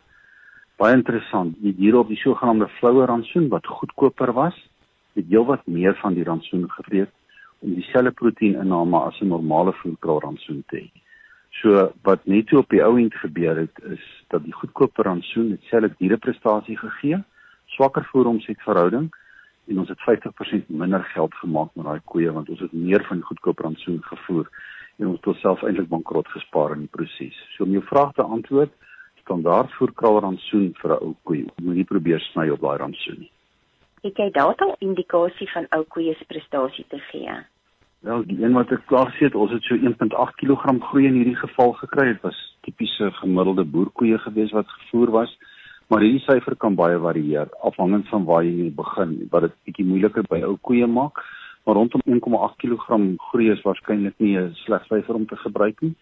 Baie 0.77 0.93
interessant, 0.93 1.55
die 1.61 1.75
diere 1.75 1.99
op 1.99 2.07
die 2.07 2.17
sogenaamde 2.17 2.67
flouer 2.67 3.07
rantsoen 3.07 3.47
wat 3.47 3.65
goedkoper 3.65 4.33
was, 4.33 4.55
het 5.13 5.25
heelwat 5.29 5.67
meer 5.67 5.95
van 5.95 6.13
die 6.13 6.23
rantsoen 6.23 6.71
gevreet 6.71 7.09
om 7.59 7.73
dieselfde 7.73 8.11
proteïninname 8.11 8.97
as 8.97 9.21
'n 9.21 9.27
normale 9.27 9.73
voedkraal 9.73 10.19
rantsoen 10.19 10.63
te 10.67 10.77
hê. 10.77 10.89
So 11.61 11.91
wat 12.03 12.25
net 12.25 12.53
op 12.53 12.69
die 12.69 12.83
ou 12.83 12.97
end 12.99 13.13
gebeur 13.13 13.55
het 13.55 13.83
is 13.83 14.03
dat 14.27 14.43
die 14.43 14.53
goedkoper 14.53 15.05
rantsoen 15.05 15.55
dieselfde 15.55 15.95
diereprestasie 15.97 16.77
gegee, 16.77 17.23
swakker 17.65 18.05
voeromsetverhouding 18.11 19.09
en 19.67 19.79
ons 19.79 19.89
het 19.89 20.01
50% 20.05 20.67
minder 20.67 21.03
geld 21.13 21.33
gemaak 21.41 21.69
met 21.75 21.85
daai 21.85 22.01
koeie 22.05 22.31
want 22.31 22.49
ons 22.49 22.59
het 22.59 22.73
meer 22.73 23.05
van 23.07 23.21
die 23.21 23.29
goedkoper 23.29 23.65
rantsoen 23.65 24.01
gevoer 24.03 24.49
en 24.97 25.07
ons 25.07 25.21
het 25.21 25.39
self 25.43 25.63
eintlik 25.63 25.87
bankrot 25.91 26.27
gespaar 26.27 26.75
in 26.75 26.85
die 26.85 26.93
proses. 26.97 27.37
So 27.55 27.63
om 27.63 27.71
jou 27.71 27.83
vraag 27.83 28.13
te 28.13 28.23
antwoord, 28.23 28.71
standaard 29.21 29.71
voerkraal 29.79 30.19
rantsoen 30.19 30.73
vir 30.81 30.91
'n 30.91 31.03
ou 31.03 31.15
koe, 31.23 31.45
moet 31.61 31.77
jy 31.77 31.83
probeer 31.83 32.19
sny 32.19 32.49
op 32.49 32.61
daai 32.61 32.77
rantsoen 32.77 33.19
nie 33.19 33.31
het 34.05 34.21
jy 34.21 34.29
data 34.33 34.69
indikasie 34.85 35.47
van 35.53 35.67
ou 35.75 35.83
koeie 35.89 36.13
se 36.17 36.25
prestasie 36.29 36.85
te 36.89 36.99
gee? 37.09 37.33
Wel, 38.05 38.23
die 38.29 38.37
een 38.43 38.53
wat 38.53 38.71
ek 38.73 38.85
klaar 38.89 39.09
gesê 39.09 39.29
het, 39.29 39.37
ons 39.39 39.53
het 39.55 39.65
so 39.65 39.77
1.8 39.77 40.37
kg 40.41 40.75
groei 40.89 41.07
in 41.09 41.17
hierdie 41.17 41.39
geval 41.39 41.73
gekry. 41.81 42.11
Dit 42.13 42.21
was 42.21 42.37
tipiese 42.67 43.09
gemiddelde 43.21 43.65
boerkoeie 43.65 44.19
gewees 44.27 44.53
wat 44.53 44.69
gevoer 44.77 45.13
was, 45.15 45.33
maar 45.87 46.01
hierdie 46.01 46.23
syfer 46.25 46.55
kan 46.55 46.75
baie 46.75 46.97
varieer 46.99 47.49
afhangend 47.61 48.07
van 48.09 48.25
waar 48.25 48.43
jy 48.43 48.71
begin. 48.75 49.15
Wat 49.31 49.47
dit 49.47 49.55
bietjie 49.69 49.85
moeiliker 49.85 50.25
by 50.29 50.41
ou 50.47 50.57
koeie 50.61 50.87
maak, 50.87 51.21
maar 51.65 51.75
rondom 51.75 52.01
1.8 52.05 52.59
kg 52.61 52.99
groei 53.29 53.51
is 53.51 53.63
waarskynlik 53.65 54.19
nie 54.19 54.37
'n 54.37 54.53
sleg 54.65 54.85
syfer 54.89 55.15
om 55.15 55.25
te 55.25 55.35
gebruik 55.35 55.81
nie. 55.81 55.95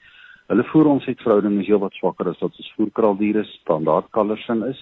Hulle 0.47 0.63
voer 0.63 0.87
ons 0.87 1.05
het 1.05 1.21
verhouding 1.21 1.59
is 1.61 1.67
heelwat 1.67 1.93
swakker 1.93 2.29
as 2.29 2.39
wat 2.39 2.57
ons 2.57 2.73
voerkraaldiere 2.75 3.43
standaard 3.43 4.11
kalversin 4.11 4.63
is 4.63 4.79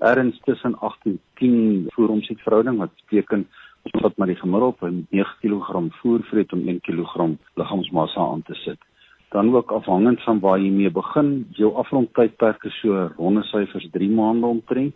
ergens 0.00 0.40
tussen 0.44 0.78
8 0.78 0.98
en 1.04 1.20
10 1.34 1.86
voeromset 1.94 2.40
verhouding 2.40 2.78
wat 2.78 2.90
beteken 2.94 3.46
ons 3.82 4.02
wat 4.02 4.16
maar 4.16 4.26
die 4.26 4.40
gemiddeld 4.40 4.78
by 4.80 4.90
9 5.10 5.36
kg 5.40 5.82
voer 6.00 6.24
vreet 6.30 6.52
om 6.52 6.68
1 6.68 6.80
kg 6.80 7.36
liggaamsmassa 7.54 8.20
aan 8.20 8.42
te 8.42 8.54
sit. 8.54 8.80
Dan 9.34 9.50
ook 9.54 9.72
afhangend 9.74 10.22
van 10.22 10.40
waar 10.40 10.60
jy 10.62 10.70
mee 10.70 10.90
begin, 10.94 11.30
jou 11.58 11.72
afrondtydperk 11.80 12.64
is 12.70 12.76
so 12.80 13.08
ronde 13.16 13.42
syfers 13.50 13.88
3 13.90 14.10
maande 14.10 14.46
omtrent. 14.46 14.94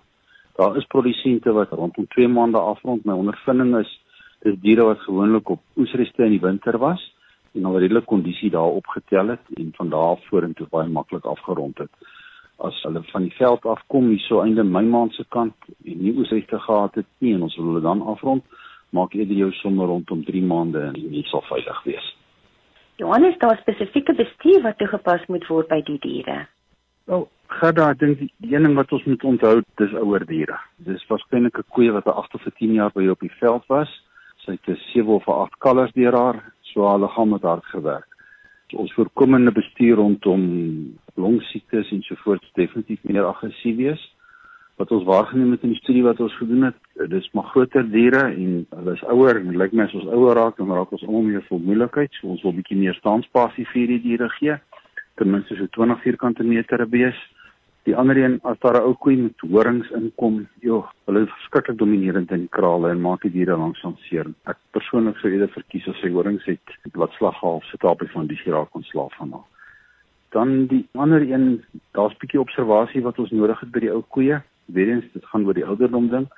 Daar 0.59 0.77
is 0.79 0.87
produsente 0.87 1.53
wat 1.53 1.73
rondom 1.75 2.07
2 2.15 2.29
maande 2.29 2.59
afrond. 2.59 3.05
My 3.05 3.17
ondervinding 3.19 3.75
is 3.81 3.91
dis 4.47 4.59
diere 4.63 4.85
wat 4.87 5.01
gewoonlik 5.07 5.51
op 5.51 5.63
oesreste 5.77 6.25
in 6.25 6.37
die 6.37 6.45
winter 6.45 6.79
was 6.79 7.03
en 7.55 7.65
al 7.65 7.79
redelik 7.83 8.07
kondisie 8.07 8.51
daar 8.51 8.79
opgetel 8.81 9.35
het 9.35 9.51
en 9.57 9.73
van 9.75 9.91
daar 9.91 10.15
af 10.15 10.27
vorentoe 10.31 10.67
baie 10.71 10.89
maklik 10.89 11.25
afgerond 11.27 11.79
het 11.79 11.91
as 12.69 12.83
hulle 12.83 13.03
van 13.11 13.27
die 13.27 13.35
veld 13.39 13.67
af 13.67 13.83
kom 13.87 14.09
hier 14.13 14.23
so 14.27 14.43
einde 14.43 14.65
Mei 14.65 14.85
maand 14.85 15.15
se 15.15 15.25
kant 15.29 15.55
en 15.85 15.99
nie 16.05 16.15
oesregte 16.15 16.59
gehad 16.59 16.95
het 16.95 17.11
nie 17.19 17.35
en 17.35 17.43
ons 17.49 17.57
wil 17.57 17.73
hulle 17.73 17.83
dan 17.83 18.03
afrond 18.15 18.45
maak 18.91 19.15
eerder 19.15 19.37
jou 19.37 19.51
somme 19.63 19.87
rondom 19.87 20.25
3 20.25 20.43
maande 20.43 20.87
en 20.91 20.97
dit 20.99 21.27
sal 21.27 21.43
veilig 21.51 21.83
wees. 21.85 22.07
Johannes, 22.99 23.39
daar 23.39 23.59
spesifieke 23.61 24.15
bestuur 24.19 24.63
wat 24.63 24.79
toegepas 24.79 25.27
moet 25.31 25.47
word 25.47 25.69
by 25.71 25.81
die 25.87 25.99
diere. 26.03 26.39
Wel, 27.07 27.29
Gerda, 27.59 27.93
ek 27.95 28.01
dink 28.03 28.19
die 28.19 28.55
een 28.55 28.67
ding 28.67 28.75
wat 28.77 28.93
ons 28.93 29.07
moet 29.09 29.25
onthou, 29.25 29.55
dis 29.81 29.95
ouer 30.03 30.27
diere. 30.27 30.59
Dis 30.85 31.07
waarskynlik 31.09 31.59
'n 31.59 31.71
koe 31.75 31.93
wat 31.93 32.07
'n 32.07 32.19
8 32.23 32.35
of 32.35 32.45
10 32.59 32.75
jaar 32.75 32.91
by 32.93 33.03
jou 33.03 33.15
op 33.17 33.25
die 33.25 33.39
veld 33.41 33.65
was. 33.67 33.89
Sy 34.45 34.59
het 34.59 34.69
'n 34.69 34.81
7 34.93 35.15
of 35.15 35.29
8 35.29 35.59
kalvers 35.59 35.93
deur 35.93 36.15
haar, 36.15 36.53
so 36.63 36.87
haar 36.87 36.99
liggaam 36.99 37.33
het 37.33 37.43
hard 37.43 37.65
gewerk 37.65 38.09
ons 38.77 38.93
voorkomende 38.93 39.53
bestuur 39.53 39.97
rondom 39.97 40.43
longsiektes 41.15 41.91
en 41.91 42.03
sovoorts 42.03 42.51
definitief 42.53 42.99
meer 43.03 43.25
aggressief 43.25 43.77
wees. 43.77 44.03
Wat 44.79 44.91
ons 44.95 45.05
waargeneem 45.05 45.51
het 45.51 45.65
in 45.67 45.73
die 45.73 45.81
studie 45.81 46.05
wat 46.07 46.21
ons 46.23 46.35
gedoen 46.39 46.69
het, 46.69 46.77
dis 47.11 47.25
maar 47.35 47.49
groter 47.51 47.87
diere 47.91 48.21
en 48.29 48.61
hulle 48.77 48.93
is 48.95 49.03
ouer 49.11 49.41
en 49.41 49.57
lyk 49.59 49.73
my 49.75 49.89
as 49.89 49.95
ons 49.99 50.07
ouer 50.07 50.39
raak 50.39 50.61
dan 50.61 50.71
raak 50.71 50.93
ons 50.95 51.03
almal 51.07 51.25
meer 51.27 51.43
vermoeilikheid, 51.49 52.13
so 52.15 52.29
ons 52.31 52.45
wil 52.47 52.55
bietjie 52.55 52.79
meer 52.79 52.95
staanspasie 53.01 53.65
vir 53.73 53.91
die 53.91 53.99
diere 54.05 54.29
gee. 54.37 54.55
Ten 55.19 55.33
minste 55.33 55.57
so 55.59 55.67
20 55.75 55.99
vierkante 56.05 56.47
meter 56.47 56.85
'n 56.85 56.91
bees. 56.91 57.19
Die 57.91 57.97
ander 57.97 58.17
een 58.17 58.39
as 58.45 58.59
daar 58.63 58.79
'n 58.79 58.87
ou 58.87 58.95
koei 58.95 59.17
met 59.17 59.41
horings 59.41 59.91
inkom, 59.91 60.47
joh, 60.61 60.87
hulle 61.07 61.23
is 61.23 61.35
verskriklik 61.39 61.79
dominerend 61.79 62.31
in 62.31 62.41
die 62.47 62.55
krale 62.57 62.91
en 62.91 63.01
maak 63.01 63.23
die 63.23 63.33
diere 63.33 63.57
langsam 63.57 63.97
seer. 63.97 64.27
Ek 64.47 64.59
persoonlik 64.71 65.17
sou 65.19 65.31
eerder 65.31 65.49
verkies 65.49 65.89
as 65.89 66.01
sy 66.01 66.11
horings 66.11 66.45
het 66.45 66.95
wat 66.95 67.11
slaghalf 67.19 67.65
sit 67.65 67.85
op 67.85 68.03
van 68.13 68.27
die 68.27 68.37
geraak 68.37 68.75
ontslaaf 68.75 69.15
van 69.17 69.33
haar. 69.33 69.49
Dan 70.31 70.67
die 70.67 70.87
ander 70.95 71.21
een, 71.21 71.65
daar's 71.93 72.15
'n 72.15 72.21
bietjie 72.21 72.41
observasie 72.41 73.03
wat 73.03 73.19
ons 73.19 73.31
nodig 73.31 73.61
het 73.61 73.71
by 73.73 73.81
die 73.81 73.91
ou 73.91 74.05
koeie. 74.09 74.41
Weerens 74.73 75.05
dit 75.13 75.25
gaan 75.25 75.47
oor 75.47 75.55
die 75.55 75.67
ouderdom 75.67 76.09
ding. 76.13 76.29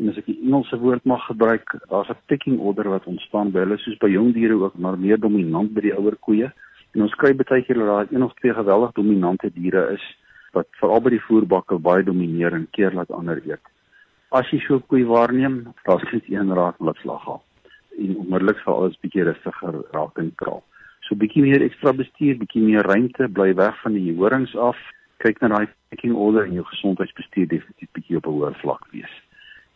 En 0.00 0.08
as 0.08 0.18
ek 0.20 0.30
die 0.30 0.38
Engelse 0.46 0.78
woord 0.80 1.04
mag 1.04 1.26
gebruik, 1.26 1.74
daar's 1.88 2.08
'n 2.08 2.16
pecking 2.26 2.58
order 2.58 2.88
wat 2.88 3.06
ontstaan 3.06 3.52
by 3.52 3.64
hulle 3.64 3.78
soos 3.78 3.98
by 3.98 4.08
jong 4.08 4.32
diere 4.32 4.54
ook, 4.54 4.78
maar 4.78 4.98
meer 4.98 5.20
dominant 5.20 5.74
by 5.74 5.80
die 5.80 5.96
ouer 5.96 6.16
koeie. 6.16 6.52
En 6.94 7.02
ons 7.02 7.14
kry 7.14 7.34
baie 7.34 7.62
keer 7.62 7.78
dat 7.78 7.86
daar 7.86 8.06
een 8.10 8.22
of 8.22 8.34
twee 8.34 8.54
geweldig 8.54 8.92
dominante 8.92 9.50
diere 9.52 9.92
is 9.92 10.04
wat 10.52 10.66
veral 10.80 11.00
by 11.00 11.10
die 11.10 11.26
voerbakke 11.26 11.78
baie 11.78 12.02
domineer 12.02 12.54
en 12.54 12.66
keer 12.70 12.92
laat 12.92 13.10
ander 13.10 13.40
eet. 13.46 13.62
As 14.30 14.50
jy 14.50 14.58
so 14.60 14.74
'n 14.76 14.86
koei 14.86 15.04
waarneem, 15.04 15.74
daar's 15.84 16.12
net 16.12 16.24
een 16.28 16.54
raad 16.54 16.76
wat 16.78 16.96
slag 16.96 17.24
haal. 17.24 17.42
En 17.98 18.16
onmiddellik 18.16 18.58
sal 18.58 18.74
alles 18.74 19.00
bietjie 19.02 19.24
rustiger 19.24 19.82
raak 19.92 20.18
en 20.18 20.32
kraal. 20.34 20.62
So 21.00 21.14
bietjie 21.14 21.42
meer 21.42 21.62
ekstra 21.62 21.92
bestuur, 21.92 22.36
bietjie 22.38 22.62
meer 22.62 22.82
ruimte, 22.82 23.28
bly 23.28 23.54
weg 23.54 23.80
van 23.82 23.92
die 23.92 24.14
horings 24.16 24.56
af. 24.56 24.76
Kyk 25.20 25.42
na 25.42 25.48
daai 25.52 25.66
picking 25.92 26.14
order 26.16 26.46
en 26.46 26.54
jou 26.56 26.62
gesondheidsbestuur 26.64 27.48
definitief 27.50 27.88
bietjie 27.92 28.16
op 28.16 28.26
'n 28.26 28.32
hoër 28.32 28.54
vlak 28.62 28.86
wees. 28.92 29.12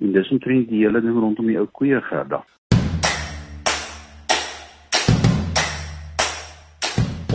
En 0.00 0.12
dis 0.12 0.30
omtrent 0.30 0.68
die 0.68 0.84
hele 0.84 1.00
ding 1.04 1.18
rondom 1.20 1.46
die 1.46 1.58
ou 1.58 1.66
koeie 1.66 2.00
gerda. 2.00 2.40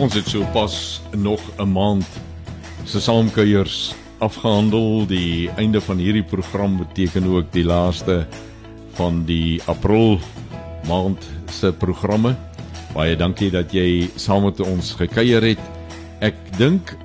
Ons 0.00 0.14
het 0.14 0.26
so 0.26 0.42
pas 0.52 1.02
nog 1.14 1.40
'n 1.58 1.72
maand 1.72 2.08
se 2.84 3.00
saamkuiers 3.00 3.94
afgehandel. 4.18 5.06
Die 5.06 5.50
einde 5.56 5.80
van 5.80 5.96
hierdie 5.96 6.26
program 6.26 6.78
beteken 6.78 7.24
ook 7.24 7.52
die 7.52 7.64
laaste 7.64 8.26
van 8.98 9.24
die 9.24 9.62
April 9.66 10.18
maand 10.88 11.30
se 11.46 11.72
programme. 11.72 12.34
Baie 12.94 13.16
dankie 13.16 13.50
dat 13.50 13.72
jy 13.72 14.10
saam 14.16 14.42
met 14.42 14.60
ons 14.60 14.94
gekuier 14.94 15.42
het. 15.42 15.62
Ek 16.20 16.34
dink 16.58 16.96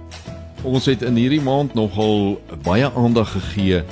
ons 0.65 0.87
het 0.89 1.03
in 1.05 1.17
hierdie 1.19 1.43
maand 1.43 1.75
nogal 1.77 2.39
baie 2.65 2.87
aandag 2.97 3.31
gegee 3.35 3.83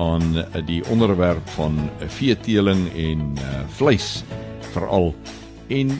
aan 0.00 0.40
die 0.66 0.80
onderwerp 0.90 1.44
van 1.56 1.76
veeteeling 2.16 2.86
en 2.96 3.24
uh, 3.36 3.60
vleis 3.76 4.22
veral. 4.72 5.12
En 5.68 5.92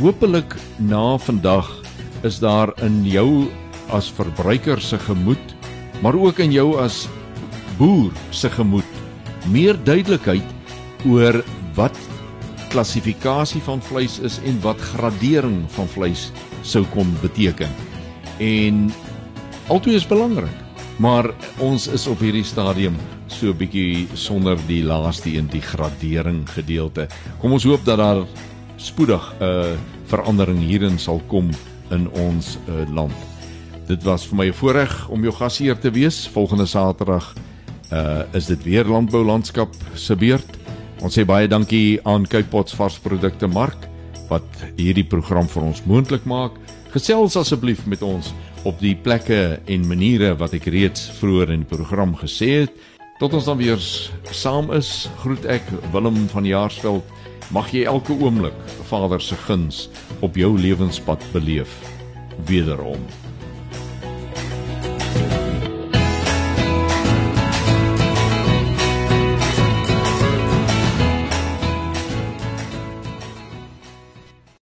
hopelik 0.00 0.54
na 0.78 1.18
vandag 1.18 1.68
is 2.22 2.38
daar 2.42 2.72
in 2.86 3.02
jou 3.06 3.50
as 3.92 4.08
verbruiker 4.14 4.80
se 4.80 4.98
gemoed, 4.98 5.54
maar 6.02 6.14
ook 6.14 6.38
in 6.38 6.54
jou 6.54 6.76
as 6.80 7.04
boer 7.78 8.12
se 8.30 8.50
gemoed 8.50 8.90
meer 9.50 9.76
duidelikheid 9.84 11.06
oor 11.10 11.42
wat 11.76 11.98
klassifikasie 12.72 13.62
van 13.66 13.82
vleis 13.82 14.18
is 14.24 14.38
en 14.46 14.56
wat 14.62 14.80
gradering 14.94 15.64
van 15.74 15.90
vleis 15.90 16.30
sou 16.62 16.84
kom 16.94 17.10
beteken. 17.22 17.70
En 18.38 18.88
altoe 19.68 19.94
is 19.96 20.06
belangrik, 20.06 20.52
maar 21.00 21.30
ons 21.62 21.86
is 21.88 22.06
op 22.10 22.20
hierdie 22.20 22.44
stadium 22.44 22.96
so 23.26 23.48
'n 23.50 23.56
bietjie 23.56 24.08
sonder 24.14 24.58
die 24.66 24.82
laaste 24.84 25.30
een 25.32 25.48
die 25.48 25.60
gradering 25.62 26.44
gedeelte. 26.48 27.08
Kom 27.40 27.52
ons 27.52 27.64
hoop 27.64 27.84
dat 27.84 27.98
daar 27.98 28.26
spoedig 28.76 29.34
'n 29.40 29.44
uh, 29.44 29.76
verandering 30.06 30.60
hierin 30.60 30.98
sal 30.98 31.22
kom 31.26 31.50
in 31.90 32.10
ons 32.10 32.58
uh, 32.68 32.94
land. 32.94 33.14
Dit 33.86 34.02
was 34.02 34.26
vir 34.26 34.36
my 34.36 34.46
'n 34.48 34.52
voorreg 34.52 35.08
om 35.08 35.22
jou 35.22 35.32
gasheer 35.32 35.78
te 35.78 35.90
wees. 35.90 36.28
Volgende 36.28 36.66
Saterdag 36.66 37.34
uh 37.92 38.22
is 38.32 38.46
dit 38.46 38.62
weer 38.64 38.84
landbou 38.84 39.24
landskap 39.24 39.74
se 39.94 40.16
beurt. 40.16 40.58
Ons 41.02 41.18
sê 41.18 41.24
baie 41.24 41.48
dankie 41.48 42.00
aan 42.02 42.26
Kypots 42.26 42.74
varsprodukte 42.74 43.46
mark 43.46 43.88
wat 44.28 44.46
hierdie 44.76 45.04
program 45.04 45.48
vir 45.48 45.62
ons 45.62 45.84
moontlik 45.84 46.24
maak. 46.24 46.52
Gesels 46.90 47.36
asseblief 47.36 47.86
met 47.86 48.02
ons 48.02 48.32
op 48.64 48.80
die 48.80 48.94
plekke 48.96 49.60
en 49.68 49.86
maniere 49.88 50.32
wat 50.40 50.54
ek 50.56 50.70
reeds 50.72 51.06
vroeër 51.18 51.52
in 51.54 51.64
die 51.64 51.70
program 51.70 52.14
gesê 52.20 52.50
het. 52.64 52.72
Tot 53.20 53.36
ons 53.36 53.48
dan 53.48 53.60
weer 53.60 53.80
saam 54.34 54.72
is, 54.74 55.06
groet 55.22 55.44
ek 55.46 55.68
Willem 55.92 56.24
van 56.32 56.48
Jaarsveld. 56.48 57.04
Mag 57.52 57.68
jy 57.76 57.84
elke 57.88 58.16
oomblik 58.16 58.56
Vader 58.88 59.20
se 59.20 59.36
guns 59.44 59.88
op 60.24 60.40
jou 60.40 60.54
lewenspad 60.58 61.22
beleef. 61.36 61.76
Wederom 62.48 63.04